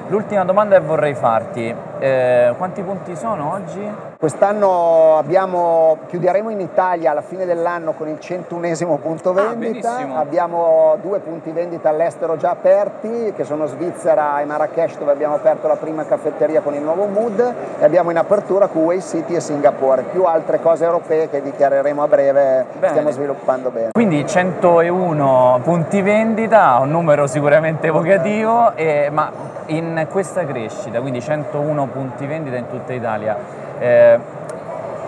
L'ultima 0.07 0.43
domanda 0.45 0.79
che 0.79 0.85
vorrei 0.85 1.15
farti, 1.15 1.73
eh, 2.02 2.54
quanti 2.58 2.82
punti 2.82 3.16
sono 3.16 3.54
oggi? 3.54 3.88
Quest'anno 4.18 5.18
abbiamo, 5.18 5.99
chiuderemo 6.08 6.49
in 6.49 6.60
Italia 6.60 7.12
alla 7.12 7.22
fine 7.22 7.45
dell'anno 7.45 7.93
con 7.93 8.08
il 8.08 8.18
101esimo 8.20 8.99
punto 8.99 9.30
ah, 9.30 9.34
vendita, 9.34 9.97
ah, 9.97 10.18
abbiamo 10.18 10.97
due 11.02 11.20
punti 11.20 11.52
vendita 11.52 11.89
all'estero 11.89 12.38
già 12.38 12.49
aperti 12.49 13.34
che 13.36 13.43
sono 13.43 13.68
Svizzera 13.68 14.41
e 14.41 14.45
Marrakesh 14.45 14.97
dove 14.97 15.12
abbiamo 15.12 15.36
aperto 15.36 15.68
la 15.68 15.76
prima 15.76 16.04
caffetteria 16.04 16.62
con 16.62 16.74
il 16.74 16.82
nuovo 16.82 17.06
mood 17.06 17.39
e 17.80 17.84
abbiamo 17.84 18.10
in 18.10 18.18
apertura 18.18 18.66
Kuwait 18.66 19.04
City 19.04 19.36
e 19.36 19.39
Singapore, 19.39 20.04
più 20.12 20.24
altre 20.24 20.60
cose 20.60 20.86
europee 20.86 21.30
che 21.30 21.41
dichiareremo 21.41 22.02
a 22.02 22.08
breve, 22.08 22.66
bene. 22.74 22.88
stiamo 22.89 23.12
sviluppando 23.12 23.70
bene. 23.70 23.89
Quindi 23.91 24.26
101 24.26 25.60
punti 25.64 26.02
vendita, 26.02 26.80
un 26.82 26.89
numero 26.89 27.28
sicuramente 27.28 27.88
evocativo, 27.88 28.74
e, 28.76 29.10
ma 29.12 29.32
in 29.68 30.08
questa 30.10 30.45
crescita, 30.45 30.99
quindi 30.99 31.22
101 31.22 31.88
punti 31.91 32.25
vendita 32.25 32.57
in 32.57 32.67
tutta 32.69 32.93
Italia, 32.93 33.37
eh, 33.79 34.19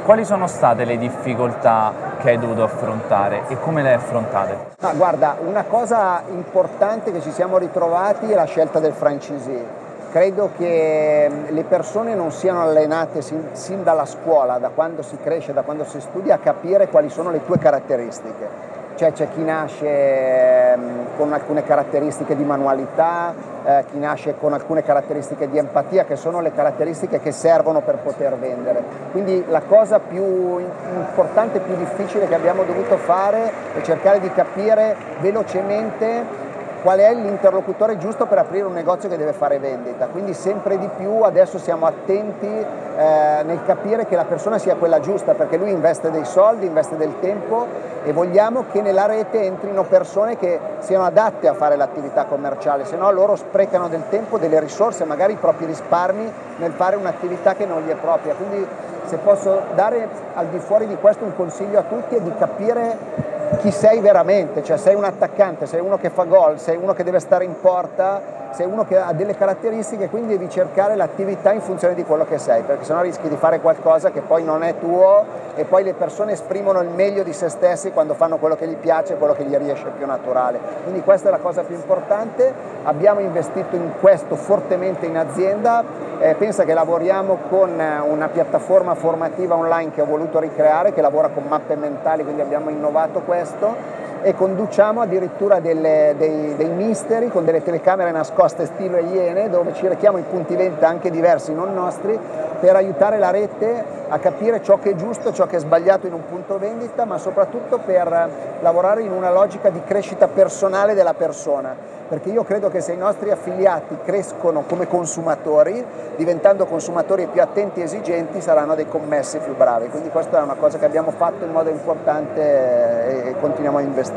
quali 0.03 0.25
sono 0.25 0.47
state 0.47 0.83
le 0.83 0.97
difficoltà 0.97 1.93
che 2.19 2.31
hai 2.31 2.37
dovuto 2.37 2.63
affrontare 2.63 3.43
e 3.47 3.59
come 3.59 3.81
le 3.81 3.89
hai 3.89 3.95
affrontate? 3.95 4.57
Ma 4.81 4.93
guarda, 4.93 5.37
una 5.45 5.63
cosa 5.63 6.23
importante 6.29 7.11
che 7.11 7.21
ci 7.21 7.31
siamo 7.31 7.57
ritrovati 7.57 8.29
è 8.29 8.35
la 8.35 8.45
scelta 8.45 8.79
del 8.79 8.93
franchisee. 8.93 9.81
Credo 10.11 10.51
che 10.57 11.29
mm, 11.31 11.55
le 11.55 11.63
persone 11.63 12.13
non 12.15 12.31
siano 12.31 12.61
allenate 12.61 13.21
sin, 13.21 13.49
sin 13.53 13.83
dalla 13.83 14.05
scuola, 14.05 14.57
da 14.57 14.69
quando 14.69 15.01
si 15.01 15.17
cresce, 15.23 15.53
da 15.53 15.63
quando 15.63 15.85
si 15.85 15.99
studia, 16.01 16.35
a 16.35 16.39
capire 16.39 16.89
quali 16.89 17.09
sono 17.09 17.31
le 17.31 17.43
tue 17.45 17.57
caratteristiche 17.57 18.81
cioè 18.95 19.11
c'è 19.11 19.27
chi 19.33 19.43
nasce 19.43 20.73
ehm, 20.73 21.17
con 21.17 21.33
alcune 21.33 21.63
caratteristiche 21.63 22.35
di 22.35 22.43
manualità, 22.43 23.33
eh, 23.65 23.85
chi 23.91 23.99
nasce 23.99 24.35
con 24.39 24.53
alcune 24.53 24.83
caratteristiche 24.83 25.49
di 25.49 25.57
empatia, 25.57 26.05
che 26.05 26.15
sono 26.15 26.41
le 26.41 26.51
caratteristiche 26.53 27.19
che 27.19 27.31
servono 27.31 27.81
per 27.81 27.97
poter 27.97 28.37
vendere. 28.37 28.83
Quindi 29.11 29.43
la 29.47 29.61
cosa 29.61 29.99
più 29.99 30.59
importante 30.59 31.59
più 31.59 31.75
difficile 31.75 32.27
che 32.27 32.35
abbiamo 32.35 32.63
dovuto 32.63 32.97
fare 32.97 33.51
è 33.75 33.81
cercare 33.81 34.19
di 34.19 34.31
capire 34.31 34.95
velocemente 35.19 36.51
qual 36.83 36.99
è 36.99 37.13
l'interlocutore 37.13 37.97
giusto 37.97 38.25
per 38.25 38.37
aprire 38.37 38.65
un 38.65 38.73
negozio 38.73 39.07
che 39.07 39.15
deve 39.15 39.31
fare 39.31 39.57
vendita. 39.57 40.07
Quindi 40.07 40.33
sempre 40.33 40.77
di 40.77 40.89
più 40.97 41.21
adesso 41.21 41.57
siamo 41.57 41.85
attenti 41.85 42.45
eh, 42.45 43.41
nel 43.43 43.63
capire 43.65 44.05
che 44.05 44.17
la 44.17 44.25
persona 44.25 44.57
sia 44.57 44.75
quella 44.75 44.99
giusta, 44.99 45.33
perché 45.33 45.55
lui 45.55 45.71
investe 45.71 46.11
dei 46.11 46.25
soldi, 46.25 46.65
investe 46.65 46.97
del 46.97 47.19
tempo 47.21 47.65
e 48.03 48.11
vogliamo 48.11 48.65
che 48.69 48.81
nella 48.81 49.05
rete 49.05 49.41
entrino 49.43 49.83
persone 49.83 50.35
che 50.37 50.59
siano 50.79 51.05
adatte 51.05 51.47
a 51.47 51.53
fare 51.53 51.77
l'attività 51.77 52.25
commerciale, 52.25 52.83
se 52.83 52.97
no 52.97 53.09
loro 53.11 53.37
sprecano 53.37 53.87
del 53.87 54.03
tempo, 54.09 54.37
delle 54.37 54.59
risorse, 54.59 55.05
magari 55.05 55.33
i 55.33 55.37
propri 55.37 55.65
risparmi 55.65 56.31
nel 56.57 56.73
fare 56.73 56.97
un'attività 56.97 57.55
che 57.55 57.65
non 57.65 57.81
gli 57.83 57.89
è 57.89 57.95
propria. 57.95 58.33
Quindi 58.33 58.67
se 59.05 59.17
posso 59.17 59.61
dare 59.73 60.09
al 60.33 60.47
di 60.47 60.59
fuori 60.59 60.85
di 60.87 60.97
questo 60.97 61.23
un 61.23 61.33
consiglio 61.35 61.79
a 61.79 61.83
tutti 61.83 62.15
è 62.15 62.19
di 62.19 62.33
capire 62.37 63.32
chi 63.63 63.71
sei 63.71 64.01
veramente, 64.01 64.61
cioè 64.61 64.75
sei 64.75 64.93
un 64.93 65.05
attaccante, 65.05 65.67
sei 65.67 65.79
uno 65.79 65.97
che 65.97 66.09
fa 66.09 66.25
gol, 66.25 66.59
sei 66.59 66.75
uno 66.75 66.93
che 66.93 67.05
deve 67.05 67.21
stare 67.21 67.45
in 67.45 67.57
porta, 67.61 68.42
sei 68.53 68.67
uno 68.67 68.85
che 68.85 68.97
ha 68.97 69.11
delle 69.13 69.35
caratteristiche, 69.35 70.09
quindi 70.09 70.37
devi 70.37 70.49
cercare 70.49 70.95
l'attività 70.95 71.51
in 71.51 71.61
funzione 71.61 71.95
di 71.95 72.03
quello 72.03 72.25
che 72.25 72.37
sei, 72.37 72.61
perché 72.61 72.83
sennò 72.83 73.01
rischi 73.01 73.27
di 73.27 73.35
fare 73.35 73.59
qualcosa 73.59 74.11
che 74.11 74.21
poi 74.21 74.43
non 74.43 74.63
è 74.63 74.77
tuo 74.79 75.41
e 75.55 75.65
poi 75.65 75.83
le 75.83 75.93
persone 75.93 76.33
esprimono 76.33 76.81
il 76.81 76.89
meglio 76.89 77.23
di 77.23 77.33
se 77.33 77.49
stessi 77.49 77.91
quando 77.91 78.13
fanno 78.13 78.37
quello 78.37 78.55
che 78.55 78.67
gli 78.67 78.75
piace, 78.75 79.15
quello 79.15 79.33
che 79.33 79.43
gli 79.43 79.55
riesce 79.55 79.89
più 79.97 80.05
naturale. 80.05 80.59
Quindi 80.83 81.01
questa 81.01 81.29
è 81.29 81.31
la 81.31 81.39
cosa 81.39 81.63
più 81.63 81.75
importante, 81.75 82.53
abbiamo 82.83 83.19
investito 83.19 83.75
in 83.75 83.91
questo 83.99 84.35
fortemente 84.35 85.05
in 85.05 85.17
azienda, 85.17 85.83
eh, 86.19 86.35
pensa 86.35 86.63
che 86.63 86.73
lavoriamo 86.73 87.37
con 87.49 87.71
una 87.71 88.27
piattaforma 88.29 88.93
formativa 88.95 89.55
online 89.55 89.91
che 89.91 90.01
ho 90.01 90.05
voluto 90.05 90.39
ricreare, 90.39 90.93
che 90.93 91.01
lavora 91.01 91.29
con 91.29 91.43
mappe 91.47 91.75
mentali, 91.75 92.23
quindi 92.23 92.41
abbiamo 92.41 92.69
innovato 92.69 93.21
questo 93.21 94.01
e 94.23 94.33
conduciamo 94.33 95.01
addirittura 95.01 95.59
delle, 95.59 96.15
dei, 96.17 96.55
dei, 96.55 96.69
misteri 96.69 97.27
con 97.29 97.43
delle 97.43 97.61
telecamere 97.61 98.11
nascoste 98.11 98.65
stile 98.65 99.01
Iene 99.01 99.49
dove 99.49 99.73
ci 99.73 99.85
rechiamo 99.85 100.17
i 100.17 100.23
punti 100.23 100.55
vendita 100.55 100.87
anche 100.87 101.11
diversi, 101.11 101.53
non 101.53 101.73
nostri, 101.73 102.17
per 102.59 102.75
aiutare 102.77 103.19
la 103.19 103.31
rete 103.31 103.83
a 104.07 104.17
capire 104.19 104.63
ciò 104.63 104.79
che 104.79 104.91
è 104.91 104.95
giusto, 104.95 105.33
ciò 105.33 105.45
che 105.45 105.57
è 105.57 105.59
sbagliato 105.59 106.07
in 106.07 106.13
un 106.13 106.25
punto 106.25 106.57
vendita, 106.57 107.03
ma 107.03 107.17
soprattutto 107.17 107.79
per 107.79 108.29
lavorare 108.61 109.01
in 109.01 109.11
una 109.11 109.29
logica 109.29 109.69
di 109.69 109.81
crescita 109.83 110.27
personale 110.27 110.93
della 110.93 111.13
persona 111.13 111.93
perché 112.13 112.29
io 112.29 112.43
credo 112.43 112.69
che 112.69 112.79
se 112.79 112.91
i 112.91 112.97
nostri 112.97 113.31
affiliati 113.31 113.97
crescono 114.05 114.65
come 114.67 114.87
consumatori, 114.87 115.83
diventando 116.15 116.67
consumatori 116.67 117.25
più 117.25 117.41
attenti 117.41 117.79
e 117.79 117.85
esigenti, 117.85 118.39
saranno 118.39 118.75
dei 118.75 118.87
commessi 118.87 119.39
più 119.39 119.55
bravi. 119.55 119.87
Quindi 119.87 120.09
questa 120.09 120.39
è 120.39 120.43
una 120.43 120.53
cosa 120.53 120.77
che 120.77 120.85
abbiamo 120.85 121.09
fatto 121.09 121.43
in 121.43 121.51
modo 121.51 121.69
importante 121.69 123.29
e 123.29 123.35
continuiamo 123.39 123.79
a 123.79 123.81
investire. 123.81 124.12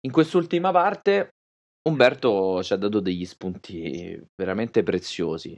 In 0.00 0.12
quest'ultima 0.12 0.70
parte 0.70 1.30
Umberto 1.88 2.62
ci 2.62 2.72
ha 2.72 2.76
dato 2.76 3.00
degli 3.00 3.24
spunti 3.24 4.20
veramente 4.34 4.82
preziosi. 4.82 5.54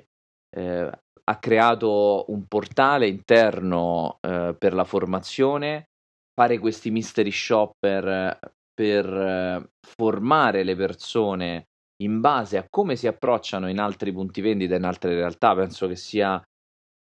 Eh, 0.57 0.91
ha 1.23 1.39
creato 1.39 2.25
un 2.29 2.47
portale 2.47 3.07
interno 3.07 4.19
eh, 4.21 4.55
per 4.59 4.75
la 4.75 4.85
formazione, 4.85 5.91
fare 6.35 6.59
questi 6.59 6.91
mystery 6.91 7.31
shopper 7.31 8.39
per 8.73 9.07
eh, 9.07 9.71
formare 9.81 10.65
le 10.65 10.75
persone 10.75 11.67
in 12.03 12.21
base 12.21 12.57
a 12.57 12.67
come 12.69 12.97
si 12.97 13.07
approcciano 13.07 13.69
in 13.69 13.79
altri 13.79 14.13
punti 14.13 14.41
vendita, 14.41 14.75
in 14.75 14.85
altre 14.85 15.15
realtà, 15.15 15.55
penso 15.55 15.87
che 15.87 15.97
sia 15.97 16.43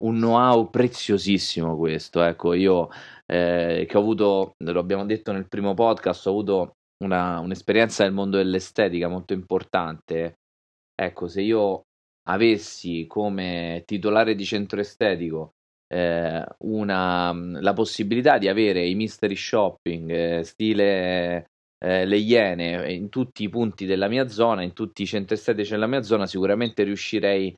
un 0.02 0.16
know-how 0.16 0.68
preziosissimo 0.70 1.76
questo. 1.76 2.20
Ecco, 2.22 2.52
io 2.52 2.88
eh, 3.32 3.86
che 3.88 3.96
ho 3.96 4.00
avuto, 4.00 4.56
lo 4.58 4.78
abbiamo 4.78 5.06
detto 5.06 5.32
nel 5.32 5.48
primo 5.48 5.72
podcast, 5.72 6.26
ho 6.26 6.30
avuto 6.30 6.76
una, 7.02 7.38
un'esperienza 7.38 8.04
nel 8.04 8.12
mondo 8.12 8.36
dell'estetica 8.36 9.08
molto 9.08 9.32
importante. 9.32 10.40
Ecco, 10.94 11.28
se 11.28 11.40
io 11.40 11.84
avessi 12.28 13.06
come 13.08 13.84
titolare 13.86 14.34
di 14.34 14.44
centro 14.44 14.80
estetico 14.80 15.54
eh, 15.88 16.44
una, 16.58 17.32
la 17.32 17.72
possibilità 17.72 18.36
di 18.36 18.48
avere 18.48 18.86
i 18.86 18.94
mystery 18.94 19.34
shopping 19.34 20.10
eh, 20.10 20.42
stile 20.44 21.46
eh, 21.82 22.04
le 22.04 22.16
Iene 22.16 22.92
in 22.92 23.08
tutti 23.08 23.44
i 23.44 23.48
punti 23.48 23.86
della 23.86 24.08
mia 24.08 24.28
zona, 24.28 24.62
in 24.62 24.74
tutti 24.74 25.02
i 25.02 25.06
centri 25.06 25.36
estetici 25.36 25.70
della 25.70 25.86
mia 25.86 26.02
zona, 26.02 26.26
sicuramente 26.26 26.82
riuscirei 26.82 27.54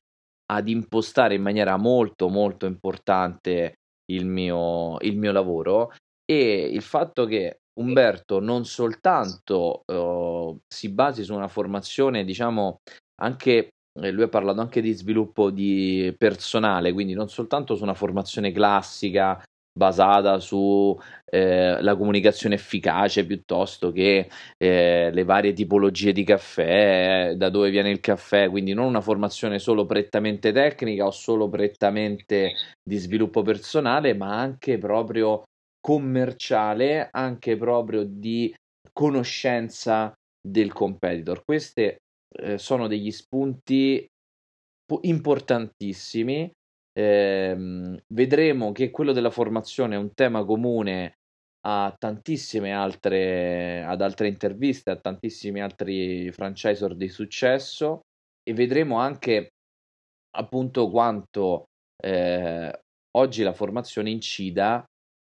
ad 0.52 0.68
impostare 0.68 1.34
in 1.34 1.42
maniera 1.42 1.76
molto 1.76 2.28
molto 2.28 2.66
importante 2.66 3.78
il 4.12 4.26
mio, 4.26 4.98
il 5.00 5.16
mio 5.16 5.32
lavoro 5.32 5.92
e 6.24 6.68
il 6.70 6.82
fatto 6.82 7.24
che 7.26 7.61
Umberto 7.80 8.40
non 8.40 8.64
soltanto 8.64 9.82
uh, 9.86 10.59
si 10.66 10.90
basi 10.90 11.24
su 11.24 11.34
una 11.34 11.48
formazione, 11.48 12.24
diciamo, 12.24 12.78
anche 13.20 13.70
eh, 14.00 14.11
lui 14.11 14.24
ha 14.24 14.28
parlato 14.28 14.61
anche 14.61 14.80
di 14.80 14.92
sviluppo 14.92 15.50
di 15.50 16.14
personale, 16.16 16.92
quindi 16.92 17.14
non 17.14 17.28
soltanto 17.28 17.74
su 17.74 17.82
una 17.82 17.94
formazione 17.94 18.52
classica 18.52 19.42
basata 19.76 20.38
sulla 20.38 20.96
eh, 21.26 21.96
comunicazione 21.96 22.54
efficace 22.54 23.26
piuttosto 23.26 23.90
che 23.90 24.28
eh, 24.56 25.10
le 25.12 25.24
varie 25.24 25.52
tipologie 25.52 26.12
di 26.12 26.22
caffè, 26.22 27.34
da 27.36 27.50
dove 27.50 27.70
viene 27.70 27.90
il 27.90 27.98
caffè, 27.98 28.48
quindi 28.48 28.72
non 28.72 28.86
una 28.86 29.00
formazione 29.00 29.58
solo 29.58 29.84
prettamente 29.84 30.52
tecnica 30.52 31.06
o 31.06 31.10
solo 31.10 31.48
prettamente 31.48 32.52
di 32.82 32.96
sviluppo 32.96 33.42
personale, 33.42 34.14
ma 34.14 34.38
anche 34.38 34.78
proprio 34.78 35.42
commerciale, 35.80 37.08
anche 37.10 37.56
proprio 37.56 38.04
di 38.04 38.54
conoscenza 38.92 40.12
del 40.40 40.72
competitor. 40.72 41.42
Questi 41.44 41.82
eh, 42.36 42.58
sono 42.58 42.86
degli 42.86 43.10
spunti 43.10 44.06
importantissimi 45.00 46.50
Ehm, 46.97 47.99
vedremo 48.14 48.70
che 48.72 48.90
quello 48.90 49.12
della 49.12 49.30
formazione 49.30 49.97
è 49.97 49.99
un 49.99 50.14
tema 50.14 50.45
comune 50.45 51.16
a 51.66 51.95
tantissime 51.99 52.72
altre, 52.72 53.82
ad 53.82 54.01
altre 54.01 54.28
interviste, 54.28 54.90
a 54.90 54.97
tantissimi 55.01 55.61
altri 55.61 56.30
franchisor 56.30 56.95
di 56.95 57.09
successo 57.09 58.03
e 58.42 58.53
vedremo 58.53 58.99
anche 58.99 59.49
appunto 60.36 60.90
quanto 60.90 61.64
eh, 62.03 62.80
oggi 63.16 63.42
la 63.42 63.53
formazione 63.55 64.11
incida 64.11 64.84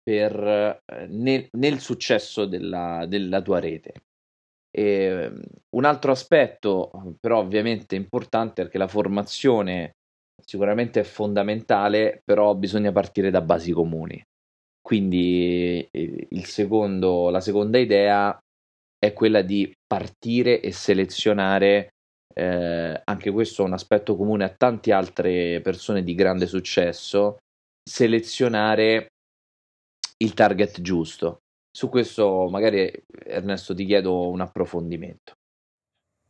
per, 0.02 0.80
eh, 0.86 1.06
nel, 1.08 1.48
nel, 1.52 1.78
successo 1.80 2.46
della, 2.46 3.04
della 3.06 3.42
tua 3.42 3.60
rete. 3.60 3.92
E, 4.70 4.82
ehm, 4.82 5.42
un 5.76 5.84
altro 5.84 6.12
aspetto, 6.12 6.90
però 7.20 7.38
ovviamente 7.38 7.94
importante, 7.94 8.62
perché 8.62 8.78
la 8.78 8.88
formazione 8.88 9.92
sicuramente 10.52 11.00
è 11.00 11.02
fondamentale, 11.02 12.20
però 12.22 12.54
bisogna 12.54 12.92
partire 12.92 13.30
da 13.30 13.40
basi 13.40 13.72
comuni. 13.72 14.22
Quindi 14.82 15.88
eh, 15.90 16.28
secondo, 16.42 17.30
la 17.30 17.40
seconda 17.40 17.78
idea 17.78 18.38
è 18.98 19.14
quella 19.14 19.40
di 19.40 19.72
partire 19.86 20.60
e 20.60 20.70
selezionare, 20.70 21.94
eh, 22.34 23.00
anche 23.02 23.30
questo 23.30 23.62
è 23.62 23.64
un 23.64 23.72
aspetto 23.72 24.14
comune 24.14 24.44
a 24.44 24.54
tante 24.54 24.92
altre 24.92 25.62
persone 25.62 26.02
di 26.02 26.14
grande 26.14 26.46
successo, 26.46 27.38
selezionare 27.82 29.06
il 30.18 30.34
target 30.34 30.82
giusto. 30.82 31.38
Su 31.74 31.88
questo 31.88 32.50
magari 32.50 32.92
Ernesto 33.24 33.74
ti 33.74 33.86
chiedo 33.86 34.28
un 34.28 34.42
approfondimento. 34.42 35.32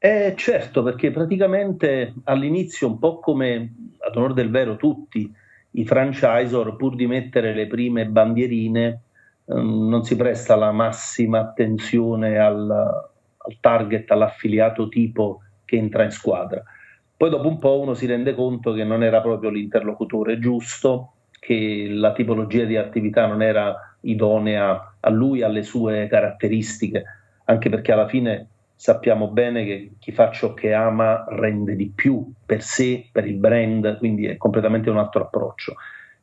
Eh, 0.05 0.35
certo, 0.37 0.83
perché 0.83 1.13
praticamente 1.13 2.13
all'inizio, 2.25 2.89
un 2.89 2.99
po' 2.99 3.21
come 3.21 3.73
ad 4.01 4.17
onore 4.17 4.35
del 4.35 4.51
vero 4.51 4.75
tutti 4.77 5.33
i 5.75 5.85
franchisor, 5.87 6.75
pur 6.75 6.97
di 6.97 7.07
mettere 7.07 7.55
le 7.55 7.69
prime 7.69 8.07
bandierine, 8.07 9.03
ehm, 9.47 9.89
non 9.89 10.03
si 10.03 10.17
presta 10.17 10.57
la 10.57 10.73
massima 10.73 11.39
attenzione 11.39 12.37
al, 12.39 12.69
al 12.69 13.57
target, 13.61 14.11
all'affiliato 14.11 14.89
tipo 14.89 15.43
che 15.65 15.77
entra 15.77 16.03
in 16.03 16.11
squadra. 16.11 16.61
Poi 17.17 17.31
dopo 17.31 17.47
un 17.47 17.59
po' 17.61 17.79
uno 17.81 17.95
si 17.95 18.07
rende 18.07 18.35
conto 18.35 18.73
che 18.73 18.83
non 18.83 19.05
era 19.05 19.21
proprio 19.21 19.51
l'interlocutore 19.51 20.41
giusto, 20.41 21.13
che 21.39 21.87
la 21.89 22.13
tipologia 22.13 22.65
di 22.65 22.77
attività 22.77 23.27
non 23.27 23.41
era 23.41 23.97
idonea 24.01 24.97
a 24.99 25.11
lui, 25.11 25.43
alle 25.43 25.63
sue 25.63 26.09
caratteristiche, 26.09 27.05
anche 27.45 27.69
perché 27.69 27.93
alla 27.93 28.09
fine 28.09 28.49
sappiamo 28.75 29.29
bene 29.29 29.65
che 29.65 29.93
chi 29.99 30.13
fa 30.13 30.31
ciò 30.31 30.55
che 30.55 30.73
ama 30.73 31.25
rende 31.29 31.77
di 31.77 31.93
più 31.95 32.33
per 32.45 32.63
sé, 32.63 33.09
per 33.13 33.27
il 33.27 33.37
brand, 33.37 33.99
quindi 33.99 34.27
è 34.27 34.37
completamente 34.37 34.91
un 34.91 34.99
altro 34.99 35.23
approccio. 35.23 35.75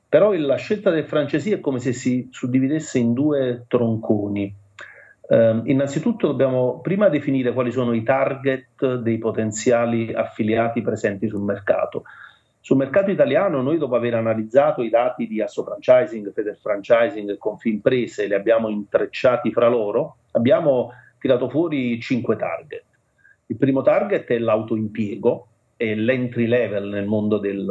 Però 0.08 0.34
la 0.34 0.56
scelta 0.56 0.90
del 0.90 1.06
francesi 1.06 1.52
è 1.52 1.60
come 1.60 1.80
se 1.80 1.94
si 1.94 2.28
suddividesse 2.32 2.98
in 2.98 3.14
due 3.14 3.66
tronconi. 3.68 4.54
Uh, 5.30 5.62
innanzitutto 5.66 6.26
dobbiamo 6.26 6.80
prima 6.80 7.08
definire 7.08 7.54
quali 7.54 7.72
sono 7.72 7.94
i 7.94 8.02
target 8.02 8.96
dei 8.96 9.20
potenziali 9.20 10.12
affiliati 10.12 10.82
presenti 10.82 11.28
sul 11.28 11.44
mercato. 11.44 12.04
Sul 12.60 12.78
mercato 12.78 13.10
italiano 13.10 13.62
noi 13.62 13.78
dopo 13.78 13.96
aver 13.96 14.16
analizzato 14.16 14.82
i 14.82 14.90
dati 14.90 15.28
di 15.28 15.42
Asso 15.42 15.64
Franchising, 15.64 16.34
Feder 16.34 16.58
Franchising 16.58 17.30
e 17.30 17.38
Confimprese 17.38 18.28
li 18.28 18.34
abbiamo 18.34 18.68
intrecciati 18.70 19.52
fra 19.52 19.68
loro, 19.68 20.18
abbiamo 20.32 20.92
tirato 21.20 21.50
fuori 21.50 22.00
cinque 22.00 22.36
target. 22.36 22.84
Il 23.48 23.58
primo 23.58 23.82
target 23.82 24.28
è 24.28 24.38
l'autoimpiego, 24.38 25.48
è 25.76 25.94
l'entry 25.96 26.46
level 26.46 26.90
nel 26.90 27.06
mondo 27.06 27.38
del, 27.38 27.68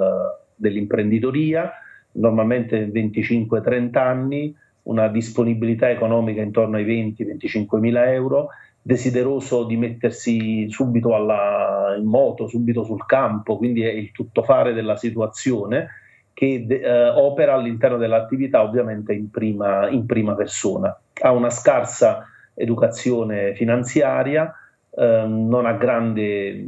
dell'imprenditoria, 0.55 1.73
normalmente 2.13 2.87
25-30 2.87 3.99
anni, 3.99 4.55
una 4.85 5.09
disponibilità 5.09 5.91
economica 5.91 6.41
intorno 6.41 6.77
ai 6.77 6.85
20-25 6.85 7.79
mila 7.79 8.11
euro 8.11 8.49
desideroso 8.81 9.65
di 9.65 9.77
mettersi 9.77 10.71
subito 10.71 11.15
alla, 11.15 11.95
in 11.99 12.07
moto, 12.07 12.49
subito 12.49 12.85
sul 12.85 13.05
campo, 13.05 13.59
quindi 13.59 13.83
è 13.83 13.91
il 13.91 14.13
tuttofare 14.13 14.73
della 14.73 14.97
situazione 14.97 15.89
che 16.33 16.67
eh, 16.69 17.09
opera 17.09 17.55
all'interno 17.55 17.99
dell'attività 17.99 18.63
ovviamente 18.63 19.13
in 19.13 19.31
prima, 19.31 19.89
in 19.91 20.07
prima 20.07 20.35
persona. 20.35 20.99
Ha 21.21 21.33
una 21.33 21.51
scarsa 21.51 22.27
educazione 22.59 23.55
finanziaria, 23.55 24.53
eh, 24.91 25.25
non 25.27 25.65
ha 25.65 25.73
grande 25.73 26.67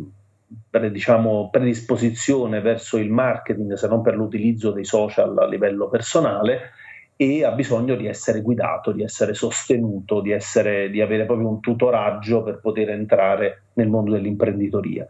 diciamo, 0.90 1.48
predisposizione 1.50 2.60
verso 2.60 2.96
il 2.96 3.10
marketing 3.10 3.74
se 3.74 3.88
non 3.88 4.02
per 4.02 4.14
l'utilizzo 4.14 4.70
dei 4.72 4.84
social 4.84 5.36
a 5.36 5.46
livello 5.46 5.88
personale 5.88 6.70
e 7.16 7.44
ha 7.44 7.50
bisogno 7.52 7.96
di 7.96 8.06
essere 8.06 8.40
guidato, 8.40 8.92
di 8.92 9.02
essere 9.02 9.34
sostenuto, 9.34 10.20
di, 10.22 10.30
essere, 10.30 10.88
di 10.88 11.02
avere 11.02 11.26
proprio 11.26 11.48
un 11.48 11.60
tutoraggio 11.60 12.42
per 12.42 12.60
poter 12.60 12.88
entrare 12.90 13.64
nel 13.74 13.88
mondo 13.88 14.12
dell'imprenditoria. 14.12 15.06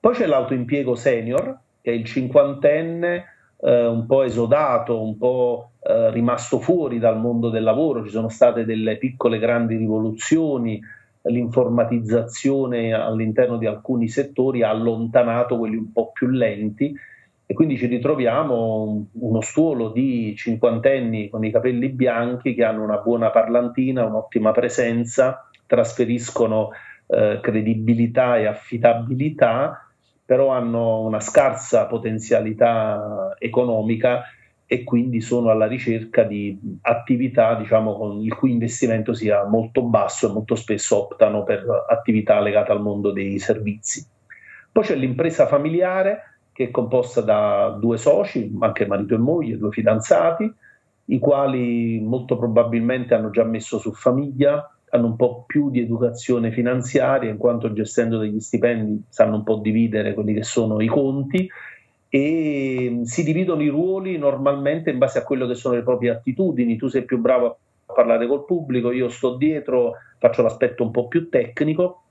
Poi 0.00 0.14
c'è 0.14 0.26
l'autoimpiego 0.26 0.94
senior, 0.94 1.58
che 1.82 1.90
è 1.90 1.94
il 1.94 2.04
cinquantenne 2.04 3.24
eh, 3.62 3.86
un 3.86 4.06
po' 4.06 4.22
esodato, 4.22 5.02
un 5.02 5.16
po' 5.16 5.70
eh, 5.82 6.10
rimasto 6.10 6.58
fuori 6.58 6.98
dal 6.98 7.18
mondo 7.18 7.50
del 7.50 7.62
lavoro, 7.62 8.04
ci 8.04 8.10
sono 8.10 8.28
state 8.28 8.64
delle 8.64 8.96
piccole 8.96 9.38
grandi 9.38 9.76
rivoluzioni, 9.76 10.80
l'informatizzazione 11.22 12.94
all'interno 12.94 13.58
di 13.58 13.66
alcuni 13.66 14.08
settori 14.08 14.62
ha 14.62 14.70
allontanato 14.70 15.58
quelli 15.58 15.76
un 15.76 15.92
po' 15.92 16.12
più 16.12 16.28
lenti 16.28 16.94
e 17.44 17.52
quindi 17.52 17.76
ci 17.76 17.86
ritroviamo 17.86 19.06
uno 19.10 19.40
stuolo 19.40 19.90
di 19.90 20.34
cinquantenni 20.36 21.28
con 21.28 21.44
i 21.44 21.50
capelli 21.50 21.88
bianchi 21.88 22.54
che 22.54 22.64
hanno 22.64 22.84
una 22.84 22.98
buona 22.98 23.30
parlantina, 23.30 24.04
un'ottima 24.04 24.52
presenza, 24.52 25.48
trasferiscono 25.66 26.70
eh, 27.08 27.40
credibilità 27.42 28.38
e 28.38 28.46
affidabilità, 28.46 29.89
però 30.30 30.50
hanno 30.50 31.00
una 31.00 31.18
scarsa 31.18 31.86
potenzialità 31.86 33.34
economica 33.36 34.22
e 34.64 34.84
quindi 34.84 35.20
sono 35.20 35.50
alla 35.50 35.66
ricerca 35.66 36.22
di 36.22 36.56
attività 36.82 37.56
diciamo, 37.56 37.96
con 37.96 38.20
il 38.20 38.32
cui 38.36 38.52
investimento 38.52 39.12
sia 39.12 39.44
molto 39.44 39.82
basso 39.82 40.28
e 40.28 40.32
molto 40.32 40.54
spesso 40.54 40.98
optano 40.98 41.42
per 41.42 41.64
attività 41.88 42.38
legate 42.38 42.70
al 42.70 42.80
mondo 42.80 43.10
dei 43.10 43.40
servizi. 43.40 44.06
Poi 44.70 44.84
c'è 44.84 44.94
l'impresa 44.94 45.48
familiare 45.48 46.36
che 46.52 46.66
è 46.66 46.70
composta 46.70 47.22
da 47.22 47.76
due 47.80 47.96
soci, 47.96 48.56
anche 48.60 48.86
marito 48.86 49.16
e 49.16 49.18
moglie, 49.18 49.58
due 49.58 49.72
fidanzati, 49.72 50.48
i 51.06 51.18
quali 51.18 51.98
molto 51.98 52.38
probabilmente 52.38 53.14
hanno 53.14 53.30
già 53.30 53.42
messo 53.42 53.80
su 53.80 53.92
famiglia, 53.92 54.72
hanno 54.90 55.06
un 55.06 55.16
po' 55.16 55.44
più 55.46 55.70
di 55.70 55.80
educazione 55.80 56.50
finanziaria, 56.50 57.30
in 57.30 57.36
quanto 57.36 57.72
gestendo 57.72 58.18
degli 58.18 58.40
stipendi 58.40 59.04
sanno 59.08 59.36
un 59.36 59.44
po' 59.44 59.56
dividere 59.56 60.14
quelli 60.14 60.34
che 60.34 60.42
sono 60.42 60.80
i 60.80 60.86
conti 60.86 61.48
e 62.08 63.00
si 63.04 63.22
dividono 63.22 63.62
i 63.62 63.68
ruoli 63.68 64.18
normalmente 64.18 64.90
in 64.90 64.98
base 64.98 65.20
a 65.20 65.22
quello 65.22 65.46
che 65.46 65.54
sono 65.54 65.76
le 65.76 65.82
proprie 65.82 66.10
attitudini. 66.10 66.76
Tu 66.76 66.88
sei 66.88 67.04
più 67.04 67.18
bravo 67.18 67.46
a 67.46 67.92
parlare 67.92 68.26
col 68.26 68.44
pubblico, 68.44 68.90
io 68.90 69.08
sto 69.08 69.36
dietro, 69.36 69.94
faccio 70.18 70.42
l'aspetto 70.42 70.82
un 70.82 70.90
po' 70.90 71.06
più 71.06 71.28
tecnico 71.28 72.02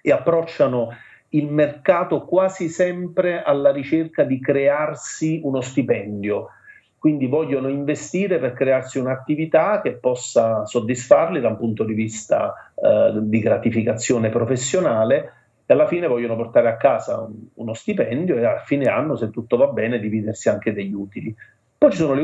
e 0.00 0.12
approcciano 0.12 0.90
il 1.30 1.48
mercato 1.48 2.24
quasi 2.24 2.68
sempre 2.68 3.42
alla 3.42 3.72
ricerca 3.72 4.22
di 4.22 4.40
crearsi 4.40 5.40
uno 5.42 5.60
stipendio. 5.60 6.50
Quindi 6.98 7.26
vogliono 7.26 7.68
investire 7.68 8.38
per 8.38 8.52
crearsi 8.52 8.98
un'attività 8.98 9.80
che 9.80 9.92
possa 9.92 10.66
soddisfarli 10.66 11.40
da 11.40 11.48
un 11.48 11.56
punto 11.56 11.84
di 11.84 11.94
vista 11.94 12.72
eh, 12.74 13.12
di 13.14 13.38
gratificazione 13.38 14.30
professionale 14.30 15.32
e 15.64 15.74
alla 15.74 15.86
fine 15.86 16.08
vogliono 16.08 16.34
portare 16.34 16.68
a 16.68 16.76
casa 16.76 17.20
un, 17.20 17.34
uno 17.54 17.74
stipendio 17.74 18.36
e 18.36 18.44
a 18.44 18.58
fine 18.58 18.86
anno, 18.86 19.16
se 19.16 19.30
tutto 19.30 19.56
va 19.56 19.68
bene, 19.68 20.00
dividersi 20.00 20.48
anche 20.48 20.72
degli 20.72 20.94
utili. 20.94 21.34
Poi 21.78 21.92
ci 21.92 21.98
sono 21.98 22.14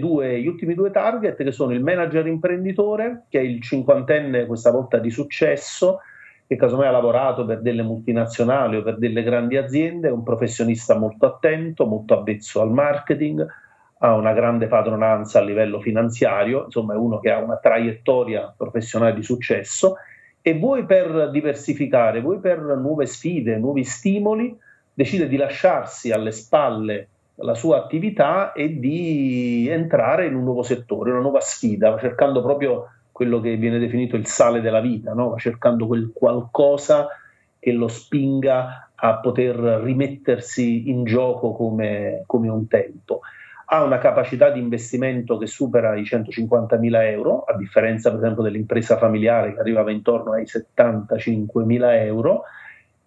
due, 0.00 0.40
gli 0.40 0.48
ultimi 0.48 0.74
due 0.74 0.90
target 0.90 1.36
che 1.36 1.52
sono 1.52 1.72
il 1.72 1.82
manager 1.82 2.26
imprenditore, 2.26 3.26
che 3.28 3.38
è 3.38 3.42
il 3.42 3.62
cinquantenne 3.62 4.46
questa 4.46 4.72
volta 4.72 4.98
di 4.98 5.10
successo, 5.10 6.00
che 6.44 6.56
casomai 6.56 6.88
ha 6.88 6.90
lavorato 6.90 7.44
per 7.44 7.60
delle 7.60 7.82
multinazionali 7.82 8.76
o 8.76 8.82
per 8.82 8.98
delle 8.98 9.22
grandi 9.22 9.56
aziende, 9.56 10.08
è 10.08 10.10
un 10.10 10.24
professionista 10.24 10.98
molto 10.98 11.26
attento, 11.26 11.86
molto 11.86 12.18
avvezzo 12.18 12.60
al 12.60 12.72
marketing, 12.72 13.46
ha 13.98 14.14
una 14.14 14.32
grande 14.32 14.66
padronanza 14.66 15.38
a 15.38 15.42
livello 15.42 15.80
finanziario, 15.80 16.64
insomma 16.64 16.94
è 16.94 16.96
uno 16.96 17.18
che 17.18 17.30
ha 17.30 17.38
una 17.38 17.56
traiettoria 17.56 18.52
professionale 18.56 19.14
di 19.14 19.22
successo 19.22 19.96
e 20.42 20.58
voi 20.58 20.84
per 20.84 21.30
diversificare, 21.30 22.20
voi 22.20 22.38
per 22.38 22.60
nuove 22.60 23.06
sfide, 23.06 23.56
nuovi 23.56 23.84
stimoli, 23.84 24.56
decide 24.92 25.28
di 25.28 25.36
lasciarsi 25.36 26.12
alle 26.12 26.30
spalle 26.30 27.08
la 27.36 27.54
sua 27.54 27.78
attività 27.78 28.52
e 28.52 28.78
di 28.78 29.68
entrare 29.68 30.26
in 30.26 30.34
un 30.34 30.44
nuovo 30.44 30.62
settore, 30.62 31.10
una 31.10 31.20
nuova 31.20 31.40
sfida, 31.40 31.98
cercando 31.98 32.42
proprio 32.42 32.90
quello 33.12 33.40
che 33.40 33.56
viene 33.56 33.78
definito 33.78 34.16
il 34.16 34.26
sale 34.26 34.60
della 34.60 34.80
vita, 34.80 35.12
no? 35.14 35.36
cercando 35.36 35.86
quel 35.86 36.12
qualcosa 36.14 37.08
che 37.58 37.72
lo 37.72 37.88
spinga 37.88 38.90
a 38.94 39.18
poter 39.18 39.56
rimettersi 39.56 40.88
in 40.88 41.04
gioco 41.04 41.52
come, 41.52 42.22
come 42.26 42.48
un 42.48 42.66
tempo. 42.68 43.20
Ha 43.68 43.82
una 43.82 43.98
capacità 43.98 44.50
di 44.50 44.60
investimento 44.60 45.38
che 45.38 45.46
supera 45.46 45.96
i 45.96 46.02
150.000 46.02 47.02
euro, 47.10 47.42
a 47.42 47.56
differenza 47.56 48.10
per 48.10 48.20
esempio 48.20 48.42
dell'impresa 48.42 48.96
familiare 48.96 49.54
che 49.54 49.60
arrivava 49.60 49.90
intorno 49.90 50.32
ai 50.32 50.44
75.000 50.44 52.04
euro, 52.04 52.42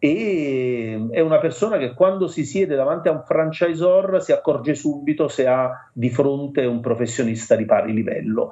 e 0.01 1.07
è 1.11 1.19
una 1.19 1.39
persona 1.39 1.77
che 1.77 1.93
quando 1.93 2.27
si 2.27 2.45
siede 2.45 2.75
davanti 2.75 3.09
a 3.09 3.11
un 3.11 3.23
franchisor 3.25 4.21
si 4.21 4.31
accorge 4.31 4.73
subito 4.73 5.27
se 5.27 5.45
ha 5.45 5.89
di 5.91 6.09
fronte 6.09 6.65
un 6.65 6.79
professionista 6.79 7.55
di 7.55 7.65
pari 7.65 7.93
livello. 7.93 8.51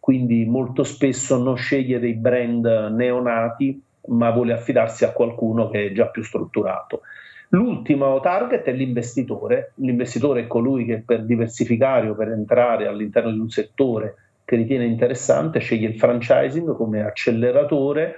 Quindi 0.00 0.44
molto 0.44 0.84
spesso 0.84 1.40
non 1.40 1.56
sceglie 1.56 2.00
dei 2.00 2.14
brand 2.14 2.64
neonati, 2.64 3.82
ma 4.06 4.30
vuole 4.30 4.52
affidarsi 4.52 5.04
a 5.04 5.12
qualcuno 5.12 5.68
che 5.68 5.86
è 5.86 5.92
già 5.92 6.06
più 6.06 6.22
strutturato. 6.22 7.02
L'ultimo 7.50 8.20
target 8.20 8.64
è 8.64 8.72
l'investitore. 8.72 9.72
L'investitore 9.76 10.42
è 10.42 10.46
colui 10.46 10.84
che 10.84 11.02
per 11.04 11.24
diversificare 11.24 12.08
o 12.08 12.14
per 12.14 12.28
entrare 12.28 12.86
all'interno 12.86 13.30
di 13.30 13.38
un 13.38 13.48
settore 13.48 14.16
che 14.44 14.56
ritiene 14.56 14.84
interessante 14.84 15.58
sceglie 15.58 15.88
il 15.88 15.98
franchising 15.98 16.74
come 16.74 17.02
acceleratore, 17.02 18.16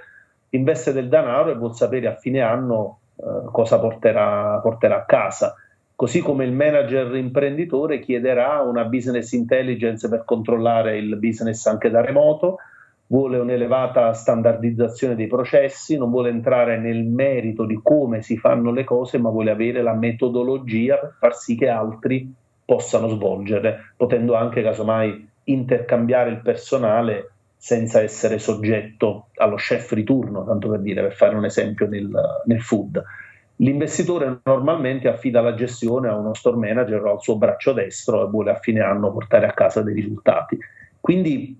investe 0.49 0.93
del 0.93 1.09
denaro 1.09 1.51
e 1.51 1.55
vuol 1.55 1.75
sapere 1.75 2.07
a 2.07 2.15
fine 2.15 2.41
anno 2.41 2.99
eh, 3.17 3.49
cosa 3.51 3.79
porterà, 3.79 4.59
porterà 4.61 4.97
a 4.97 5.05
casa. 5.05 5.55
Così 5.93 6.21
come 6.21 6.45
il 6.45 6.53
manager 6.53 7.15
imprenditore 7.15 7.99
chiederà 7.99 8.61
una 8.61 8.85
business 8.85 9.33
intelligence 9.33 10.09
per 10.09 10.23
controllare 10.25 10.97
il 10.97 11.17
business 11.17 11.65
anche 11.67 11.89
da 11.89 12.01
remoto, 12.01 12.57
vuole 13.11 13.37
un'elevata 13.39 14.13
standardizzazione 14.13 15.15
dei 15.15 15.27
processi, 15.27 15.97
non 15.97 16.09
vuole 16.09 16.29
entrare 16.29 16.79
nel 16.79 17.03
merito 17.03 17.65
di 17.65 17.77
come 17.83 18.21
si 18.21 18.37
fanno 18.37 18.71
le 18.71 18.85
cose, 18.85 19.17
ma 19.17 19.29
vuole 19.29 19.51
avere 19.51 19.81
la 19.81 19.93
metodologia 19.93 20.95
per 20.95 21.15
far 21.19 21.35
sì 21.35 21.57
che 21.57 21.67
altri 21.67 22.33
possano 22.63 23.09
svolgere, 23.09 23.93
potendo 23.97 24.35
anche 24.35 24.63
casomai 24.63 25.27
intercambiare 25.43 26.29
il 26.29 26.41
personale 26.41 27.31
senza 27.57 28.01
essere 28.01 28.39
soggetto 28.39 29.27
allo 29.35 29.55
chef 29.55 29.93
di 29.93 30.05
tanto 30.05 30.69
per 30.69 30.79
dire, 30.79 31.01
per 31.01 31.13
fare 31.13 31.35
un 31.35 31.43
esempio 31.43 31.89
nel, 31.89 32.09
nel 32.45 32.61
food. 32.61 33.03
L'investitore 33.57 34.39
normalmente 34.45 35.09
affida 35.09 35.41
la 35.41 35.53
gestione 35.53 36.07
a 36.07 36.15
uno 36.15 36.33
store 36.33 36.55
manager 36.55 37.03
o 37.03 37.11
al 37.11 37.21
suo 37.21 37.37
braccio 37.37 37.73
destro 37.73 38.25
e 38.25 38.29
vuole 38.29 38.51
a 38.51 38.55
fine 38.55 38.79
anno 38.79 39.11
portare 39.11 39.47
a 39.47 39.53
casa 39.53 39.81
dei 39.81 39.93
risultati. 39.93 40.57
Quindi 40.99 41.59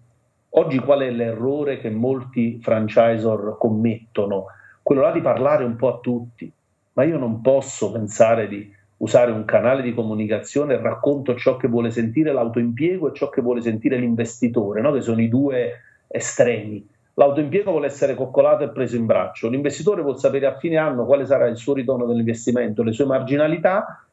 Oggi 0.54 0.80
qual 0.80 0.99
è 0.99 1.10
l'errore 1.10 1.78
che 1.78 1.89
molti 1.89 2.60
franchisor 2.62 3.58
commettono? 3.58 4.47
Quello 4.84 5.02
là 5.02 5.12
di 5.12 5.22
parlare 5.22 5.64
un 5.64 5.78
po' 5.78 5.95
a 5.95 5.99
tutti, 5.99 6.52
ma 6.93 7.04
io 7.04 7.18
non 7.18 7.39
posso 7.39 7.89
pensare 7.91 8.49
di 8.49 8.70
usare 8.97 9.32
un 9.32 9.45
canale 9.45 9.82
di 9.82 9.93
comunicazione 9.93 10.74
e 10.74 10.82
racconto 10.82 11.36
ciò 11.36 11.56
che 11.56 11.70
vuole 11.70 11.89
sentire 11.89 12.34
l'autoimpiego 12.34 13.10
e 13.10 13.16
ciò 13.16 13.30
che 13.30 13.41
vuole 13.41 13.62
sentire 13.62 13.95
l'investitore, 13.97 14.82
no? 14.82 14.91
che 14.91 14.99
sono 14.99 15.22
i 15.22 15.30
due 15.30 15.84
estremi. 16.08 16.86
L'autoimpiego 17.14 17.72
vuole 17.72 17.88
essere 17.88 18.14
coccolato 18.14 18.66
e 18.66 18.72
preso 18.72 18.97
in 18.97 19.06
braccio, 19.06 19.47
l'investitore 19.47 20.02
vuole 20.02 20.18
sapere 20.18 20.47
a 20.47 20.58
fine 20.58 20.76
anno 20.76 21.06
quale 21.06 21.26
sarà 21.26 21.47
il 21.47 21.56
suo 21.56 21.74
ritorno 21.74 22.06
dell'investimento, 22.06 22.84
le 22.84 22.91
sue 22.91 23.06
marginalità, 23.06 24.06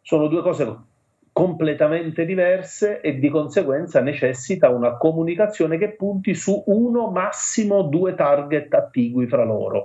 sono 0.00 0.26
due 0.28 0.40
cose 0.40 0.64
completamente 1.32 2.26
diverse 2.26 3.00
e 3.00 3.18
di 3.18 3.30
conseguenza 3.30 4.00
necessita 4.00 4.68
una 4.68 4.98
comunicazione 4.98 5.78
che 5.78 5.92
punti 5.92 6.34
su 6.34 6.62
uno, 6.66 7.10
massimo 7.10 7.82
due 7.82 8.14
target 8.14 8.74
attigui 8.74 9.26
fra 9.26 9.44
loro. 9.44 9.84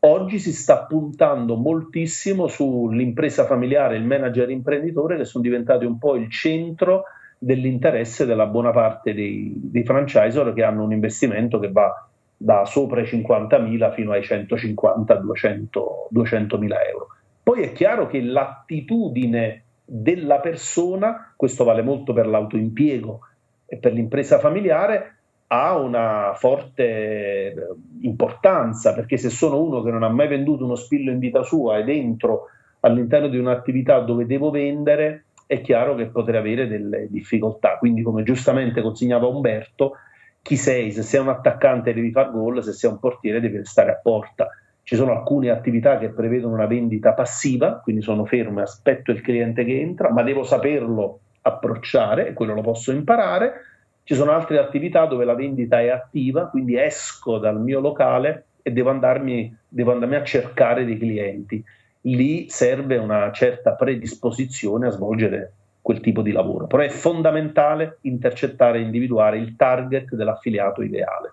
Oggi 0.00 0.38
si 0.38 0.52
sta 0.52 0.84
puntando 0.84 1.56
moltissimo 1.56 2.46
sull'impresa 2.46 3.46
familiare, 3.46 3.96
il 3.96 4.04
manager 4.04 4.50
imprenditore, 4.50 5.16
che 5.16 5.24
sono 5.24 5.42
diventati 5.42 5.86
un 5.86 5.96
po' 5.96 6.16
il 6.16 6.30
centro 6.30 7.04
dell'interesse 7.38 8.26
della 8.26 8.46
buona 8.46 8.70
parte 8.70 9.14
dei, 9.14 9.54
dei 9.56 9.84
franchisor 9.84 10.52
che 10.52 10.62
hanno 10.62 10.84
un 10.84 10.92
investimento 10.92 11.58
che 11.58 11.72
va 11.72 12.06
da 12.36 12.66
sopra 12.66 13.00
i 13.00 13.04
50.000 13.04 13.94
fino 13.94 14.12
ai 14.12 14.20
150-200.000 14.20 16.72
euro. 16.90 17.06
Poi 17.42 17.62
è 17.62 17.72
chiaro 17.72 18.06
che 18.06 18.20
l'attitudine 18.20 19.63
della 19.84 20.40
persona, 20.40 21.32
questo 21.36 21.64
vale 21.64 21.82
molto 21.82 22.12
per 22.12 22.26
l'autoimpiego 22.26 23.20
e 23.66 23.76
per 23.76 23.92
l'impresa 23.92 24.38
familiare, 24.38 25.16
ha 25.48 25.76
una 25.76 26.32
forte 26.34 26.84
eh, 26.84 27.54
importanza, 28.00 28.94
perché 28.94 29.16
se 29.16 29.28
sono 29.28 29.62
uno 29.62 29.82
che 29.82 29.90
non 29.90 30.02
ha 30.02 30.08
mai 30.08 30.28
venduto 30.28 30.64
uno 30.64 30.74
spillo 30.74 31.10
in 31.10 31.18
vita 31.18 31.42
sua 31.42 31.78
ed 31.78 31.88
entro 31.88 32.46
all'interno 32.80 33.28
di 33.28 33.38
un'attività 33.38 34.00
dove 34.00 34.26
devo 34.26 34.50
vendere, 34.50 35.26
è 35.46 35.60
chiaro 35.60 35.94
che 35.94 36.06
potrei 36.06 36.40
avere 36.40 36.66
delle 36.66 37.08
difficoltà. 37.10 37.76
Quindi, 37.78 38.02
come 38.02 38.22
giustamente 38.22 38.80
consigliava 38.80 39.26
Umberto, 39.26 39.96
chi 40.42 40.56
sei? 40.56 40.90
Se 40.90 41.02
sei 41.02 41.20
un 41.20 41.28
attaccante 41.28 41.94
devi 41.94 42.10
far 42.10 42.30
gol, 42.30 42.62
se 42.62 42.72
sei 42.72 42.90
un 42.90 42.98
portiere 42.98 43.40
devi 43.40 43.58
restare 43.58 43.90
a 43.90 44.00
porta. 44.02 44.48
Ci 44.84 44.96
sono 44.96 45.12
alcune 45.12 45.48
attività 45.48 45.96
che 45.96 46.10
prevedono 46.10 46.52
una 46.52 46.66
vendita 46.66 47.14
passiva, 47.14 47.80
quindi 47.80 48.02
sono 48.02 48.26
fermo 48.26 48.60
e 48.60 48.64
aspetto 48.64 49.12
il 49.12 49.22
cliente 49.22 49.64
che 49.64 49.80
entra, 49.80 50.12
ma 50.12 50.22
devo 50.22 50.42
saperlo 50.44 51.20
approcciare 51.40 52.28
e 52.28 52.32
quello 52.34 52.52
lo 52.52 52.60
posso 52.60 52.92
imparare. 52.92 53.62
Ci 54.02 54.14
sono 54.14 54.32
altre 54.32 54.58
attività 54.58 55.06
dove 55.06 55.24
la 55.24 55.34
vendita 55.34 55.80
è 55.80 55.88
attiva, 55.88 56.48
quindi 56.50 56.78
esco 56.78 57.38
dal 57.38 57.58
mio 57.58 57.80
locale 57.80 58.44
e 58.60 58.72
devo 58.72 58.90
andarmi, 58.90 59.56
devo 59.66 59.92
andarmi 59.92 60.16
a 60.16 60.22
cercare 60.22 60.84
dei 60.84 60.98
clienti. 60.98 61.64
Lì 62.02 62.50
serve 62.50 62.98
una 62.98 63.32
certa 63.32 63.72
predisposizione 63.72 64.88
a 64.88 64.90
svolgere 64.90 65.52
quel 65.80 66.00
tipo 66.00 66.20
di 66.20 66.32
lavoro, 66.32 66.66
però 66.66 66.82
è 66.82 66.90
fondamentale 66.90 67.96
intercettare 68.02 68.78
e 68.78 68.82
individuare 68.82 69.38
il 69.38 69.56
target 69.56 70.14
dell'affiliato 70.14 70.82
ideale. 70.82 71.32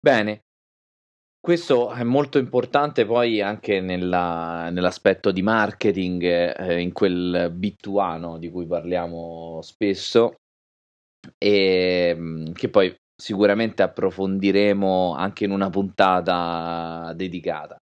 Bene, 0.00 0.42
questo 1.42 1.90
è 1.90 2.04
molto 2.04 2.38
importante 2.38 3.04
poi 3.04 3.40
anche 3.40 3.80
nella, 3.80 4.70
nell'aspetto 4.70 5.32
di 5.32 5.42
marketing, 5.42 6.22
eh, 6.56 6.80
in 6.80 6.92
quel 6.92 7.52
B2A 7.52 8.38
di 8.38 8.48
cui 8.48 8.64
parliamo 8.64 9.60
spesso, 9.60 10.36
e 11.38 12.14
mm, 12.16 12.52
che 12.52 12.68
poi 12.68 12.94
sicuramente 13.20 13.82
approfondiremo 13.82 15.14
anche 15.16 15.44
in 15.44 15.50
una 15.50 15.68
puntata 15.68 17.12
dedicata. 17.14 17.76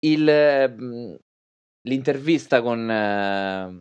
Il, 0.00 0.74
mm, 0.78 1.14
l'intervista 1.88 2.60
con, 2.60 2.90
eh, 2.90 3.80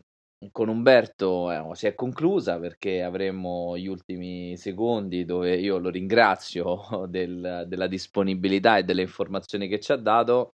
con 0.51 0.69
Umberto 0.69 1.51
eh, 1.51 1.75
si 1.75 1.87
è 1.87 1.95
conclusa 1.95 2.59
perché 2.59 3.03
avremo 3.03 3.77
gli 3.77 3.87
ultimi 3.87 4.55
secondi 4.57 5.25
dove 5.25 5.55
io 5.57 5.77
lo 5.77 5.89
ringrazio 5.89 7.05
del, 7.07 7.65
della 7.67 7.87
disponibilità 7.87 8.77
e 8.77 8.83
delle 8.83 9.01
informazioni 9.01 9.67
che 9.67 9.79
ci 9.79 9.91
ha 9.91 9.97
dato 9.97 10.53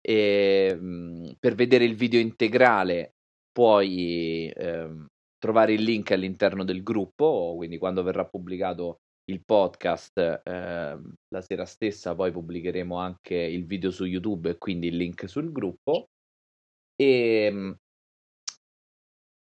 e 0.00 0.74
mh, 0.74 1.36
per 1.38 1.54
vedere 1.54 1.84
il 1.84 1.94
video 1.94 2.20
integrale 2.20 3.14
puoi 3.50 4.50
eh, 4.50 5.06
trovare 5.38 5.72
il 5.72 5.82
link 5.82 6.10
all'interno 6.10 6.64
del 6.64 6.82
gruppo 6.82 7.54
quindi 7.56 7.78
quando 7.78 8.02
verrà 8.02 8.26
pubblicato 8.26 8.98
il 9.30 9.42
podcast 9.44 10.18
eh, 10.18 10.98
la 11.28 11.40
sera 11.40 11.64
stessa 11.64 12.14
poi 12.14 12.32
pubblicheremo 12.32 12.96
anche 12.96 13.34
il 13.34 13.64
video 13.64 13.90
su 13.90 14.04
YouTube 14.04 14.50
e 14.50 14.58
quindi 14.58 14.88
il 14.88 14.96
link 14.96 15.28
sul 15.28 15.52
gruppo. 15.52 16.08
E 16.96 17.76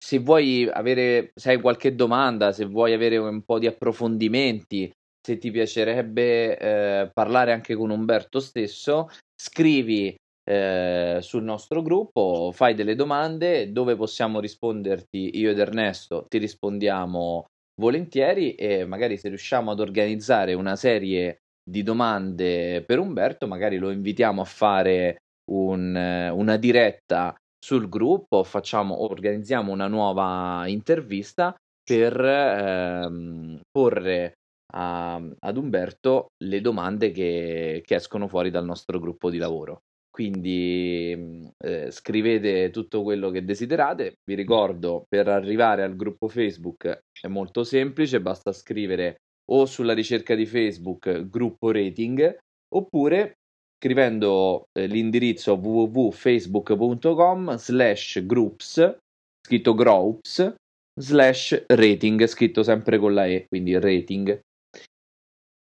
se 0.03 0.17
vuoi 0.17 0.67
avere, 0.67 1.31
se 1.35 1.51
hai 1.51 1.61
qualche 1.61 1.93
domanda, 1.93 2.51
se 2.51 2.65
vuoi 2.65 2.93
avere 2.93 3.17
un 3.17 3.43
po' 3.43 3.59
di 3.59 3.67
approfondimenti, 3.67 4.91
se 5.21 5.37
ti 5.37 5.51
piacerebbe 5.51 6.57
eh, 6.57 7.11
parlare 7.13 7.53
anche 7.53 7.75
con 7.75 7.91
Umberto 7.91 8.39
stesso, 8.39 9.09
scrivi 9.35 10.15
eh, 10.43 11.19
sul 11.21 11.43
nostro 11.43 11.83
gruppo, 11.83 12.51
fai 12.51 12.73
delle 12.73 12.95
domande 12.95 13.71
dove 13.71 13.95
possiamo 13.95 14.39
risponderti 14.39 15.37
io 15.37 15.51
ed 15.51 15.59
Ernesto, 15.59 16.25
ti 16.27 16.39
rispondiamo 16.39 17.45
volentieri 17.79 18.55
e 18.55 18.85
magari 18.85 19.17
se 19.17 19.29
riusciamo 19.29 19.69
ad 19.69 19.79
organizzare 19.79 20.55
una 20.55 20.75
serie 20.75 21.41
di 21.63 21.83
domande 21.83 22.83
per 22.83 22.97
Umberto, 22.97 23.45
magari 23.45 23.77
lo 23.77 23.91
invitiamo 23.91 24.41
a 24.41 24.45
fare 24.45 25.17
un, 25.51 25.95
una 26.33 26.57
diretta 26.57 27.35
sul 27.63 27.87
gruppo, 27.87 28.43
facciamo, 28.43 29.03
organizziamo 29.03 29.71
una 29.71 29.87
nuova 29.87 30.65
intervista 30.67 31.55
per 31.83 32.19
ehm, 32.19 33.59
porre 33.71 34.33
a, 34.73 35.15
ad 35.15 35.57
Umberto 35.57 36.31
le 36.43 36.61
domande 36.61 37.11
che, 37.11 37.81
che, 37.85 37.95
escono 37.95 38.27
fuori 38.27 38.49
dal 38.49 38.65
nostro 38.65 38.99
gruppo 38.99 39.29
di 39.29 39.37
lavoro. 39.37 39.81
Quindi 40.09 41.51
eh, 41.57 41.91
scrivete 41.91 42.69
tutto 42.71 43.03
quello 43.03 43.29
che 43.29 43.45
desiderate. 43.45 44.15
Vi 44.23 44.35
ricordo, 44.35 45.05
per 45.07 45.27
arrivare 45.27 45.83
al 45.83 45.95
gruppo 45.95 46.27
Facebook 46.27 47.03
è 47.21 47.27
molto 47.27 47.63
semplice, 47.63 48.21
basta 48.21 48.51
scrivere 48.51 49.17
o 49.51 49.65
sulla 49.65 49.93
ricerca 49.93 50.35
di 50.35 50.45
Facebook 50.45 51.27
gruppo 51.29 51.71
rating 51.71 52.37
oppure 52.73 53.35
scrivendo 53.81 54.67
eh, 54.77 54.85
l'indirizzo 54.85 55.55
www.facebook.com 55.55 57.57
slash 57.57 58.23
groups, 58.23 58.97
scritto 59.43 59.73
groups, 59.73 60.53
slash 60.93 61.65
rating, 61.67 62.23
scritto 62.27 62.61
sempre 62.61 62.99
con 62.99 63.15
la 63.15 63.25
E, 63.25 63.47
quindi 63.49 63.79
rating. 63.79 64.39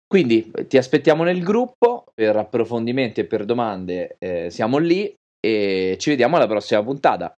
Quindi 0.06 0.52
ti 0.68 0.76
aspettiamo 0.76 1.24
nel 1.24 1.42
gruppo 1.42 2.04
per 2.12 2.36
approfondimenti 2.36 3.20
e 3.20 3.24
per 3.24 3.46
domande, 3.46 4.16
eh, 4.18 4.50
siamo 4.50 4.76
lì 4.76 5.14
e 5.40 5.96
ci 5.98 6.10
vediamo 6.10 6.36
alla 6.36 6.46
prossima 6.46 6.82
puntata. 6.82 7.32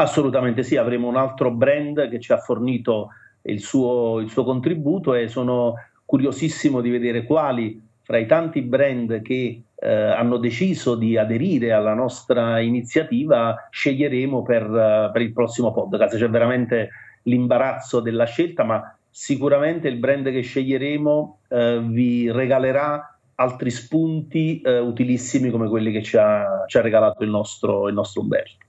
Assolutamente 0.00 0.62
sì, 0.64 0.76
avremo 0.76 1.08
un 1.08 1.16
altro 1.16 1.50
brand 1.50 2.10
che 2.10 2.20
ci 2.20 2.32
ha 2.32 2.38
fornito 2.38 3.08
il 3.42 3.60
suo, 3.60 4.18
il 4.18 4.28
suo 4.28 4.44
contributo 4.44 5.14
e 5.14 5.28
sono 5.28 5.76
curiosissimo 6.04 6.82
di 6.82 6.90
vedere 6.90 7.24
quali 7.24 7.87
fra 8.08 8.16
i 8.16 8.24
tanti 8.24 8.62
brand 8.62 9.20
che 9.20 9.64
eh, 9.74 9.86
hanno 9.86 10.38
deciso 10.38 10.94
di 10.94 11.18
aderire 11.18 11.72
alla 11.72 11.92
nostra 11.92 12.58
iniziativa 12.58 13.68
sceglieremo 13.68 14.42
per, 14.42 14.62
uh, 14.66 15.12
per 15.12 15.20
il 15.20 15.34
prossimo 15.34 15.72
podcast. 15.72 16.16
C'è 16.16 16.30
veramente 16.30 16.88
l'imbarazzo 17.24 18.00
della 18.00 18.24
scelta, 18.24 18.64
ma 18.64 18.96
sicuramente 19.10 19.88
il 19.88 19.98
brand 19.98 20.24
che 20.30 20.40
sceglieremo 20.40 21.40
uh, 21.48 21.80
vi 21.80 22.32
regalerà 22.32 23.18
altri 23.34 23.70
spunti 23.70 24.62
uh, 24.64 24.70
utilissimi 24.86 25.50
come 25.50 25.68
quelli 25.68 25.92
che 25.92 26.02
ci 26.02 26.16
ha, 26.16 26.64
ci 26.66 26.78
ha 26.78 26.80
regalato 26.80 27.24
il 27.24 27.28
nostro, 27.28 27.88
il 27.88 27.94
nostro 27.94 28.22
Umberto. 28.22 28.64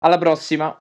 Alla 0.00 0.18
prossima! 0.18 0.76